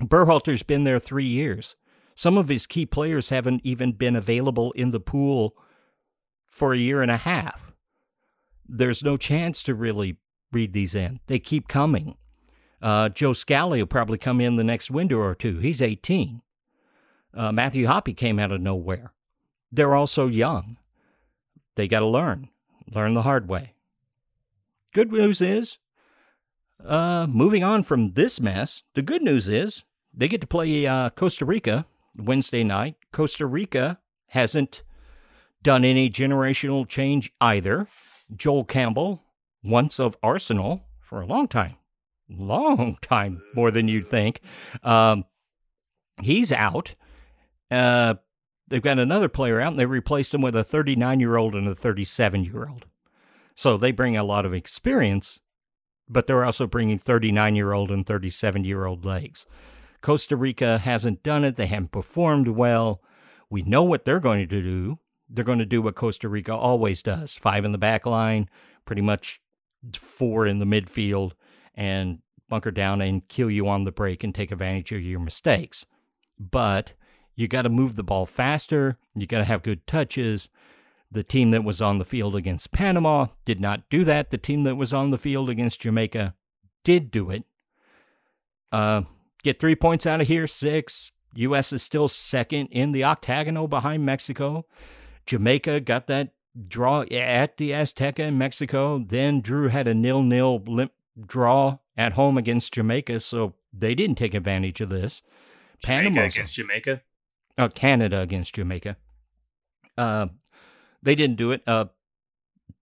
Berhalter's 0.00 0.62
been 0.62 0.84
there 0.84 0.98
three 0.98 1.24
years. 1.24 1.74
Some 2.14 2.36
of 2.38 2.48
his 2.48 2.66
key 2.66 2.86
players 2.86 3.30
haven't 3.30 3.62
even 3.64 3.92
been 3.92 4.14
available 4.14 4.72
in 4.72 4.90
the 4.90 5.00
pool 5.00 5.56
for 6.46 6.72
a 6.72 6.78
year 6.78 7.02
and 7.02 7.10
a 7.10 7.16
half. 7.16 7.65
There's 8.68 9.02
no 9.02 9.16
chance 9.16 9.62
to 9.64 9.74
really 9.74 10.18
read 10.52 10.72
these 10.72 10.94
in. 10.94 11.20
They 11.26 11.38
keep 11.38 11.68
coming. 11.68 12.16
Uh, 12.82 13.08
Joe 13.08 13.32
Scally 13.32 13.80
will 13.80 13.86
probably 13.86 14.18
come 14.18 14.40
in 14.40 14.56
the 14.56 14.64
next 14.64 14.90
window 14.90 15.18
or 15.18 15.34
two. 15.34 15.58
He's 15.58 15.80
18. 15.80 16.42
Uh, 17.34 17.52
Matthew 17.52 17.86
Hoppe 17.86 18.16
came 18.16 18.38
out 18.38 18.52
of 18.52 18.60
nowhere 18.60 19.12
they're 19.76 19.94
also 19.94 20.26
young. 20.26 20.78
They 21.74 21.88
got 21.88 22.00
to 22.00 22.06
learn, 22.06 22.48
learn 22.90 23.14
the 23.14 23.22
hard 23.22 23.48
way. 23.48 23.74
Good 24.92 25.12
news 25.12 25.40
is, 25.40 25.78
uh, 26.84 27.26
moving 27.28 27.62
on 27.62 27.82
from 27.82 28.12
this 28.12 28.40
mess, 28.40 28.82
the 28.94 29.02
good 29.02 29.22
news 29.22 29.48
is 29.48 29.84
they 30.14 30.28
get 30.28 30.40
to 30.40 30.46
play 30.46 30.86
uh, 30.86 31.10
Costa 31.10 31.44
Rica 31.44 31.86
Wednesday 32.18 32.64
night. 32.64 32.96
Costa 33.12 33.46
Rica 33.46 33.98
hasn't 34.28 34.82
done 35.62 35.84
any 35.84 36.08
generational 36.08 36.88
change 36.88 37.32
either. 37.40 37.88
Joel 38.34 38.64
Campbell, 38.64 39.22
once 39.62 39.98
of 40.00 40.16
Arsenal 40.22 40.82
for 41.00 41.20
a 41.20 41.26
long 41.26 41.48
time, 41.48 41.76
long 42.28 42.98
time 43.02 43.42
more 43.54 43.70
than 43.70 43.88
you'd 43.88 44.06
think, 44.06 44.40
um, 44.82 45.24
he's 46.22 46.52
out. 46.52 46.94
Uh, 47.70 48.14
they've 48.68 48.82
got 48.82 48.98
another 48.98 49.28
player 49.28 49.60
out 49.60 49.72
and 49.72 49.78
they 49.78 49.86
replaced 49.86 50.34
him 50.34 50.40
with 50.40 50.56
a 50.56 50.64
39 50.64 51.20
year 51.20 51.36
old 51.36 51.54
and 51.54 51.68
a 51.68 51.74
37 51.74 52.44
year 52.44 52.68
old. 52.68 52.86
So 53.54 53.76
they 53.76 53.90
bring 53.90 54.16
a 54.16 54.24
lot 54.24 54.44
of 54.44 54.52
experience, 54.52 55.40
but 56.08 56.26
they're 56.26 56.44
also 56.44 56.66
bringing 56.66 56.98
39 56.98 57.56
year 57.56 57.72
old 57.72 57.90
and 57.90 58.04
37 58.04 58.64
year 58.64 58.84
old 58.84 59.04
legs. 59.04 59.46
Costa 60.02 60.36
Rica 60.36 60.78
hasn't 60.78 61.22
done 61.22 61.44
it, 61.44 61.56
they 61.56 61.66
haven't 61.66 61.92
performed 61.92 62.48
well. 62.48 63.02
We 63.48 63.62
know 63.62 63.82
what 63.82 64.04
they're 64.04 64.20
going 64.20 64.46
to 64.48 64.62
do. 64.62 64.98
They're 65.28 65.44
going 65.44 65.58
to 65.58 65.66
do 65.66 65.82
what 65.82 65.94
Costa 65.94 66.28
Rica 66.28 66.54
always 66.54 67.02
does 67.02 67.34
five 67.34 67.64
in 67.64 67.72
the 67.72 67.78
back 67.78 68.06
line, 68.06 68.48
pretty 68.84 69.02
much 69.02 69.40
four 69.94 70.46
in 70.46 70.58
the 70.58 70.64
midfield, 70.64 71.32
and 71.74 72.20
bunker 72.48 72.70
down 72.70 73.00
and 73.00 73.26
kill 73.28 73.50
you 73.50 73.68
on 73.68 73.84
the 73.84 73.92
break 73.92 74.22
and 74.22 74.34
take 74.34 74.52
advantage 74.52 74.92
of 74.92 75.02
your 75.02 75.20
mistakes. 75.20 75.84
But 76.38 76.92
you 77.34 77.48
got 77.48 77.62
to 77.62 77.68
move 77.68 77.96
the 77.96 78.04
ball 78.04 78.26
faster. 78.26 78.98
You 79.14 79.26
got 79.26 79.38
to 79.38 79.44
have 79.44 79.62
good 79.62 79.86
touches. 79.86 80.48
The 81.10 81.22
team 81.22 81.50
that 81.52 81.64
was 81.64 81.80
on 81.80 81.98
the 81.98 82.04
field 82.04 82.34
against 82.34 82.72
Panama 82.72 83.28
did 83.44 83.60
not 83.60 83.88
do 83.90 84.04
that. 84.04 84.30
The 84.30 84.38
team 84.38 84.64
that 84.64 84.76
was 84.76 84.92
on 84.92 85.10
the 85.10 85.18
field 85.18 85.50
against 85.50 85.80
Jamaica 85.80 86.34
did 86.84 87.10
do 87.10 87.30
it. 87.30 87.44
Uh, 88.72 89.02
get 89.42 89.58
three 89.58 89.76
points 89.76 90.06
out 90.06 90.20
of 90.20 90.28
here, 90.28 90.46
six. 90.46 91.12
U.S. 91.34 91.72
is 91.72 91.82
still 91.82 92.08
second 92.08 92.68
in 92.68 92.92
the 92.92 93.04
octagonal 93.04 93.68
behind 93.68 94.04
Mexico. 94.04 94.64
Jamaica 95.26 95.80
got 95.80 96.06
that 96.06 96.32
draw 96.68 97.02
at 97.02 97.56
the 97.56 97.70
Azteca 97.70 98.20
in 98.20 98.38
Mexico. 98.38 98.98
Then 98.98 99.40
Drew 99.40 99.68
had 99.68 99.86
a 99.86 99.94
nil-nil 99.94 100.62
limp 100.66 100.92
draw 101.26 101.78
at 101.96 102.12
home 102.12 102.38
against 102.38 102.74
Jamaica, 102.74 103.20
so 103.20 103.54
they 103.72 103.94
didn't 103.94 104.16
take 104.16 104.34
advantage 104.34 104.80
of 104.80 104.88
this. 104.88 105.22
Panama 105.82 106.24
against 106.24 106.54
Jamaica 106.54 107.02
uh, 107.58 107.68
Canada 107.68 108.20
against 108.20 108.54
Jamaica. 108.54 108.96
Uh, 109.96 110.26
they 111.02 111.14
didn't 111.14 111.36
do 111.36 111.52
it. 111.52 111.62
Uh, 111.66 111.86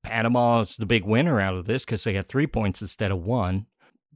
Panama 0.03 0.61
is 0.61 0.77
the 0.77 0.87
big 0.87 1.05
winner 1.05 1.41
out 1.41 1.55
of 1.55 1.67
this 1.67 1.85
because 1.85 2.05
they 2.05 2.13
got 2.13 2.27
three 2.27 2.47
points 2.47 2.83
instead 2.83 3.11
of 3.11 3.23
one. 3.23 3.67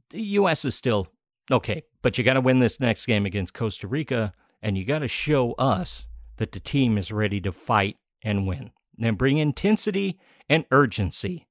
The 0.09 0.21
U.S. 0.21 0.65
is 0.65 0.75
still 0.75 1.07
okay, 1.51 1.83
but 2.01 2.17
you 2.17 2.23
got 2.23 2.33
to 2.33 2.41
win 2.41 2.59
this 2.59 2.79
next 2.79 3.05
game 3.05 3.25
against 3.25 3.53
Costa 3.53 3.87
Rica, 3.87 4.33
and 4.61 4.77
you 4.77 4.85
got 4.85 4.99
to 4.99 5.07
show 5.07 5.53
us 5.53 6.05
that 6.37 6.51
the 6.51 6.59
team 6.59 6.97
is 6.97 7.11
ready 7.11 7.39
to 7.41 7.51
fight 7.51 7.97
and 8.23 8.47
win. 8.47 8.71
Then 8.97 9.15
bring 9.15 9.37
intensity 9.37 10.19
and 10.49 10.65
urgency 10.71 11.47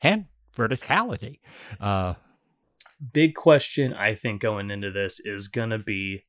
and 0.00 0.26
verticality. 0.56 1.40
Uh, 1.80 2.14
Big 3.12 3.34
question, 3.34 3.92
I 3.92 4.14
think, 4.14 4.40
going 4.40 4.70
into 4.70 4.90
this 4.90 5.20
is 5.20 5.48
going 5.48 5.68
to 5.68 5.78
be 5.78 6.24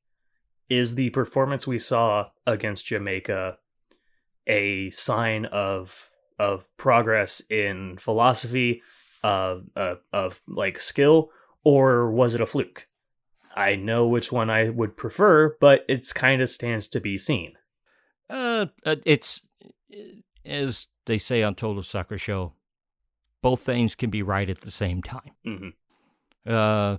is 0.69 0.95
the 0.95 1.11
performance 1.11 1.65
we 1.65 1.79
saw 1.79 2.27
against 2.45 2.87
Jamaica 2.87 3.57
a 4.45 4.89
sign 4.89 5.45
of 5.45 6.09
of 6.39 6.67
progress 6.77 7.41
in 7.49 7.97
philosophy, 7.97 8.81
uh, 9.23 9.59
uh, 9.75 9.95
of 10.11 10.41
like 10.47 10.79
skill, 10.79 11.29
or 11.63 12.11
was 12.11 12.35
it 12.35 12.41
a 12.41 12.45
fluke? 12.45 12.87
I 13.55 13.75
know 13.75 14.05
which 14.07 14.31
one 14.31 14.49
I 14.49 14.69
would 14.69 14.97
prefer, 14.97 15.55
but 15.59 15.83
it's 15.87 16.13
kind 16.13 16.41
of 16.41 16.49
stands 16.49 16.87
to 16.89 16.99
be 16.99 17.17
seen. 17.17 17.53
Uh, 18.29 18.67
uh, 18.85 18.97
it's 19.05 19.46
as 20.45 20.87
they 21.05 21.17
say 21.17 21.43
on 21.43 21.55
Total 21.55 21.83
Soccer 21.83 22.17
Show, 22.17 22.53
both 23.41 23.61
things 23.61 23.95
can 23.95 24.09
be 24.09 24.21
right 24.21 24.49
at 24.49 24.61
the 24.61 24.71
same 24.71 25.01
time. 25.01 25.31
Mm-hmm. 25.45 26.51
Uh, 26.51 26.97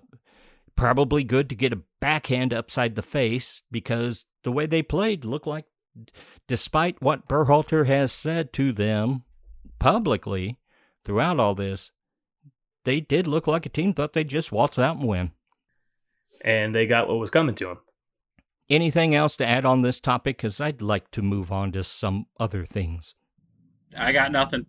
probably 0.76 1.24
good 1.24 1.48
to 1.48 1.54
get 1.54 1.72
a 1.72 1.82
backhand 2.00 2.52
upside 2.52 2.94
the 2.94 3.02
face 3.02 3.62
because 3.70 4.24
the 4.44 4.52
way 4.52 4.66
they 4.66 4.82
played 4.82 5.24
looked 5.24 5.46
like, 5.46 5.64
despite 6.46 7.02
what 7.02 7.28
Berhalter 7.28 7.86
has 7.86 8.12
said 8.12 8.52
to 8.54 8.72
them 8.72 9.24
publicly 9.78 10.58
throughout 11.04 11.40
all 11.40 11.54
this, 11.54 11.90
they 12.84 13.00
did 13.00 13.26
look 13.26 13.46
like 13.46 13.66
a 13.66 13.70
team 13.70 13.92
thought 13.92 14.12
they'd 14.12 14.28
just 14.28 14.52
waltz 14.52 14.78
out 14.78 14.96
and 14.96 15.08
win. 15.08 15.32
And 16.42 16.74
they 16.74 16.86
got 16.86 17.08
what 17.08 17.18
was 17.18 17.30
coming 17.30 17.56
to 17.56 17.64
them. 17.66 17.78
Anything 18.70 19.14
else 19.14 19.34
to 19.36 19.46
add 19.46 19.64
on 19.64 19.82
this 19.82 20.00
topic? 20.00 20.36
Because 20.36 20.60
I'd 20.60 20.82
like 20.82 21.10
to 21.12 21.22
move 21.22 21.50
on 21.50 21.72
to 21.72 21.82
some 21.82 22.26
other 22.38 22.66
things. 22.66 23.14
I 23.96 24.12
got 24.12 24.30
nothing. 24.30 24.66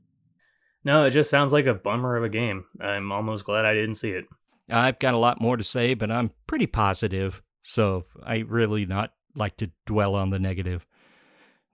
No, 0.83 1.03
it 1.05 1.11
just 1.11 1.29
sounds 1.29 1.51
like 1.51 1.65
a 1.65 1.73
bummer 1.73 2.15
of 2.15 2.23
a 2.23 2.29
game. 2.29 2.65
I'm 2.79 3.11
almost 3.11 3.43
glad 3.43 3.65
I 3.65 3.73
didn't 3.73 3.95
see 3.95 4.11
it. 4.11 4.25
I've 4.69 4.99
got 4.99 5.13
a 5.13 5.17
lot 5.17 5.41
more 5.41 5.57
to 5.57 5.63
say, 5.63 5.93
but 5.93 6.11
I'm 6.11 6.31
pretty 6.47 6.67
positive, 6.67 7.41
so 7.63 8.05
I 8.23 8.37
really 8.47 8.85
not 8.85 9.13
like 9.35 9.57
to 9.57 9.71
dwell 9.85 10.15
on 10.15 10.29
the 10.29 10.39
negative. 10.39 10.85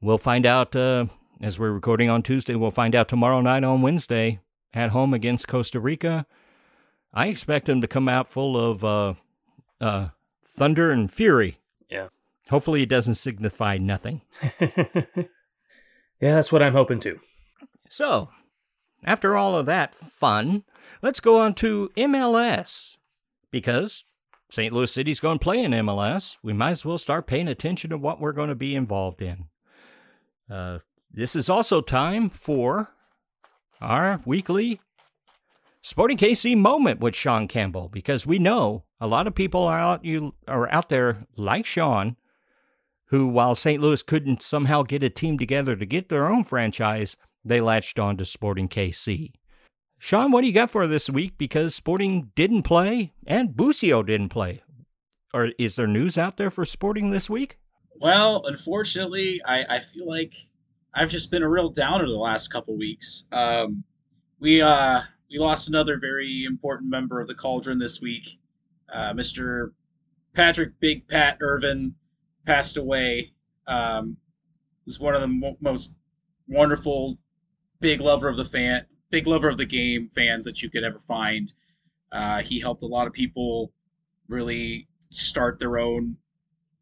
We'll 0.02 0.18
find 0.18 0.46
out 0.46 0.76
uh, 0.76 1.06
as 1.42 1.60
we're 1.60 1.72
recording 1.72 2.10
on 2.10 2.24
Tuesday. 2.24 2.56
We'll 2.56 2.72
find 2.72 2.96
out 2.96 3.08
tomorrow 3.08 3.42
night 3.42 3.64
on 3.64 3.82
Wednesday 3.82 4.40
at 4.74 4.92
home 4.92 5.14
against 5.14 5.48
Costa 5.48 5.80
Rica. 5.80 6.26
I 7.14 7.28
expect 7.28 7.68
them 7.68 7.82
to 7.82 7.88
come 7.88 8.10
out 8.10 8.28
full 8.28 8.58
of 8.58 8.84
uh, 8.84 9.14
uh, 9.80 10.10
thunder 10.44 10.92
and 10.92 11.12
fury. 11.12 11.60
Hopefully, 12.50 12.84
it 12.84 12.90
doesn't 12.90 13.16
signify 13.16 13.78
nothing. 13.78 14.22
yeah, 14.60 15.26
that's 16.20 16.52
what 16.52 16.62
I'm 16.62 16.74
hoping 16.74 17.00
to. 17.00 17.20
So, 17.90 18.30
after 19.04 19.36
all 19.36 19.58
of 19.58 19.66
that 19.66 19.96
fun, 19.96 20.64
let's 21.02 21.20
go 21.20 21.40
on 21.40 21.54
to 21.56 21.90
MLS. 21.98 22.98
Because 23.52 24.04
St. 24.50 24.74
Louis 24.74 24.92
City's 24.92 25.20
going 25.20 25.40
to 25.40 25.44
play 25.44 25.64
in 25.64 25.72
MLS, 25.72 26.38
we 26.44 26.54
might 26.54 26.72
as 26.72 26.86
well 26.86 26.98
start 26.98 27.28
paying 27.28 27.48
attention 27.48 27.90
to 27.90 27.98
what 27.98 28.20
we're 28.20 28.32
going 28.32 28.50
to 28.50 28.56
be 28.56 28.76
involved 28.76 29.22
in. 29.22 29.46
Uh, 30.50 30.80
this 31.12 31.36
is 31.36 31.50
also 31.50 31.82
time 31.82 32.30
for 32.30 32.92
our 33.82 34.22
weekly 34.26 34.80
Sporting 35.88 36.18
KC 36.18 36.58
moment 36.58 37.00
with 37.00 37.16
Sean 37.16 37.48
Campbell 37.48 37.90
because 37.90 38.26
we 38.26 38.40
know 38.40 38.86
a 39.00 39.06
lot 39.06 39.28
of 39.28 39.36
people 39.36 39.62
are 39.62 39.78
out 39.78 40.04
you 40.04 40.34
are 40.48 40.68
out 40.74 40.90
there 40.90 41.28
like 41.38 41.68
Sean 41.68 42.16
who 43.08 43.28
while 43.28 43.56
St. 43.56 43.82
Louis 43.82 44.02
couldn't 44.02 44.42
somehow 44.42 44.84
get 44.84 45.04
a 45.04 45.10
team 45.10 45.38
together 45.38 45.76
to 45.76 45.86
get 45.86 46.10
their 46.10 46.28
own 46.28 46.44
franchise, 46.44 47.16
they 47.44 47.62
latched 47.62 48.00
on 48.00 48.18
to 48.18 48.26
Sporting 48.26 48.68
KC. 48.68 49.34
Sean, 50.00 50.32
what 50.32 50.42
do 50.42 50.48
you 50.48 50.54
got 50.54 50.72
for 50.72 50.88
this 50.88 51.10
week? 51.10 51.38
Because 51.38 51.74
Sporting 51.74 52.32
didn't 52.36 52.64
play 52.64 53.14
and 53.26 53.56
Busio 53.56 54.04
didn't 54.04 54.30
play. 54.30 54.62
Or 55.34 55.50
is 55.58 55.76
there 55.76 55.88
news 55.88 56.18
out 56.18 56.38
there 56.38 56.50
for 56.50 56.66
Sporting 56.66 57.12
this 57.12 57.30
week? 57.30 57.58
Well, 58.00 58.44
unfortunately, 58.46 59.42
I, 59.46 59.66
I 59.70 59.80
feel 59.80 60.08
like 60.08 60.36
I've 60.94 61.10
just 61.10 61.32
been 61.32 61.44
a 61.44 61.50
real 61.50 61.70
downer 61.70 62.06
the 62.06 62.14
last 62.14 62.50
couple 62.50 62.78
weeks. 62.78 63.26
Um, 63.32 63.84
we 64.40 64.62
uh, 64.62 65.02
we 65.30 65.40
lost 65.40 65.68
another 65.68 65.98
very 66.00 66.44
important 66.46 66.90
member 66.90 67.20
of 67.20 67.28
the 67.28 67.36
Cauldron 67.36 67.80
this 67.80 68.02
week. 68.02 68.40
Uh, 68.94 69.14
Mr. 69.14 69.72
Patrick 70.34 70.80
Big 70.80 71.08
Pat 71.08 71.38
Irvin 71.42 71.96
passed 72.46 72.78
away. 72.78 73.32
Um, 73.68 74.18
was 74.86 75.00
one 75.00 75.16
of 75.16 75.22
the 75.22 75.28
mo- 75.28 75.58
most 75.62 75.92
wonderful, 76.48 77.18
big 77.80 78.02
lover 78.02 78.28
of 78.28 78.38
the 78.38 78.46
fan, 78.46 78.86
big 79.10 79.28
lover 79.28 79.50
of 79.50 79.58
the 79.58 79.66
game 79.66 80.10
fans 80.10 80.46
that 80.46 80.62
you 80.62 80.70
could 80.70 80.84
ever 80.84 81.00
find. 81.00 81.54
Uh, 82.12 82.42
he 82.42 82.60
helped 82.60 82.84
a 82.84 82.88
lot 82.88 83.08
of 83.08 83.14
people 83.14 83.72
really 84.28 84.88
start 85.10 85.60
their 85.60 85.78
own 85.78 86.18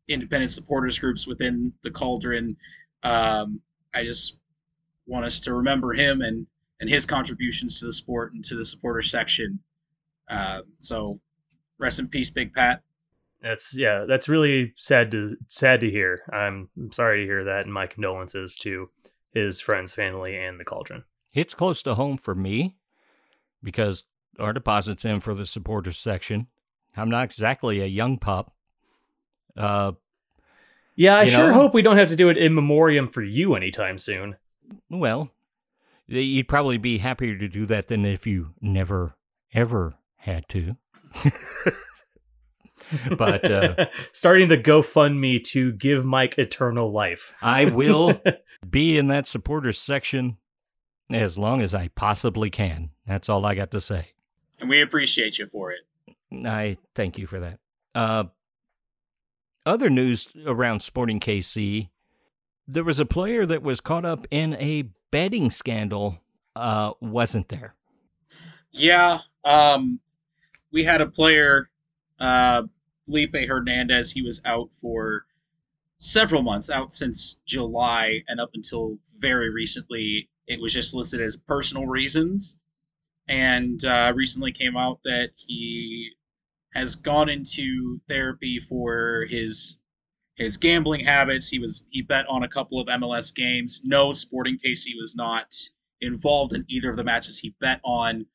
independent 0.08 0.52
supporters 0.52 1.00
groups 1.00 1.26
within 1.26 1.74
the 1.82 1.92
Cauldron. 1.92 2.58
Um, 3.04 3.62
I 3.94 4.04
just 4.04 4.38
want 5.06 5.26
us 5.26 5.40
to 5.42 5.54
remember 5.54 5.94
him 5.94 6.22
and 6.22 6.48
and 6.80 6.90
his 6.90 7.06
contributions 7.06 7.80
to 7.80 7.86
the 7.86 7.94
sport 7.94 8.34
and 8.34 8.44
to 8.44 8.56
the 8.56 8.66
supporter 8.66 9.02
section. 9.02 9.60
Uh, 10.30 10.64
so, 10.80 11.22
rest 11.78 12.00
in 12.00 12.10
peace, 12.10 12.30
Big 12.30 12.52
Pat. 12.52 12.82
That's 13.44 13.76
yeah, 13.78 14.06
that's 14.08 14.30
really 14.30 14.74
sad 14.78 15.12
to 15.12 15.36
sad 15.50 15.82
to 15.82 15.92
hear. 15.92 16.22
I'm 16.32 16.70
sorry 16.92 17.20
to 17.22 17.26
hear 17.26 17.44
that, 17.44 17.66
and 17.66 17.74
my 17.74 17.88
condolences 17.88 18.56
to 18.62 18.90
his 19.34 19.60
friends, 19.60 19.94
family, 19.94 20.38
and 20.38 20.60
the 20.60 20.64
Cauldron. 20.64 21.04
It's 21.34 21.54
close 21.54 21.84
to 21.84 21.96
home 21.96 22.18
for 22.18 22.34
me 22.34 22.78
because 23.62 24.06
our 24.40 24.54
deposit's 24.54 25.04
in 25.04 25.20
for 25.20 25.34
the 25.34 25.46
supporters 25.46 25.98
section. 25.98 26.48
I'm 26.96 27.10
not 27.10 27.26
exactly 27.26 27.82
a 27.82 27.86
young 27.86 28.18
pup. 28.18 28.54
Uh, 29.58 29.94
yeah, 30.96 31.18
I 31.18 31.26
sure 31.26 31.48
know? 31.48 31.54
hope 31.54 31.74
we 31.74 31.82
don't 31.82 31.98
have 31.98 32.10
to 32.10 32.16
do 32.16 32.30
it 32.30 32.38
in 32.38 32.54
memoriam 32.54 33.10
for 33.10 33.24
you 33.24 33.56
anytime 33.56 33.98
soon. 33.98 34.38
well, 34.90 35.32
you'd 36.08 36.48
probably 36.48 36.78
be 36.78 37.00
happier 37.00 37.38
to 37.38 37.48
do 37.50 37.66
that 37.66 37.88
than 37.88 38.06
if 38.06 38.26
you 38.26 38.54
never, 38.62 39.16
ever 39.54 39.96
had 40.18 40.48
to. 40.50 40.78
But, 43.18 43.50
uh, 43.50 43.86
starting 44.12 44.50
the 44.50 44.58
GoFundMe 44.58 45.44
to 45.46 45.72
give 45.74 46.06
Mike 46.06 46.38
eternal 46.38 46.92
life. 46.92 47.34
I 47.42 47.66
will 47.66 48.22
be 48.70 48.98
in 48.98 49.08
that 49.08 49.28
supporters 49.28 49.80
section 49.80 50.38
as 51.12 51.38
long 51.38 51.62
as 51.62 51.74
I 51.74 51.90
possibly 51.90 52.50
can. 52.50 52.92
That's 53.06 53.30
all 53.30 53.46
I 53.46 53.56
got 53.56 53.72
to 53.72 53.82
say. 53.82 54.10
And 54.60 54.70
we 54.70 54.82
appreciate 54.82 55.38
you 55.38 55.46
for 55.46 55.72
it. 55.72 55.82
I 56.46 56.78
thank 56.96 57.18
you 57.18 57.28
for 57.28 57.40
that. 57.40 57.60
Uh, 57.94 58.26
other 59.66 59.90
news 59.90 60.28
around 60.46 60.82
Sporting 60.82 61.20
KC, 61.20 61.90
there 62.68 62.84
was 62.84 63.00
a 63.00 63.06
player 63.06 63.46
that 63.46 63.64
was 63.64 63.82
caught 63.82 64.06
up 64.06 64.26
in 64.32 64.56
a 64.56 64.90
betting 65.12 65.50
scandal, 65.50 66.20
uh, 66.56 66.94
wasn't 67.00 67.50
there? 67.50 67.76
Yeah, 68.72 69.20
um, 69.46 70.00
we 70.72 70.84
had 70.84 71.02
a 71.02 71.06
player, 71.06 71.70
uh, 72.24 72.64
Felipe 73.06 73.36
Hernandez. 73.36 74.12
He 74.12 74.22
was 74.22 74.42
out 74.46 74.74
for 74.74 75.26
several 75.98 76.42
months, 76.42 76.70
out 76.70 76.94
since 76.94 77.40
July, 77.46 78.22
and 78.28 78.40
up 78.40 78.52
until 78.54 78.98
very 79.20 79.50
recently, 79.50 80.30
it 80.48 80.60
was 80.60 80.74
just 80.74 80.96
listed 80.96 81.22
as 81.22 81.36
personal 81.36 81.86
reasons. 81.86 82.60
And 83.28 83.84
uh, 83.86 84.12
recently 84.16 84.52
came 84.52 84.76
out 84.76 85.00
that 85.06 85.32
he 85.36 86.12
has 86.74 86.96
gone 86.96 87.30
into 87.30 88.02
therapy 88.08 88.60
for 88.60 89.26
his 89.30 89.80
his 90.36 90.58
gambling 90.58 91.06
habits. 91.06 91.50
He 91.50 91.60
was 91.60 91.86
he 91.90 92.02
bet 92.02 92.26
on 92.28 92.44
a 92.44 92.50
couple 92.50 92.80
of 92.80 92.88
MLS 92.88 93.34
games. 93.34 93.82
No, 93.84 94.12
Sporting 94.12 94.58
KC 94.58 94.88
was 95.00 95.16
not 95.16 95.54
involved 96.02 96.54
in 96.54 96.66
either 96.68 96.90
of 96.90 96.98
the 96.98 97.04
matches 97.04 97.40
he 97.40 97.56
bet 97.62 97.80
on 97.84 98.26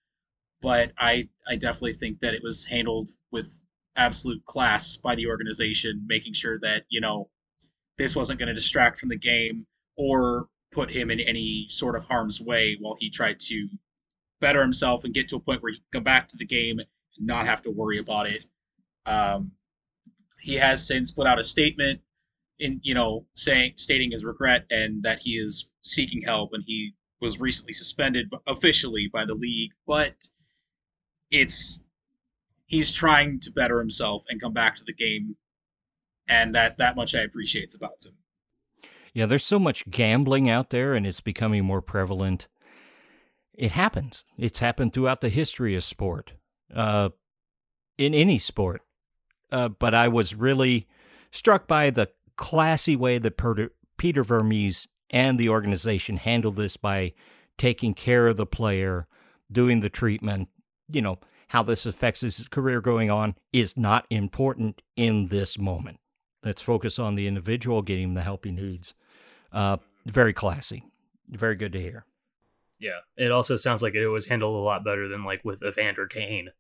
but 0.61 0.93
I 0.99 1.29
I 1.47 1.57
definitely 1.57 1.95
think 1.95 2.21
that 2.21 2.35
it 2.35 2.43
was 2.43 2.65
handled 2.65 3.11
with 3.31 3.61
absolute 3.99 4.45
class 4.47 4.97
by 4.97 5.15
the 5.15 5.27
organization, 5.27 6.05
making 6.07 6.33
sure 6.33 6.59
that 6.61 6.85
you 6.89 7.01
know 7.01 7.29
this 7.99 8.17
wasn't 8.17 8.39
going 8.39 8.49
to 8.49 8.55
distract 8.55 8.99
from 8.99 9.09
the 9.11 9.19
game 9.19 9.67
or 9.97 10.49
put 10.73 10.91
him 10.91 11.11
in 11.11 11.21
any 11.21 11.67
sort 11.69 11.97
of 11.97 12.05
harm's 12.05 12.41
way 12.41 12.77
while 12.81 12.97
he 12.99 13.11
tried 13.11 13.41
to 13.41 13.69
better 14.41 14.63
himself 14.63 15.05
and 15.05 15.13
get 15.13 15.29
to 15.29 15.37
a 15.37 15.41
point 15.41 15.63
where 15.63 15.73
he 15.73 15.79
can 15.79 15.87
come 15.93 16.05
back 16.05 16.29
to 16.29 16.37
the 16.37 16.47
game 16.47 16.79
and 16.79 16.89
not 17.19 17.47
have 17.47 17.61
to 17.63 17.71
worry 17.71 17.99
about 17.99 18.29
it. 18.29 18.47
Um, 19.05 19.53
he 20.41 20.55
has 20.55 20.87
since 20.87 21.11
put 21.11 21.27
out 21.27 21.39
a 21.39 21.45
statement 21.45 22.01
in 22.59 22.81
you 22.83 22.95
know 22.95 23.27
saying 23.35 23.73
stating 23.77 24.11
his 24.11 24.25
regret 24.25 24.65
and 24.71 25.03
that 25.03 25.21
he 25.21 25.33
is 25.33 25.69
seeking 25.83 26.23
help 26.23 26.51
and 26.53 26.65
he 26.67 26.95
was 27.21 27.41
recently 27.41 27.73
suspended 27.73 28.31
officially 28.47 29.09
by 29.13 29.25
the 29.25 29.35
league 29.35 29.73
but 29.87 30.15
it's 31.31 31.83
he's 32.69 32.93
trying 32.93 33.41
to 33.41 33.51
better 33.51 33.79
himself 33.81 34.23
and 34.29 34.41
come 34.41 34.53
back 34.53 34.77
to 34.77 34.85
the 34.85 34.95
game 34.95 35.37
and 36.29 36.55
that 36.55 36.79
that 36.79 36.95
much 36.95 37.15
i 37.15 37.21
appreciate 37.21 37.75
about 37.75 38.05
him 38.07 38.15
Yeah, 39.15 39.27
there's 39.27 39.45
so 39.45 39.59
much 39.59 39.89
gambling 39.91 40.49
out 40.49 40.71
there 40.71 40.95
and 40.95 41.07
it's 41.07 41.21
becoming 41.21 41.65
more 41.65 41.83
prevalent. 41.83 42.47
It 43.55 43.73
happens. 43.73 44.25
It's 44.37 44.61
happened 44.61 44.93
throughout 44.93 45.21
the 45.21 45.29
history 45.29 45.75
of 45.75 45.83
sport, 45.83 46.35
uh, 46.75 47.09
in 47.97 48.15
any 48.15 48.39
sport. 48.39 48.83
Uh, 49.51 49.69
but 49.69 49.95
I 49.95 50.07
was 50.07 50.35
really 50.35 50.87
struck 51.33 51.67
by 51.67 51.91
the 51.91 52.11
classy 52.37 52.95
way 52.95 53.19
that 53.19 53.37
Per- 53.37 53.73
Peter 53.97 54.23
Vermes 54.23 54.87
and 55.11 55.41
the 55.41 55.49
organization 55.49 56.19
handled 56.19 56.57
this 56.57 56.77
by 56.77 57.15
taking 57.57 57.95
care 57.95 58.29
of 58.29 58.37
the 58.37 58.47
player, 58.47 59.09
doing 59.51 59.81
the 59.81 59.89
treatment, 59.89 60.49
you 60.93 61.03
know, 61.03 61.19
how 61.49 61.63
this 61.63 61.87
affects 61.87 62.21
his 62.21 62.47
career 62.51 62.81
going 62.81 63.11
on 63.11 63.35
is 63.53 63.77
not 63.77 64.07
important 64.11 64.83
in 64.97 65.29
this 65.29 65.59
moment. 65.59 65.99
Let's 66.45 66.63
focus 66.63 66.99
on 66.99 67.15
the 67.15 67.27
individual 67.27 67.83
getting 67.83 68.15
the 68.15 68.23
help 68.23 68.45
he 68.45 68.51
needs. 68.51 68.95
Uh, 69.53 69.79
very 70.07 70.33
classy. 70.33 70.85
Very 71.29 71.57
good 71.57 71.73
to 71.73 71.81
hear. 71.81 72.05
Yeah. 72.79 73.01
It 73.17 73.33
also 73.33 73.57
sounds 73.57 73.83
like 73.83 73.95
it 73.95 74.09
was 74.09 74.27
handled 74.27 74.55
a 74.55 74.65
lot 74.65 74.85
better 74.85 75.09
than 75.09 75.25
like 75.25 75.45
with 75.45 75.63
Evander 75.63 76.07
Kane 76.07 76.51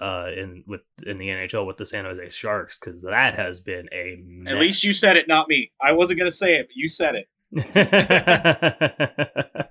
uh 0.00 0.28
in 0.36 0.62
with 0.68 0.82
in 1.04 1.18
the 1.18 1.26
NHL 1.26 1.66
with 1.66 1.76
the 1.76 1.84
San 1.84 2.04
Jose 2.04 2.30
Sharks 2.30 2.78
because 2.78 3.02
that 3.02 3.34
has 3.34 3.60
been 3.60 3.88
a 3.92 4.16
mess. 4.24 4.52
At 4.52 4.60
least 4.60 4.84
you 4.84 4.94
said 4.94 5.16
it, 5.16 5.26
not 5.26 5.48
me. 5.48 5.72
I 5.80 5.90
wasn't 5.90 6.20
going 6.20 6.30
to 6.30 6.36
say 6.36 6.54
it, 6.54 6.68
but 6.68 6.76
you 6.76 6.88
said 6.88 7.16
it. 7.16 7.28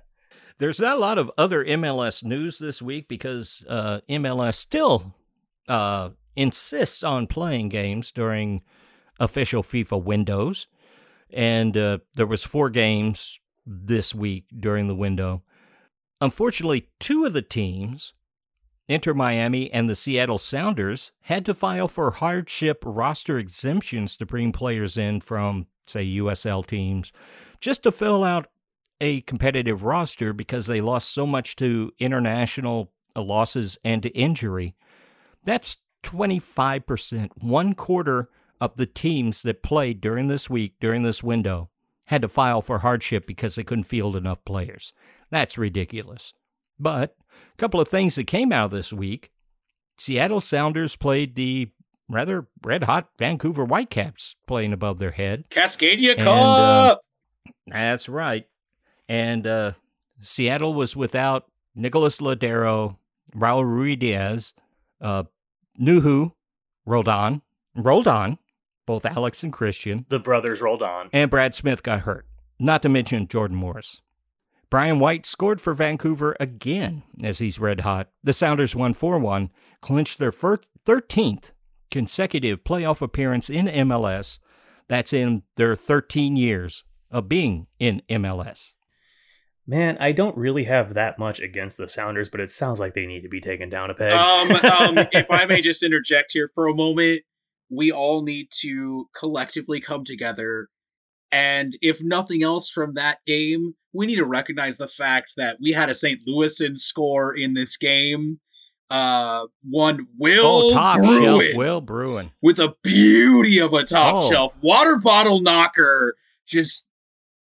There's 0.58 0.80
not 0.80 0.96
a 0.96 1.00
lot 1.00 1.18
of 1.18 1.30
other 1.38 1.64
MLS 1.64 2.24
news 2.24 2.58
this 2.58 2.82
week 2.82 3.06
because 3.06 3.64
uh, 3.68 4.00
MLS 4.08 4.56
still 4.56 5.14
uh, 5.68 6.10
insists 6.34 7.04
on 7.04 7.28
playing 7.28 7.68
games 7.68 8.10
during 8.10 8.62
official 9.20 9.62
FIFA 9.62 10.02
windows, 10.02 10.66
and 11.30 11.76
uh, 11.76 11.98
there 12.14 12.26
was 12.26 12.42
four 12.42 12.70
games 12.70 13.38
this 13.64 14.12
week 14.14 14.46
during 14.58 14.88
the 14.88 14.96
window. 14.96 15.42
Unfortunately, 16.20 16.88
two 16.98 17.24
of 17.24 17.34
the 17.34 17.42
teams, 17.42 18.14
Inter 18.88 19.14
Miami 19.14 19.72
and 19.72 19.88
the 19.88 19.94
Seattle 19.94 20.38
Sounders, 20.38 21.12
had 21.22 21.44
to 21.46 21.54
file 21.54 21.86
for 21.86 22.10
hardship 22.10 22.82
roster 22.84 23.38
exemptions 23.38 24.16
to 24.16 24.26
bring 24.26 24.50
players 24.50 24.96
in 24.96 25.20
from, 25.20 25.68
say, 25.86 26.04
USL 26.04 26.66
teams, 26.66 27.12
just 27.60 27.84
to 27.84 27.92
fill 27.92 28.24
out 28.24 28.48
a 29.00 29.20
competitive 29.22 29.82
roster 29.82 30.32
because 30.32 30.66
they 30.66 30.80
lost 30.80 31.12
so 31.12 31.26
much 31.26 31.56
to 31.56 31.92
international 31.98 32.92
losses 33.16 33.78
and 33.84 34.02
to 34.02 34.08
injury. 34.10 34.74
That's 35.44 35.76
25%, 36.04 37.30
one 37.40 37.74
quarter 37.74 38.28
of 38.60 38.76
the 38.76 38.86
teams 38.86 39.42
that 39.42 39.62
played 39.62 40.00
during 40.00 40.28
this 40.28 40.50
week, 40.50 40.74
during 40.80 41.02
this 41.02 41.22
window, 41.22 41.70
had 42.06 42.22
to 42.22 42.28
file 42.28 42.60
for 42.60 42.78
hardship 42.80 43.26
because 43.26 43.54
they 43.54 43.62
couldn't 43.64 43.84
field 43.84 44.16
enough 44.16 44.44
players. 44.44 44.92
That's 45.30 45.58
ridiculous. 45.58 46.32
But 46.78 47.16
a 47.32 47.56
couple 47.56 47.80
of 47.80 47.88
things 47.88 48.14
that 48.14 48.26
came 48.26 48.52
out 48.52 48.70
this 48.70 48.92
week 48.92 49.30
Seattle 49.98 50.40
Sounders 50.40 50.94
played 50.96 51.34
the 51.34 51.70
rather 52.08 52.46
red 52.62 52.84
hot 52.84 53.08
Vancouver 53.18 53.64
Whitecaps 53.64 54.36
playing 54.46 54.72
above 54.72 54.98
their 54.98 55.10
head. 55.10 55.44
Cascadia 55.50 56.12
And, 56.12 56.22
Cup. 56.22 56.36
uh, 56.36 56.96
That's 57.66 58.08
right. 58.08 58.46
And 59.08 59.46
uh, 59.46 59.72
Seattle 60.20 60.74
was 60.74 60.94
without 60.96 61.46
Nicholas 61.74 62.18
Lodeiro, 62.20 62.96
Raul 63.34 63.64
Ruidiaz, 63.64 64.52
uh, 65.00 65.24
Nouhou, 65.80 66.32
Roldan, 66.84 67.42
Roldan, 67.74 68.38
both 68.86 69.04
Alex 69.04 69.42
and 69.42 69.52
Christian, 69.52 70.06
the 70.08 70.18
brothers 70.18 70.60
Roldan. 70.60 71.08
and 71.12 71.30
Brad 71.30 71.54
Smith 71.54 71.82
got 71.82 72.00
hurt, 72.00 72.26
not 72.58 72.82
to 72.82 72.88
mention 72.88 73.28
Jordan 73.28 73.56
Morris. 73.56 74.00
Brian 74.70 74.98
White 74.98 75.24
scored 75.24 75.60
for 75.60 75.72
Vancouver 75.72 76.36
again 76.38 77.02
as 77.22 77.38
he's 77.38 77.58
red 77.58 77.80
hot. 77.80 78.10
The 78.22 78.32
Sounders 78.34 78.74
won 78.74 78.92
4 78.92 79.18
1, 79.18 79.50
clinched 79.80 80.18
their 80.18 80.32
first 80.32 80.68
13th 80.84 81.50
consecutive 81.90 82.64
playoff 82.64 83.00
appearance 83.00 83.48
in 83.48 83.66
MLS. 83.66 84.38
That's 84.88 85.12
in 85.12 85.42
their 85.56 85.74
13 85.76 86.36
years 86.36 86.84
of 87.10 87.28
being 87.28 87.66
in 87.78 88.02
MLS. 88.10 88.72
Man, 89.70 89.98
I 90.00 90.12
don't 90.12 90.34
really 90.36 90.64
have 90.64 90.94
that 90.94 91.18
much 91.18 91.40
against 91.40 91.76
the 91.76 91.90
Sounders, 91.90 92.30
but 92.30 92.40
it 92.40 92.50
sounds 92.50 92.80
like 92.80 92.94
they 92.94 93.04
need 93.04 93.20
to 93.20 93.28
be 93.28 93.40
taken 93.40 93.68
down 93.68 93.90
a 93.90 93.94
peg. 93.94 94.12
um, 94.12 94.50
um, 94.50 95.06
if 95.12 95.30
I 95.30 95.44
may 95.44 95.60
just 95.60 95.82
interject 95.82 96.32
here 96.32 96.48
for 96.54 96.66
a 96.68 96.74
moment, 96.74 97.20
we 97.70 97.92
all 97.92 98.22
need 98.22 98.48
to 98.62 99.10
collectively 99.14 99.78
come 99.78 100.04
together. 100.04 100.68
And 101.30 101.76
if 101.82 102.02
nothing 102.02 102.42
else 102.42 102.70
from 102.70 102.94
that 102.94 103.18
game, 103.26 103.74
we 103.92 104.06
need 104.06 104.16
to 104.16 104.24
recognize 104.24 104.78
the 104.78 104.86
fact 104.88 105.32
that 105.36 105.58
we 105.60 105.72
had 105.72 105.90
a 105.90 105.94
St. 105.94 106.18
Louisan 106.26 106.74
score 106.78 107.36
in 107.36 107.52
this 107.52 107.76
game. 107.76 108.40
Uh, 108.90 109.44
one 109.68 110.06
Will 110.18 110.70
oh, 110.70 110.72
top 110.72 110.96
Bruin 110.96 111.22
shelf 111.22 111.42
Will 111.56 111.80
Bruin. 111.82 112.30
with 112.40 112.58
a 112.58 112.74
beauty 112.82 113.58
of 113.58 113.74
a 113.74 113.84
top 113.84 114.14
Oh. 114.22 114.30
shelf 114.30 114.56
water 114.62 114.96
bottle 114.96 115.40
knocker. 115.42 116.14
Just 116.46 116.86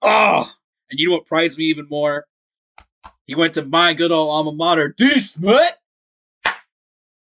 oh, 0.02 0.50
and 0.94 1.00
you 1.00 1.10
know 1.10 1.16
what 1.16 1.26
prides 1.26 1.58
me 1.58 1.66
even 1.66 1.88
more? 1.90 2.28
He 3.26 3.34
went 3.34 3.56
to 3.56 3.66
my 3.66 3.96
good 3.96 4.12
old 4.12 4.30
alma 4.30 4.52
mater, 4.52 4.94
De 4.96 5.18
Smet. 5.20 5.80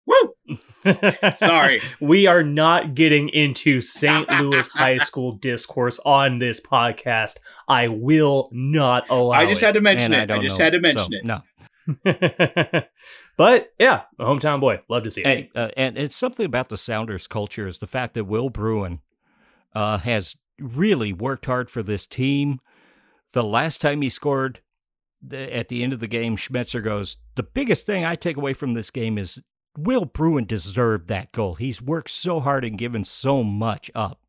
Woo! 0.07 0.59
Sorry. 1.35 1.81
we 2.01 2.27
are 2.27 2.43
not 2.43 2.97
getting 2.97 3.29
into 3.29 3.81
St. 3.81 4.29
Louis 4.41 4.67
High 4.69 4.97
School 4.99 5.37
discourse 5.37 6.01
on 6.05 6.39
this 6.39 6.61
podcast. 6.61 7.37
I 7.69 7.87
will 7.87 8.49
not 8.51 9.09
allow 9.09 9.39
I 9.39 9.47
just 9.47 9.63
it. 9.63 9.67
had 9.67 9.75
to 9.75 9.81
mention 9.81 10.13
And 10.13 10.15
it. 10.15 10.33
I, 10.33 10.35
don't 10.35 10.43
just 10.43 10.59
know, 10.59 10.65
had 10.65 10.73
to 10.73 10.81
mention 10.81 11.13
so, 11.13 11.17
it. 11.17 11.25
No. 11.25 11.43
but 13.37 13.73
yeah, 13.79 14.03
a 14.19 14.25
hometown 14.25 14.59
boy. 14.59 14.81
Love 14.89 15.05
to 15.05 15.13
see 15.13 15.21
it. 15.21 15.27
Hey, 15.27 15.51
uh, 15.55 15.69
and 15.77 15.97
it's 15.97 16.17
something 16.17 16.45
about 16.45 16.71
the 16.71 16.77
Sounders 16.77 17.29
culture 17.29 17.69
is 17.69 17.79
the 17.79 17.87
fact 17.87 18.15
that 18.15 18.25
Will 18.25 18.51
Bruin 18.51 19.01
uh, 19.77 19.99
has 19.99 20.35
really 20.59 21.13
worked 21.13 21.47
hard 21.47 21.71
for 21.71 21.85
this 21.85 22.05
team. 22.05 22.59
The 23.35 23.45
last 23.45 23.81
time 23.81 24.01
he 24.01 24.09
scored 24.09 24.61
the, 25.21 25.55
at 25.55 25.69
the 25.69 25.83
end 25.83 25.93
of 25.93 25.99
the 25.99 26.07
game, 26.07 26.37
Schmetzer 26.37 26.83
goes, 26.83 27.17
The 27.35 27.43
biggest 27.43 27.85
thing 27.85 28.05
I 28.05 28.15
take 28.15 28.37
away 28.37 28.53
from 28.53 28.75
this 28.75 28.91
game 28.91 29.19
is 29.19 29.41
Will 29.77 30.05
Bruin 30.05 30.47
deserved 30.47 31.09
that 31.09 31.33
goal. 31.33 31.57
He's 31.57 31.83
worked 31.83 32.11
so 32.11 32.39
hard 32.39 32.65
and 32.65 32.79
given 32.79 33.03
so 33.03 33.43
much 33.43 33.91
up. 33.93 34.21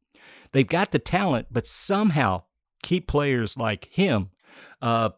They've 0.53 0.67
got 0.67 0.91
the 0.91 0.97
talent, 0.97 1.47
but 1.51 1.67
somehow 1.67 2.43
keep 2.81 3.07
players 3.07 3.57
like 3.57 3.85
him. 3.91 4.31
Uh, 4.81 5.11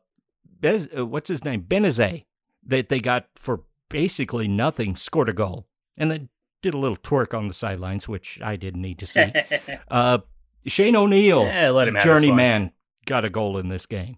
Bez, 0.60 0.90
uh, 0.98 1.06
what's 1.06 1.30
his 1.30 1.46
name? 1.46 1.64
Benazet, 1.64 2.26
that 2.66 2.90
they 2.90 3.00
got 3.00 3.28
for 3.36 3.62
basically 3.88 4.50
nothing, 4.50 4.98
scored 4.98 5.30
a 5.30 5.34
goal. 5.34 5.66
And 5.98 6.12
then 6.12 6.30
did 6.62 6.74
a 6.74 6.78
little 6.78 6.98
twerk 6.98 7.34
on 7.34 7.48
the 7.48 7.54
sidelines, 7.54 8.08
which 8.08 8.40
I 8.44 8.58
didn't 8.58 8.82
need 8.82 9.00
to 9.00 9.06
see. 9.06 9.32
uh, 9.88 10.20
Shane 10.66 10.96
O'Neill, 10.98 11.46
Yeah, 11.46 11.70
let 11.70 11.88
him 11.88 11.96
have 11.96 12.04
his 12.04 12.12
fun. 12.12 12.22
journeyman, 12.22 12.72
got 13.08 13.26
a 13.26 13.30
goal 13.30 13.58
in 13.58 13.70
this 13.70 13.86
game. 13.86 14.18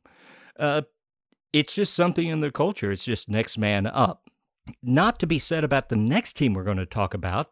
Uh, 0.59 0.81
it's 1.53 1.73
just 1.73 1.93
something 1.93 2.27
in 2.27 2.41
the 2.41 2.51
culture. 2.51 2.91
It's 2.91 3.05
just 3.05 3.29
next 3.29 3.57
man 3.57 3.87
up. 3.87 4.29
Not 4.83 5.19
to 5.19 5.27
be 5.27 5.39
said 5.39 5.63
about 5.63 5.89
the 5.89 5.95
next 5.95 6.33
team 6.33 6.53
we're 6.53 6.63
going 6.63 6.77
to 6.77 6.85
talk 6.85 7.13
about, 7.13 7.51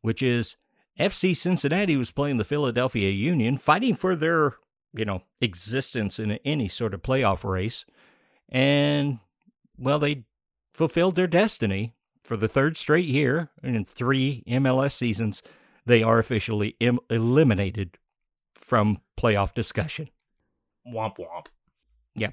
which 0.00 0.22
is 0.22 0.56
FC 0.98 1.36
Cincinnati 1.36 1.96
was 1.96 2.10
playing 2.10 2.38
the 2.38 2.44
Philadelphia 2.44 3.10
Union, 3.10 3.56
fighting 3.56 3.94
for 3.94 4.16
their, 4.16 4.56
you 4.92 5.04
know, 5.04 5.22
existence 5.40 6.18
in 6.18 6.32
any 6.44 6.66
sort 6.68 6.94
of 6.94 7.02
playoff 7.02 7.48
race. 7.48 7.84
And, 8.48 9.20
well, 9.78 9.98
they 9.98 10.24
fulfilled 10.74 11.14
their 11.14 11.28
destiny 11.28 11.94
for 12.22 12.36
the 12.36 12.48
third 12.48 12.76
straight 12.76 13.06
year 13.06 13.50
and 13.62 13.76
in 13.76 13.84
three 13.84 14.42
MLS 14.48 14.92
seasons. 14.92 15.42
They 15.86 16.02
are 16.02 16.18
officially 16.18 16.76
Im- 16.80 17.00
eliminated 17.08 17.98
from 18.54 19.00
playoff 19.18 19.54
discussion. 19.54 20.10
Womp 20.86 21.18
womp. 21.18 21.46
Yeah. 22.14 22.30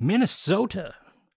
Minnesota, 0.00 0.94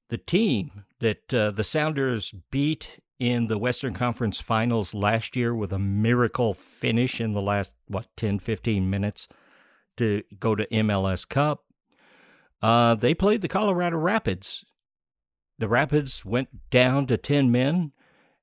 the 0.10 0.18
team 0.18 0.86
that 1.00 1.34
uh, 1.34 1.52
the 1.52 1.64
Sounders 1.64 2.34
beat 2.52 3.00
in 3.20 3.48
the 3.48 3.58
Western 3.58 3.94
Conference 3.94 4.40
Finals 4.40 4.94
last 4.94 5.36
year 5.36 5.54
with 5.54 5.72
a 5.72 5.80
miracle 5.80 6.54
finish 6.54 7.22
in 7.22 7.34
the 7.34 7.42
last, 7.42 7.72
what, 7.88 8.08
10, 8.18 8.40
15 8.40 8.90
minutes 8.90 9.28
to 9.98 10.24
go 10.40 10.56
to 10.56 10.66
MLS 10.68 11.28
Cup. 11.28 11.64
Uh, 12.62 12.96
they 12.96 13.14
played 13.14 13.42
the 13.42 13.48
Colorado 13.48 13.98
Rapids. 13.98 14.64
The 15.60 15.68
Rapids 15.68 16.26
went 16.26 16.70
down 16.72 17.08
to 17.08 17.18
10 17.18 17.52
men, 17.52 17.92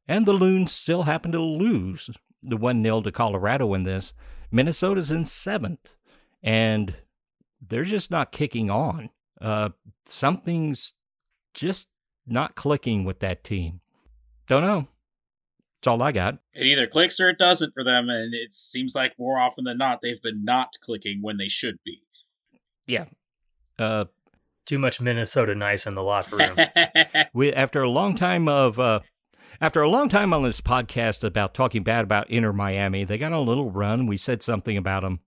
and 0.07 0.26
the 0.26 0.32
Loons 0.32 0.72
still 0.72 1.03
happened 1.03 1.32
to 1.32 1.41
lose 1.43 2.11
the 2.43 2.57
1 2.57 2.82
0 2.82 3.03
to 3.03 3.12
Colorado 3.12 3.74
in 3.74 3.82
this. 3.82 4.12
Minnesota's 4.51 5.11
in 5.11 5.24
seventh, 5.24 5.95
and 6.43 6.95
they're 7.67 7.85
just 7.85 8.11
not 8.11 8.33
kicking 8.33 8.71
on. 8.71 9.11
Uh, 9.41 9.71
something's 10.05 10.93
just 11.55 11.89
not 12.27 12.55
clicking 12.55 13.05
with 13.05 13.21
that 13.21 13.45
team. 13.45 13.81
Don't 14.47 14.63
know. 14.63 14.89
That's 15.79 15.89
all 15.89 16.03
I 16.03 16.13
got. 16.13 16.39
It 16.55 16.67
either 16.67 16.87
clicks 16.87 17.21
or 17.21 17.29
it 17.29 17.39
doesn't 17.39 17.73
for 17.73 17.85
them, 17.85 18.09
and 18.09 18.35
it 18.35 18.53
seems 18.53 18.95
like 18.95 19.13
more 19.19 19.39
often 19.39 19.65
than 19.65 19.79
not 19.79 20.01
they've 20.03 20.21
been 20.21 20.45
not 20.45 20.75
clicking 20.83 21.23
when 21.23 21.37
they 21.37 21.49
should 21.49 21.79
be. 21.85 22.03
Yeah. 22.87 23.05
Uh, 23.79 24.07
Too 24.67 24.79
much 24.79 25.01
Minnesota 25.01 25.55
nice 25.55 25.87
in 25.87 25.95
the 25.95 26.03
locker 26.03 26.37
room. 26.37 26.57
we 27.33 27.53
after 27.53 27.83
a 27.83 27.89
long 27.89 28.17
time 28.17 28.49
of 28.49 28.81
uh, 28.81 29.01
after 29.61 29.81
a 29.81 29.89
long 29.89 30.09
time 30.09 30.33
on 30.33 30.43
this 30.43 30.61
podcast 30.61 31.23
about 31.23 31.55
talking 31.55 31.83
bad 31.83 32.05
about 32.05 32.29
Inter 32.29 32.53
Miami, 32.53 33.05
they 33.05 33.19
got 33.19 33.33
a 33.33 33.41
little 33.41 33.71
run. 33.71 34.07
We 34.07 34.17
said 34.17 34.43
something 34.43 34.77
about 34.77 35.03
them. 35.03 35.21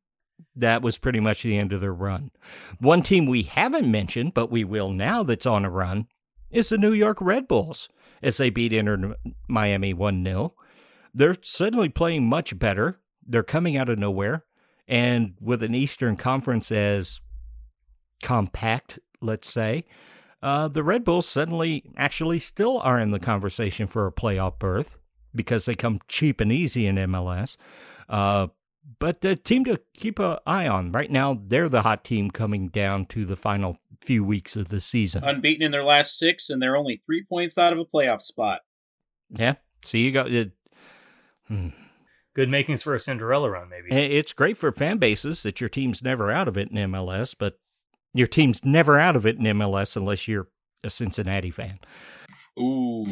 That 0.56 0.82
was 0.82 0.98
pretty 0.98 1.20
much 1.20 1.44
the 1.44 1.58
end 1.58 1.74
of 1.74 1.82
their 1.82 1.94
run. 1.94 2.32
One 2.80 3.02
team 3.02 3.26
we 3.26 3.44
haven't 3.44 3.90
mentioned, 3.90 4.34
but 4.34 4.52
we 4.52 4.64
will 4.64 4.92
now 4.92 5.24
that's 5.24 5.46
on 5.46 5.66
a 5.66 5.70
run, 5.70 6.08
is 6.50 6.70
the 6.70 6.78
New 6.78 6.94
York 6.94 7.18
Red 7.22 7.48
Bulls. 7.48 7.90
as 8.24 8.38
they 8.38 8.50
beat 8.50 8.74
Inter 8.74 9.16
Miami 9.48 9.94
1 9.94 10.24
0. 10.24 10.54
They're 11.14 11.36
suddenly 11.42 11.90
playing 11.90 12.28
much 12.28 12.58
better. 12.58 13.00
They're 13.26 13.44
coming 13.44 13.76
out 13.78 13.90
of 13.90 13.98
nowhere. 13.98 14.46
And 14.88 15.36
with 15.40 15.64
an 15.64 15.74
Eastern 15.74 16.18
Conference 16.18 16.72
as 16.72 17.20
compact, 18.22 19.00
let's 19.22 19.52
say, 19.52 19.86
uh, 20.44 20.68
the 20.68 20.84
Red 20.84 21.04
Bulls 21.04 21.28
suddenly 21.28 21.84
actually 21.98 22.40
still 22.40 22.80
are 22.80 23.00
in 23.00 23.12
the 23.12 23.20
conversation 23.20 23.88
for 23.88 24.08
a 24.08 24.12
playoff 24.12 24.58
berth 24.60 24.98
because 25.34 25.66
they 25.66 25.76
come 25.76 26.00
cheap 26.08 26.42
and 26.42 26.52
easy 26.52 26.88
in 26.88 26.96
MLS. 26.96 27.58
Uh, 28.10 28.48
but 29.00 29.22
the 29.22 29.36
team 29.36 29.66
to 29.66 29.80
keep 29.94 30.20
an 30.20 30.38
eye 30.46 30.68
on 30.68 30.92
right 30.92 31.12
now, 31.12 31.42
they're 31.48 31.70
the 31.70 31.84
hot 31.84 32.04
team 32.04 32.32
coming 32.32 32.70
down 32.70 33.06
to 33.08 33.26
the 33.26 33.36
final 33.36 33.78
few 34.02 34.24
weeks 34.24 34.56
of 34.56 34.70
the 34.70 34.82
season. 34.82 35.24
Unbeaten 35.24 35.64
in 35.64 35.72
their 35.72 35.84
last 35.84 36.18
six, 36.18 36.50
and 36.50 36.62
they're 36.62 36.76
only 36.76 37.02
three 37.06 37.24
points 37.28 37.58
out 37.58 37.74
of 37.74 37.80
a 37.80 37.86
playoff 37.86 38.22
spot. 38.22 38.62
Yeah. 39.30 39.56
So 39.84 39.98
you 39.98 40.12
got 40.12 40.32
it. 40.32 40.52
Hmm. 41.48 41.70
Good 42.34 42.50
makings 42.50 42.82
for 42.82 42.96
a 42.96 43.00
Cinderella 43.00 43.50
run, 43.50 43.70
maybe. 43.70 43.92
It's 43.92 44.32
great 44.32 44.56
for 44.56 44.72
fan 44.72 45.00
bases 45.00 45.44
that 45.44 45.60
your 45.60 45.70
team's 45.70 46.02
never 46.02 46.32
out 46.32 46.48
of 46.48 46.58
it 46.58 46.72
in 46.72 46.78
MLS, 46.92 47.36
but 47.38 47.60
your 48.14 48.28
team's 48.28 48.64
never 48.64 48.98
out 48.98 49.16
of 49.16 49.26
it 49.26 49.38
in 49.38 49.44
MLS 49.44 49.98
unless 49.98 50.28
you're 50.28 50.48
a 50.84 50.90
Cincinnati 50.90 51.52
fan. 51.52 51.80
Ooh. 52.58 53.08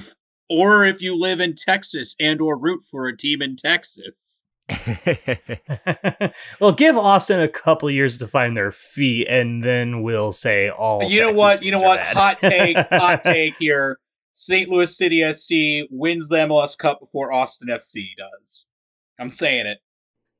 Or 0.50 0.86
if 0.86 1.02
you 1.02 1.20
live 1.20 1.40
in 1.42 1.56
Texas 1.56 2.16
and 2.20 2.40
or 2.40 2.58
root 2.58 2.82
for 2.90 3.08
a 3.08 3.16
team 3.16 3.42
in 3.42 3.56
Texas. 3.56 4.46
well, 6.60 6.72
give 6.72 6.98
Austin 6.98 7.40
a 7.40 7.48
couple 7.48 7.90
years 7.90 8.18
to 8.20 8.28
find 8.28 8.56
their 8.56 8.72
feet, 8.72 9.28
and 9.28 9.64
then 9.64 10.02
we'll 10.02 10.32
say 10.32 10.70
all. 10.70 11.04
You 11.04 11.22
know 11.22 11.32
what? 11.32 11.64
You 11.64 11.72
know 11.72 11.80
what? 11.80 12.00
Hot 12.00 12.42
take. 12.42 12.78
hot 12.78 13.24
take 13.24 13.56
here. 13.58 13.98
St. 14.34 14.70
Louis 14.70 14.96
City 14.96 15.30
SC 15.32 15.90
wins 15.92 16.30
the 16.30 16.38
MLS 16.38 16.78
Cup 16.78 17.00
before 17.02 17.34
Austin 17.34 17.68
FC 17.68 18.08
does. 18.18 18.68
I'm 19.20 19.30
saying 19.30 19.68
it. 19.68 19.80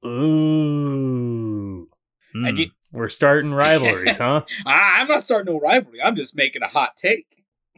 Ooh. 0.08 1.90
And 2.34 2.58
you, 2.58 2.66
hmm. 2.66 2.98
we're 2.98 3.10
starting 3.10 3.52
rivalries, 3.52 4.18
huh? 4.18 4.44
I'm 4.66 5.08
not 5.08 5.24
starting 5.24 5.54
no 5.54 5.60
rivalry. 5.60 6.02
I'm 6.02 6.16
just 6.16 6.36
making 6.36 6.62
a 6.62 6.68
hot 6.68 6.96
take. 6.96 7.26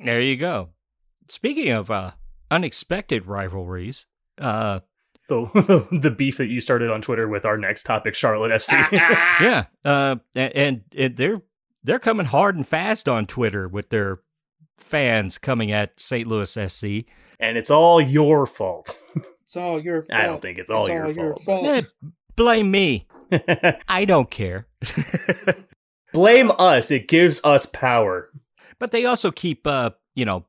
There 0.04 0.22
you 0.22 0.38
go. 0.38 0.70
Speaking 1.28 1.70
of 1.72 1.89
uh, 1.89 2.12
unexpected 2.52 3.26
rivalries, 3.26 4.06
uh, 4.38 4.82
the 5.32 5.88
the 5.91 6.11
beef 6.11 6.38
that 6.38 6.47
you 6.47 6.59
started 6.59 6.89
on 6.89 7.01
Twitter 7.01 7.27
with 7.27 7.45
our 7.45 7.57
next 7.57 7.84
topic, 7.84 8.13
Charlotte 8.15 8.51
FC. 8.51 8.91
yeah, 8.91 9.65
uh, 9.86 10.17
and, 10.36 10.82
and 10.95 11.15
they're 11.15 11.41
they're 11.84 11.99
coming 11.99 12.27
hard 12.27 12.55
and 12.55 12.67
fast 12.67 13.07
on 13.07 13.25
Twitter 13.25 13.67
with 13.67 13.89
their 13.89 14.19
fans 14.77 15.38
coming 15.38 15.71
at 15.71 15.99
St. 15.99 16.27
Louis 16.27 16.51
SC, 16.51 16.86
and 17.39 17.57
it's 17.57 17.71
all 17.71 18.01
your 18.01 18.45
fault. 18.45 19.01
It's 19.43 19.57
all 19.57 19.82
your 19.82 20.03
fault. 20.03 20.17
I 20.17 20.27
don't 20.27 20.41
think 20.41 20.59
it's 20.59 20.71
all, 20.71 20.79
it's 20.79 20.88
your, 20.88 21.07
all 21.07 21.11
fault. 21.13 21.17
your, 21.17 21.36
fault. 21.36 21.65
Eh, 21.65 21.82
blame 22.38 22.71
me. 22.71 23.05
I 23.86 24.05
don't 24.05 24.32
care. 24.32 24.65
blame 26.13 26.51
us. 26.57 26.89
It 26.89 27.09
gives 27.09 27.43
us 27.43 27.65
power. 27.65 28.32
But 28.79 28.91
they 28.91 29.03
also 29.03 29.29
keep, 29.29 29.67
uh, 29.67 29.89
you 30.15 30.23
know, 30.23 30.45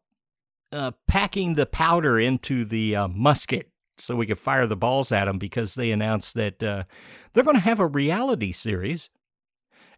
uh, 0.71 0.93
packing 1.09 1.55
the 1.55 1.67
powder 1.67 2.21
into 2.21 2.65
the 2.65 2.95
uh, 2.95 3.09
musket 3.09 3.72
so 4.03 4.17
we 4.17 4.27
could 4.27 4.39
fire 4.39 4.67
the 4.67 4.77
balls 4.77 5.13
at 5.13 5.27
them 5.27 5.39
because 5.39 5.75
they 5.75 5.91
announced 5.91 6.35
that 6.35 6.63
uh, 6.63 6.85
they're 7.33 7.45
going 7.45 7.57
to 7.57 7.63
have 7.63 7.81
a 7.81 7.87
reality 7.87 8.53
series 8.53 9.11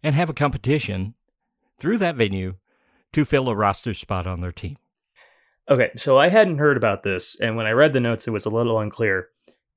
and 0.02 0.14
have 0.14 0.30
a 0.30 0.34
competition 0.34 1.14
through 1.78 1.98
that 1.98 2.16
venue 2.16 2.54
to 3.12 3.24
fill 3.24 3.48
a 3.48 3.56
roster 3.56 3.94
spot 3.94 4.26
on 4.26 4.40
their 4.40 4.52
team. 4.52 4.76
Okay, 5.70 5.90
so 5.96 6.18
I 6.18 6.28
hadn't 6.28 6.58
heard 6.58 6.76
about 6.76 7.04
this, 7.04 7.40
and 7.40 7.56
when 7.56 7.66
I 7.66 7.70
read 7.70 7.94
the 7.94 8.00
notes, 8.00 8.26
it 8.26 8.32
was 8.32 8.44
a 8.44 8.50
little 8.50 8.78
unclear. 8.78 9.28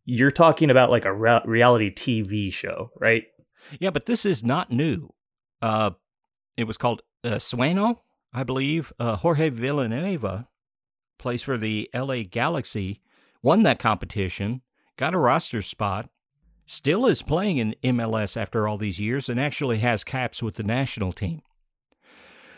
You're 0.04 0.32
talking 0.32 0.70
about 0.70 0.90
like 0.90 1.06
a 1.06 1.14
re- 1.14 1.42
reality 1.46 1.94
TV 1.94 2.52
show, 2.54 2.92
right? 3.00 3.24
Yeah, 3.80 3.92
but 3.92 4.06
this 4.06 4.26
is 4.26 4.44
not 4.44 4.72
new. 4.72 5.14
Uh, 5.62 5.92
it 6.58 6.66
was 6.66 6.78
called 6.78 7.04
uh, 7.24 7.36
Sueño, 7.36 8.00
I 8.34 8.44
believe. 8.44 8.92
Uh, 9.00 9.16
Jorge 9.16 9.50
Villafaña 9.50 10.48
plays 11.18 11.42
for 11.42 11.58
the 11.58 11.90
LA 11.94 12.24
Galaxy, 12.30 13.02
won 13.42 13.64
that 13.64 13.80
competition, 13.80 14.62
got 14.98 15.14
a 15.14 15.18
roster 15.18 15.62
spot, 15.62 16.10
still 16.66 17.06
is 17.06 17.22
playing 17.22 17.58
in 17.58 17.76
MLS 17.84 18.36
after 18.36 18.68
all 18.68 18.78
these 18.78 19.00
years, 19.00 19.30
and 19.30 19.40
actually 19.40 19.80
has 19.80 20.04
caps 20.04 20.44
with 20.44 20.56
the 20.56 20.64
national 20.64 21.12
team. 21.12 21.42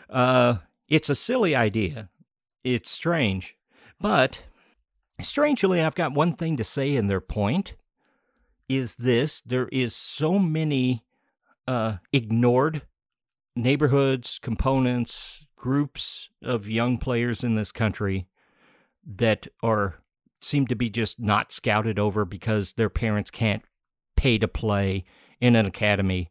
Uh, 0.08 0.56
it's 0.88 1.08
a 1.08 1.14
silly 1.14 1.54
idea. 1.54 2.08
It's 2.64 2.90
strange. 2.90 3.56
But 4.00 4.42
strangely, 5.20 5.80
I've 5.80 5.94
got 5.94 6.12
one 6.12 6.32
thing 6.32 6.56
to 6.56 6.64
say 6.64 6.94
in 6.94 7.06
their 7.06 7.20
point 7.20 7.74
is 8.68 8.96
this 8.96 9.40
there 9.40 9.68
is 9.72 9.94
so 9.94 10.38
many 10.38 11.04
uh, 11.66 11.96
ignored 12.12 12.82
neighborhoods, 13.56 14.38
components, 14.40 15.46
groups 15.56 16.30
of 16.42 16.68
young 16.68 16.98
players 16.98 17.44
in 17.44 17.54
this 17.54 17.72
country 17.72 18.26
that 19.04 19.46
are 19.62 20.00
seem 20.42 20.66
to 20.66 20.74
be 20.74 20.90
just 20.90 21.20
not 21.20 21.52
scouted 21.52 21.98
over 21.98 22.24
because 22.24 22.74
their 22.74 22.90
parents 22.90 23.30
can't 23.30 23.62
pay 24.16 24.38
to 24.38 24.48
play 24.48 25.04
in 25.40 25.56
an 25.56 25.66
academy. 25.66 26.30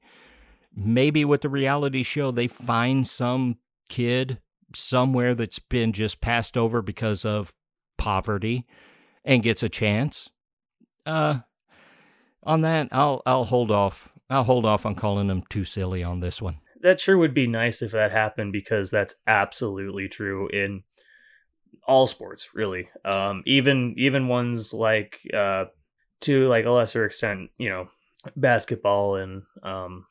Maybe 0.75 1.25
with 1.25 1.41
the 1.41 1.49
reality 1.49 2.03
show, 2.03 2.31
they 2.31 2.47
find 2.47 3.07
some 3.07 3.57
kid 3.89 4.39
somewhere 4.73 5.33
that's 5.35 5.59
been 5.59 5.93
just 5.93 6.21
passed 6.21 6.55
over 6.55 6.81
because 6.81 7.25
of 7.25 7.53
poverty 7.97 8.65
and 9.25 9.43
gets 9.43 9.63
a 9.63 9.69
chance. 9.69 10.29
Uh, 11.05 11.39
on 12.43 12.61
that, 12.61 12.87
I'll 12.91 13.21
I'll 13.25 13.45
hold 13.45 13.71
off. 13.71 14.09
I'll 14.29 14.43
hold 14.43 14.65
off 14.65 14.85
on 14.85 14.95
calling 14.95 15.27
them 15.27 15.43
too 15.49 15.65
silly 15.65 16.03
on 16.03 16.19
this 16.19 16.41
one. 16.41 16.59
That 16.81 17.01
sure 17.01 17.17
would 17.17 17.33
be 17.33 17.47
nice 17.47 17.81
if 17.81 17.91
that 17.91 18.11
happened 18.11 18.53
because 18.53 18.89
that's 18.91 19.15
absolutely 19.27 20.07
true 20.07 20.47
in 20.49 20.83
all 21.87 22.07
sports, 22.07 22.49
really. 22.53 22.89
Um, 23.03 23.43
even 23.45 23.95
even 23.97 24.27
ones 24.27 24.73
like 24.73 25.21
uh, 25.33 25.65
to 26.21 26.47
like 26.47 26.65
a 26.65 26.71
lesser 26.71 27.05
extent, 27.05 27.49
you 27.57 27.69
know, 27.69 27.89
basketball 28.35 29.15
and 29.15 29.43
um, 29.63 30.05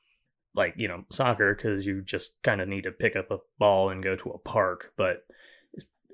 like 0.54 0.74
you 0.76 0.88
know 0.88 1.04
soccer 1.10 1.54
because 1.54 1.86
you 1.86 2.02
just 2.02 2.42
kind 2.42 2.60
of 2.60 2.68
need 2.68 2.82
to 2.82 2.90
pick 2.90 3.16
up 3.16 3.30
a 3.30 3.38
ball 3.58 3.90
and 3.90 4.02
go 4.02 4.16
to 4.16 4.30
a 4.30 4.38
park. 4.38 4.92
But 4.96 5.24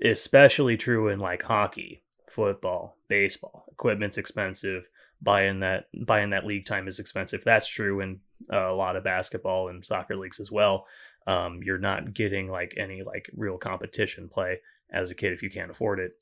especially 0.05 0.76
true 0.76 1.09
in 1.09 1.18
like 1.18 1.42
hockey 1.42 2.03
football 2.30 2.97
baseball 3.09 3.66
equipment's 3.72 4.18
expensive. 4.18 4.84
Buying 5.22 5.61
that 5.61 5.86
buying 6.05 6.30
that 6.30 6.45
league 6.45 6.66
time 6.66 6.88
is 6.88 6.99
expensive. 6.99 7.42
That's 7.45 7.68
true 7.68 8.01
in 8.01 8.20
uh, 8.53 8.70
a 8.70 8.74
lot 8.74 8.97
of 8.97 9.05
basketball 9.05 9.68
and 9.68 9.84
soccer 9.84 10.16
leagues 10.16 10.40
as 10.40 10.51
well. 10.51 10.86
Um, 11.26 11.61
you're 11.62 11.78
not 11.78 12.12
getting 12.12 12.51
like 12.51 12.74
any 12.76 13.03
like 13.03 13.30
real 13.34 13.57
competition 13.57 14.28
play 14.28 14.59
as 14.95 15.11
a 15.11 15.14
kid 15.14 15.32
if 15.32 15.42
you 15.42 15.51
can't 15.51 15.70
afford 15.70 15.99
it 15.99 16.12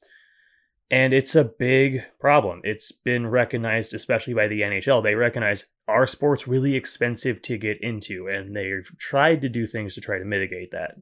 and 0.93 1.15
it's 1.15 1.35
a 1.35 1.43
big 1.45 2.03
problem. 2.21 2.61
It's 2.65 2.93
been 2.93 3.27
recognized, 3.27 3.95
especially 3.95 4.35
by 4.35 4.47
the 4.47 4.61
NHL. 4.61 5.03
They 5.03 5.15
recognize 5.15 5.65
our 5.89 6.07
sport's 6.07 6.47
really 6.47 6.77
expensive 6.77 7.41
to 7.43 7.57
get 7.57 7.81
into, 7.81 8.29
and 8.29 8.55
they've 8.55 8.89
tried 8.99 9.41
to 9.41 9.49
do 9.49 9.67
things 9.67 9.95
to 9.95 10.03
try 10.03 10.19
to 10.19 10.25
mitigate 10.27 10.71
that. 10.73 10.97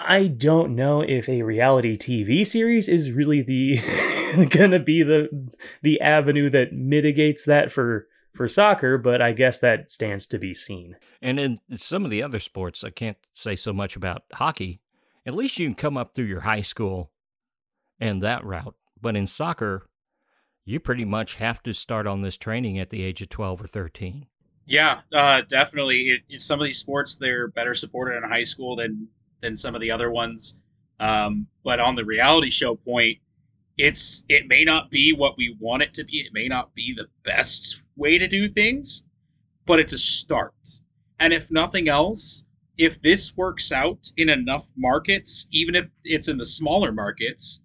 I 0.00 0.26
don't 0.26 0.74
know 0.74 1.02
if 1.02 1.28
a 1.28 1.42
reality 1.42 1.96
TV 1.96 2.44
series 2.44 2.88
is 2.88 3.12
really 3.12 3.40
the 3.40 3.76
to 4.50 4.78
be 4.80 5.04
the 5.04 5.28
the 5.80 6.00
avenue 6.00 6.50
that 6.50 6.72
mitigates 6.72 7.44
that 7.44 7.70
for 7.70 8.08
for 8.34 8.48
soccer, 8.48 8.98
but 8.98 9.22
I 9.22 9.30
guess 9.30 9.60
that 9.60 9.92
stands 9.92 10.26
to 10.26 10.38
be 10.40 10.54
seen. 10.54 10.96
And 11.22 11.38
in 11.38 11.60
some 11.76 12.04
of 12.04 12.10
the 12.10 12.22
other 12.22 12.40
sports, 12.40 12.82
I 12.82 12.90
can't 12.90 13.18
say 13.32 13.54
so 13.54 13.72
much 13.72 13.94
about 13.94 14.24
hockey. 14.32 14.80
At 15.30 15.36
least 15.36 15.60
you 15.60 15.66
can 15.68 15.76
come 15.76 15.96
up 15.96 16.12
through 16.12 16.24
your 16.24 16.40
high 16.40 16.62
school 16.62 17.12
and 18.00 18.20
that 18.20 18.44
route. 18.44 18.74
But 19.00 19.14
in 19.14 19.28
soccer, 19.28 19.88
you 20.64 20.80
pretty 20.80 21.04
much 21.04 21.36
have 21.36 21.62
to 21.62 21.72
start 21.72 22.08
on 22.08 22.22
this 22.22 22.36
training 22.36 22.80
at 22.80 22.90
the 22.90 23.04
age 23.04 23.22
of 23.22 23.28
12 23.28 23.62
or 23.62 23.68
13. 23.68 24.26
Yeah, 24.66 25.02
uh, 25.14 25.42
definitely. 25.48 26.08
It, 26.08 26.22
it, 26.28 26.40
some 26.40 26.58
of 26.58 26.64
these 26.64 26.78
sports 26.78 27.14
they're 27.14 27.46
better 27.46 27.76
supported 27.76 28.16
in 28.16 28.28
high 28.28 28.42
school 28.42 28.74
than 28.74 29.06
than 29.38 29.56
some 29.56 29.76
of 29.76 29.80
the 29.80 29.92
other 29.92 30.10
ones. 30.10 30.58
Um, 30.98 31.46
but 31.62 31.78
on 31.78 31.94
the 31.94 32.04
reality 32.04 32.50
show 32.50 32.74
point, 32.74 33.18
it's 33.78 34.24
it 34.28 34.48
may 34.48 34.64
not 34.64 34.90
be 34.90 35.12
what 35.12 35.36
we 35.38 35.56
want 35.60 35.84
it 35.84 35.94
to 35.94 36.04
be. 36.04 36.16
It 36.16 36.32
may 36.32 36.48
not 36.48 36.74
be 36.74 36.92
the 36.92 37.06
best 37.22 37.84
way 37.94 38.18
to 38.18 38.26
do 38.26 38.48
things, 38.48 39.04
but 39.64 39.78
it's 39.78 39.92
a 39.92 39.98
start. 39.98 40.54
And 41.20 41.32
if 41.32 41.52
nothing 41.52 41.88
else, 41.88 42.46
if 42.80 43.02
this 43.02 43.36
works 43.36 43.70
out 43.72 44.10
in 44.16 44.30
enough 44.30 44.70
markets, 44.74 45.46
even 45.52 45.74
if 45.74 45.90
it's 46.02 46.28
in 46.28 46.38
the 46.38 46.46
smaller 46.46 46.90
markets, 46.90 47.60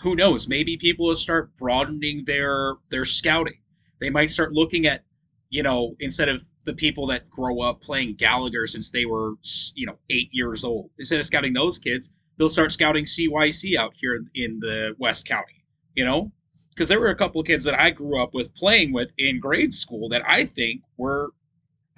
who 0.00 0.14
knows? 0.14 0.46
Maybe 0.46 0.76
people 0.76 1.06
will 1.06 1.16
start 1.16 1.56
broadening 1.56 2.24
their 2.24 2.74
their 2.88 3.04
scouting. 3.04 3.60
They 4.00 4.10
might 4.10 4.30
start 4.30 4.52
looking 4.52 4.86
at, 4.86 5.02
you 5.50 5.64
know, 5.64 5.96
instead 5.98 6.28
of 6.28 6.44
the 6.64 6.72
people 6.72 7.08
that 7.08 7.28
grow 7.28 7.60
up 7.60 7.80
playing 7.80 8.14
Gallagher 8.14 8.68
since 8.68 8.90
they 8.90 9.04
were, 9.06 9.34
you 9.74 9.86
know, 9.86 9.98
eight 10.08 10.28
years 10.30 10.62
old, 10.62 10.90
instead 10.98 11.18
of 11.18 11.26
scouting 11.26 11.52
those 11.52 11.78
kids, 11.78 12.12
they'll 12.38 12.48
start 12.48 12.70
scouting 12.70 13.06
CYC 13.06 13.76
out 13.76 13.94
here 13.96 14.24
in 14.36 14.60
the 14.60 14.94
West 14.98 15.26
County, 15.26 15.64
you 15.96 16.04
know? 16.04 16.30
Because 16.70 16.88
there 16.88 17.00
were 17.00 17.10
a 17.10 17.16
couple 17.16 17.40
of 17.40 17.46
kids 17.48 17.64
that 17.64 17.78
I 17.78 17.90
grew 17.90 18.22
up 18.22 18.34
with 18.34 18.54
playing 18.54 18.92
with 18.92 19.12
in 19.18 19.40
grade 19.40 19.74
school 19.74 20.08
that 20.10 20.22
I 20.28 20.44
think 20.44 20.82
were 20.96 21.32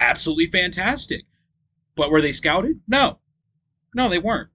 absolutely 0.01 0.47
fantastic. 0.47 1.25
But 1.97 2.11
were 2.11 2.23
they 2.23 2.33
scouted? 2.33 2.81
No. 2.89 3.19
No, 3.95 4.09
they 4.09 4.19
weren't. 4.19 4.49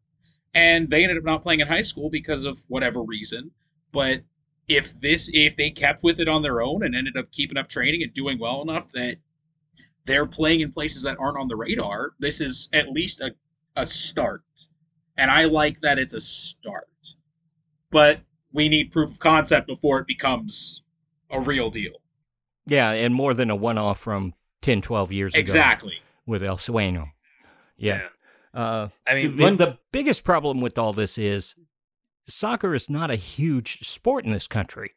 And 0.54 0.90
they 0.90 1.04
ended 1.04 1.18
up 1.18 1.24
not 1.24 1.44
playing 1.44 1.60
in 1.60 1.68
high 1.68 1.82
school 1.82 2.10
because 2.10 2.44
of 2.44 2.64
whatever 2.68 3.04
reason. 3.04 3.52
But 3.92 4.24
if 4.68 5.00
this 5.00 5.30
if 5.34 5.56
they 5.56 5.70
kept 5.70 6.04
with 6.04 6.20
it 6.20 6.28
on 6.28 6.42
their 6.42 6.62
own 6.62 6.84
and 6.84 6.96
ended 6.96 7.16
up 7.16 7.32
keeping 7.32 7.58
up 7.58 7.70
training 7.70 8.04
and 8.04 8.14
doing 8.14 8.40
well 8.40 8.62
enough 8.62 8.92
that 8.92 9.18
they're 10.06 10.26
playing 10.26 10.62
in 10.62 10.72
places 10.72 11.04
that 11.04 11.18
aren't 11.20 11.38
on 11.38 11.48
the 11.48 11.56
radar, 11.56 12.12
this 12.20 12.42
is 12.42 12.70
at 12.74 12.90
least 12.90 13.22
a, 13.22 13.32
a 13.76 13.86
start. 13.86 14.44
And 15.18 15.30
I 15.30 15.46
like 15.46 15.82
that 15.82 16.00
it's 16.00 16.14
a 16.14 16.22
start. 16.22 16.88
But 17.92 18.22
we 18.52 18.70
need 18.70 18.92
proof 18.92 19.12
of 19.12 19.20
concept 19.20 19.68
before 19.68 20.00
it 20.00 20.08
becomes 20.08 20.84
a 21.30 21.40
real 21.40 21.70
deal. 21.70 21.94
Yeah, 22.66 22.92
and 22.92 23.14
more 23.14 23.34
than 23.34 23.50
a 23.50 23.56
one 23.56 23.78
off 23.78 24.00
from 24.00 24.34
10, 24.62 24.82
12 24.82 25.12
years 25.12 25.34
ago. 25.34 25.40
Exactly. 25.40 26.02
With 26.26 26.44
El 26.44 26.58
Sueño. 26.58 27.12
Yeah. 27.78 28.02
Yeah. 28.54 28.60
Uh, 28.60 28.90
I 29.06 29.14
mean, 29.14 29.36
the, 29.36 29.44
one, 29.44 29.58
the 29.58 29.78
biggest 29.92 30.24
problem 30.24 30.62
with 30.62 30.78
all 30.78 30.94
this 30.94 31.18
is 31.18 31.56
soccer 32.28 32.74
is 32.74 32.90
not 32.90 33.12
a 33.12 33.16
huge 33.16 33.88
sport 33.88 34.26
in 34.26 34.32
this 34.32 34.48
country. 34.48 34.94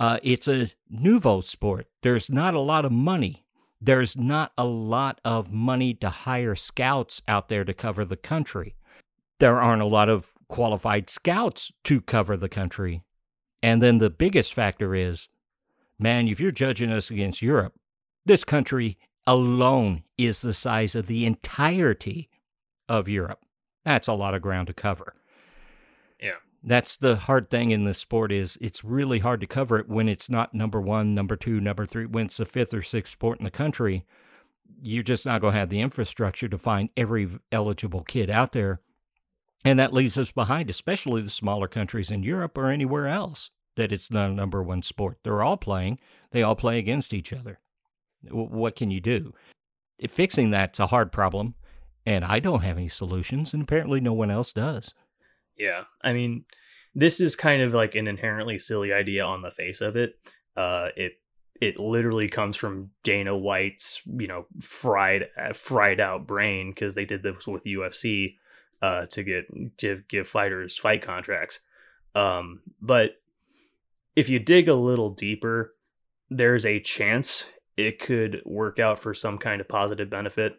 Uh, 0.00 0.18
it's 0.22 0.48
a 0.48 0.70
nouveau 0.88 1.40
sport. 1.40 1.86
There's 2.02 2.30
not 2.30 2.54
a 2.54 2.60
lot 2.60 2.84
of 2.84 2.92
money. 2.92 3.44
There's 3.80 4.16
not 4.16 4.52
a 4.56 4.64
lot 4.64 5.20
of 5.24 5.52
money 5.52 5.94
to 5.94 6.08
hire 6.08 6.54
scouts 6.54 7.22
out 7.28 7.48
there 7.48 7.64
to 7.64 7.74
cover 7.74 8.04
the 8.04 8.16
country. 8.16 8.74
There 9.38 9.60
aren't 9.60 9.82
a 9.82 9.86
lot 9.86 10.08
of 10.08 10.32
qualified 10.48 11.10
scouts 11.10 11.70
to 11.84 12.00
cover 12.00 12.36
the 12.36 12.48
country. 12.48 13.02
And 13.62 13.82
then 13.82 13.98
the 13.98 14.10
biggest 14.10 14.54
factor 14.54 14.94
is 14.94 15.28
man, 15.98 16.28
if 16.28 16.40
you're 16.40 16.52
judging 16.52 16.92
us 16.92 17.10
against 17.10 17.42
Europe, 17.42 17.74
this 18.24 18.44
country 18.44 18.98
alone 19.28 20.02
is 20.16 20.40
the 20.40 20.54
size 20.54 20.94
of 20.94 21.06
the 21.06 21.26
entirety 21.26 22.30
of 22.88 23.08
Europe. 23.08 23.44
That's 23.84 24.08
a 24.08 24.14
lot 24.14 24.34
of 24.34 24.40
ground 24.40 24.68
to 24.68 24.72
cover. 24.72 25.14
Yeah. 26.18 26.36
That's 26.64 26.96
the 26.96 27.16
hard 27.16 27.50
thing 27.50 27.70
in 27.70 27.84
this 27.84 27.98
sport 27.98 28.32
is 28.32 28.56
it's 28.60 28.82
really 28.82 29.18
hard 29.18 29.42
to 29.42 29.46
cover 29.46 29.78
it 29.78 29.88
when 29.88 30.08
it's 30.08 30.30
not 30.30 30.54
number 30.54 30.80
1, 30.80 31.14
number 31.14 31.36
2, 31.36 31.60
number 31.60 31.84
3, 31.84 32.06
when 32.06 32.26
it's 32.26 32.38
the 32.38 32.46
fifth 32.46 32.72
or 32.72 32.82
sixth 32.82 33.12
sport 33.12 33.38
in 33.38 33.44
the 33.44 33.50
country. 33.50 34.06
You're 34.80 35.02
just 35.02 35.26
not 35.26 35.42
going 35.42 35.52
to 35.52 35.58
have 35.60 35.68
the 35.68 35.80
infrastructure 35.80 36.48
to 36.48 36.58
find 36.58 36.88
every 36.96 37.28
eligible 37.52 38.04
kid 38.04 38.30
out 38.30 38.52
there. 38.52 38.80
And 39.62 39.78
that 39.78 39.92
leaves 39.92 40.16
us 40.16 40.30
behind, 40.30 40.70
especially 40.70 41.20
the 41.20 41.30
smaller 41.30 41.68
countries 41.68 42.10
in 42.10 42.22
Europe 42.22 42.56
or 42.56 42.68
anywhere 42.68 43.08
else 43.08 43.50
that 43.76 43.92
it's 43.92 44.08
the 44.08 44.28
number 44.28 44.62
one 44.62 44.82
sport. 44.82 45.18
They're 45.22 45.42
all 45.42 45.58
playing, 45.58 45.98
they 46.30 46.42
all 46.42 46.56
play 46.56 46.78
against 46.78 47.12
each 47.12 47.32
other. 47.32 47.60
What 48.30 48.76
can 48.76 48.90
you 48.90 49.00
do? 49.00 49.34
Fixing 50.08 50.50
that's 50.50 50.78
a 50.78 50.86
hard 50.86 51.12
problem, 51.12 51.54
and 52.06 52.24
I 52.24 52.40
don't 52.40 52.62
have 52.62 52.76
any 52.76 52.88
solutions, 52.88 53.52
and 53.52 53.62
apparently 53.62 54.00
no 54.00 54.12
one 54.12 54.30
else 54.30 54.52
does. 54.52 54.94
Yeah. 55.56 55.84
I 56.02 56.12
mean, 56.12 56.44
this 56.94 57.20
is 57.20 57.36
kind 57.36 57.62
of 57.62 57.74
like 57.74 57.94
an 57.94 58.06
inherently 58.06 58.58
silly 58.58 58.92
idea 58.92 59.24
on 59.24 59.42
the 59.42 59.50
face 59.50 59.80
of 59.80 59.96
it. 59.96 60.18
Uh, 60.56 60.88
it 60.96 61.12
it 61.60 61.78
literally 61.78 62.28
comes 62.28 62.56
from 62.56 62.90
Dana 63.02 63.36
White's, 63.36 64.00
you 64.06 64.28
know, 64.28 64.46
fried 64.60 65.26
uh, 65.36 65.52
fried 65.52 66.00
out 66.00 66.26
brain 66.26 66.70
because 66.70 66.94
they 66.94 67.04
did 67.04 67.22
this 67.22 67.46
with 67.46 67.64
UFC 67.64 68.36
uh, 68.80 69.06
to 69.06 69.22
get 69.22 69.46
to 69.78 70.02
give 70.08 70.28
fighters 70.28 70.78
fight 70.78 71.02
contracts. 71.02 71.60
Um, 72.14 72.60
but 72.80 73.20
if 74.16 74.28
you 74.28 74.38
dig 74.38 74.68
a 74.68 74.74
little 74.74 75.10
deeper, 75.10 75.74
there's 76.30 76.66
a 76.66 76.80
chance 76.80 77.44
it 77.78 77.98
could 77.98 78.42
work 78.44 78.78
out 78.78 78.98
for 78.98 79.14
some 79.14 79.38
kind 79.38 79.60
of 79.60 79.68
positive 79.68 80.10
benefit. 80.10 80.56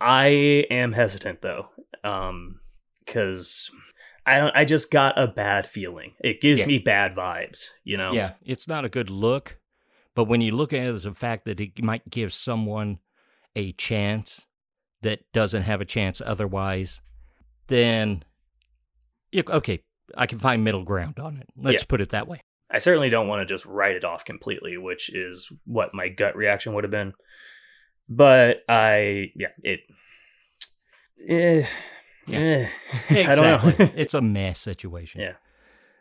I 0.00 0.64
am 0.70 0.92
hesitant 0.92 1.42
though, 1.42 1.68
um, 2.04 2.60
because 3.04 3.70
I 4.26 4.38
don't. 4.38 4.56
I 4.56 4.64
just 4.64 4.90
got 4.90 5.18
a 5.18 5.26
bad 5.26 5.68
feeling. 5.68 6.14
It 6.20 6.40
gives 6.40 6.60
Yeah. 6.60 6.66
me 6.66 6.78
bad 6.78 7.14
vibes. 7.14 7.70
You 7.84 7.96
know. 7.96 8.12
Yeah, 8.12 8.32
it's 8.44 8.68
not 8.68 8.84
a 8.84 8.88
good 8.88 9.08
look, 9.10 9.58
but 10.14 10.24
when 10.24 10.40
you 10.40 10.52
look 10.54 10.72
at 10.72 10.80
it 10.86 10.94
as 10.94 11.06
a 11.06 11.12
fact 11.12 11.44
that 11.44 11.60
it 11.60 11.82
might 11.82 12.10
give 12.10 12.32
someone 12.34 12.98
a 13.54 13.72
chance 13.72 14.46
that 15.02 15.20
doesn't 15.32 15.62
have 15.62 15.80
a 15.80 15.84
chance 15.86 16.20
otherwise, 16.24 17.00
then 17.68 18.24
okay, 19.48 19.82
I 20.16 20.26
can 20.26 20.38
find 20.38 20.64
middle 20.64 20.84
ground 20.84 21.18
on 21.18 21.36
it. 21.36 21.46
Let's 21.56 21.82
Yeah. 21.82 21.86
put 21.88 22.00
it 22.00 22.10
that 22.10 22.26
way. 22.28 22.40
I 22.70 22.78
certainly 22.80 23.08
don't 23.08 23.28
want 23.28 23.46
to 23.46 23.54
just 23.54 23.64
write 23.64 23.94
it 23.96 24.04
off 24.04 24.24
completely, 24.24 24.76
which 24.76 25.14
is 25.14 25.50
what 25.64 25.94
my 25.94 26.08
gut 26.08 26.36
reaction 26.36 26.74
would 26.74 26.84
have 26.84 26.90
been. 26.90 27.12
But 28.08 28.62
I, 28.68 29.32
yeah, 29.36 29.48
it. 29.62 29.80
Eh, 31.28 31.66
Yeah. 32.26 32.38
eh, 32.38 32.68
I 33.10 33.34
don't 33.34 33.44
know. 33.44 33.68
Exactly. 33.68 33.92
it's 34.00 34.14
a 34.14 34.20
mess 34.20 34.58
situation. 34.60 35.20
Yeah. 35.20 35.34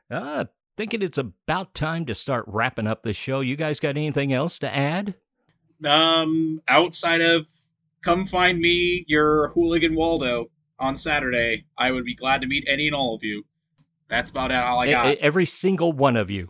Uh, 0.10 0.46
thinking 0.78 1.02
it's 1.02 1.18
about 1.18 1.74
time 1.74 2.06
to 2.06 2.16
start 2.16 2.46
wrapping 2.48 2.88
up 2.88 3.04
the 3.04 3.14
show. 3.14 3.42
You 3.42 3.56
guys 3.56 3.80
got 3.80 3.90
anything 3.98 4.34
else 4.34 4.60
to 4.60 4.76
add? 4.76 5.16
Um, 5.84 6.62
outside 6.68 7.22
of 7.22 7.48
come 8.02 8.26
find 8.26 8.60
me, 8.60 9.04
your 9.08 9.50
hooligan 9.50 9.96
Waldo 9.96 10.50
on 10.80 10.96
Saturday. 10.96 11.66
I 11.78 11.92
would 11.92 12.06
be 12.06 12.16
glad 12.16 12.42
to 12.42 12.48
meet 12.48 12.66
any 12.68 12.88
and 12.88 12.96
all 12.96 13.16
of 13.16 13.24
you. 13.24 13.46
That's 14.08 14.30
about 14.30 14.52
all 14.52 14.82
I 14.82 14.90
got. 14.92 15.18
Every 15.18 15.46
single 15.48 15.92
one 15.92 16.16
of 16.16 16.30
you. 16.30 16.50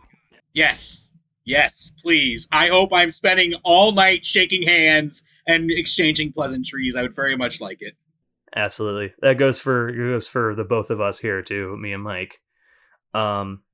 Yes. 0.56 1.14
Yes, 1.44 1.92
please. 2.02 2.48
I 2.50 2.68
hope 2.68 2.90
I'm 2.90 3.10
spending 3.10 3.52
all 3.62 3.92
night 3.92 4.24
shaking 4.24 4.62
hands 4.62 5.22
and 5.46 5.70
exchanging 5.70 6.32
pleasantries. 6.32 6.96
I 6.96 7.02
would 7.02 7.14
very 7.14 7.36
much 7.36 7.60
like 7.60 7.82
it. 7.82 7.92
Absolutely. 8.56 9.12
That 9.20 9.36
goes 9.36 9.60
for 9.60 9.92
goes 9.92 10.26
for 10.26 10.54
the 10.54 10.64
both 10.64 10.90
of 10.90 10.98
us 10.98 11.18
here 11.18 11.42
too, 11.42 11.76
me 11.76 11.92
and 11.92 12.02
Mike. 12.02 12.40
Um 13.12 13.64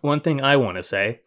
one 0.00 0.20
thing 0.20 0.42
I 0.42 0.56
want 0.56 0.78
to 0.78 0.82
say, 0.82 1.20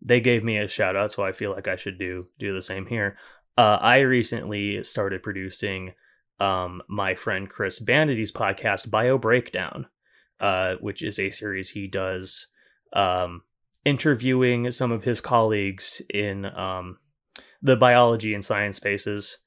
they 0.00 0.20
gave 0.20 0.44
me 0.44 0.56
a 0.56 0.68
shout 0.68 0.94
out, 0.94 1.10
so 1.10 1.24
I 1.24 1.32
feel 1.32 1.50
like 1.50 1.66
I 1.66 1.74
should 1.74 1.98
do 1.98 2.28
do 2.38 2.54
the 2.54 2.62
same 2.62 2.86
here. 2.86 3.18
Uh 3.58 3.78
I 3.80 3.98
recently 3.98 4.84
started 4.84 5.24
producing 5.24 5.94
um 6.38 6.80
my 6.88 7.16
friend 7.16 7.50
Chris 7.50 7.80
Banity's 7.80 8.30
podcast 8.30 8.88
Bio 8.88 9.18
Breakdown, 9.18 9.88
uh, 10.38 10.76
which 10.76 11.02
is 11.02 11.18
a 11.18 11.30
series 11.30 11.70
he 11.70 11.88
does 11.88 12.46
um 12.92 13.42
interviewing 13.84 14.70
some 14.70 14.92
of 14.92 15.04
his 15.04 15.20
colleagues 15.20 16.02
in 16.10 16.46
um 16.46 16.98
the 17.62 17.76
biology 17.76 18.34
and 18.34 18.44
science 18.44 18.76
spaces. 18.76 19.38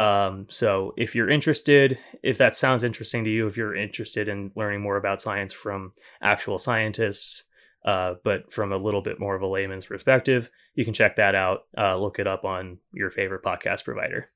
Um, 0.00 0.46
so 0.50 0.92
if 0.96 1.14
you're 1.14 1.30
interested, 1.30 2.00
if 2.22 2.36
that 2.38 2.56
sounds 2.56 2.82
interesting 2.82 3.22
to 3.24 3.30
you, 3.30 3.46
if 3.46 3.56
you're 3.56 3.76
interested 3.76 4.28
in 4.28 4.50
learning 4.56 4.80
more 4.80 4.96
about 4.96 5.22
science 5.22 5.52
from 5.52 5.92
actual 6.20 6.58
scientists, 6.58 7.44
uh, 7.84 8.14
but 8.24 8.52
from 8.52 8.72
a 8.72 8.76
little 8.76 9.02
bit 9.02 9.20
more 9.20 9.36
of 9.36 9.42
a 9.42 9.46
layman's 9.46 9.86
perspective, 9.86 10.50
you 10.74 10.84
can 10.84 10.94
check 10.94 11.14
that 11.16 11.36
out. 11.36 11.60
Uh, 11.78 11.96
look 11.96 12.18
it 12.18 12.26
up 12.26 12.44
on 12.44 12.78
your 12.92 13.10
favorite 13.10 13.44
podcast 13.44 13.84
provider. 13.84 14.30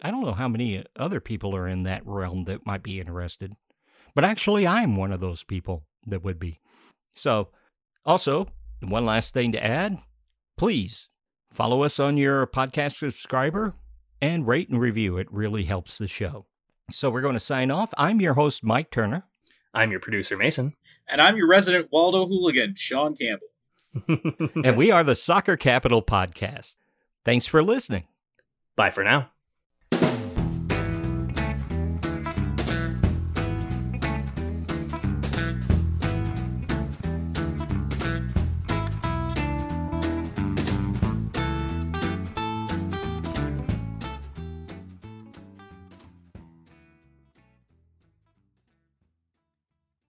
I 0.00 0.10
don't 0.10 0.24
know 0.24 0.32
how 0.32 0.48
many 0.48 0.84
other 0.98 1.20
people 1.20 1.54
are 1.54 1.68
in 1.68 1.82
that 1.82 2.06
realm 2.06 2.44
that 2.44 2.66
might 2.66 2.82
be 2.82 2.98
interested, 2.98 3.52
but 4.14 4.24
actually, 4.24 4.66
I'm 4.66 4.96
one 4.96 5.12
of 5.12 5.20
those 5.20 5.42
people 5.44 5.84
that 6.06 6.24
would 6.24 6.38
be. 6.38 6.60
So, 7.14 7.48
also, 8.04 8.48
one 8.90 9.06
last 9.06 9.34
thing 9.34 9.52
to 9.52 9.64
add 9.64 9.98
please 10.56 11.08
follow 11.50 11.82
us 11.82 11.98
on 11.98 12.16
your 12.16 12.46
podcast 12.46 12.98
subscriber 12.98 13.74
and 14.20 14.46
rate 14.46 14.68
and 14.68 14.80
review. 14.80 15.18
It 15.18 15.26
really 15.32 15.64
helps 15.64 15.98
the 15.98 16.06
show. 16.06 16.46
So, 16.90 17.10
we're 17.10 17.20
going 17.20 17.34
to 17.34 17.40
sign 17.40 17.70
off. 17.70 17.92
I'm 17.98 18.20
your 18.20 18.34
host, 18.34 18.62
Mike 18.62 18.90
Turner. 18.90 19.24
I'm 19.74 19.90
your 19.90 20.00
producer, 20.00 20.36
Mason. 20.36 20.74
And 21.08 21.20
I'm 21.20 21.36
your 21.36 21.48
resident 21.48 21.88
Waldo 21.90 22.26
hooligan, 22.26 22.74
Sean 22.76 23.16
Campbell. 23.16 23.48
and 24.64 24.76
we 24.76 24.90
are 24.90 25.02
the 25.02 25.16
Soccer 25.16 25.56
Capital 25.56 26.02
Podcast. 26.02 26.74
Thanks 27.24 27.46
for 27.46 27.62
listening. 27.62 28.04
Bye 28.76 28.90
for 28.90 29.02
now. 29.02 29.31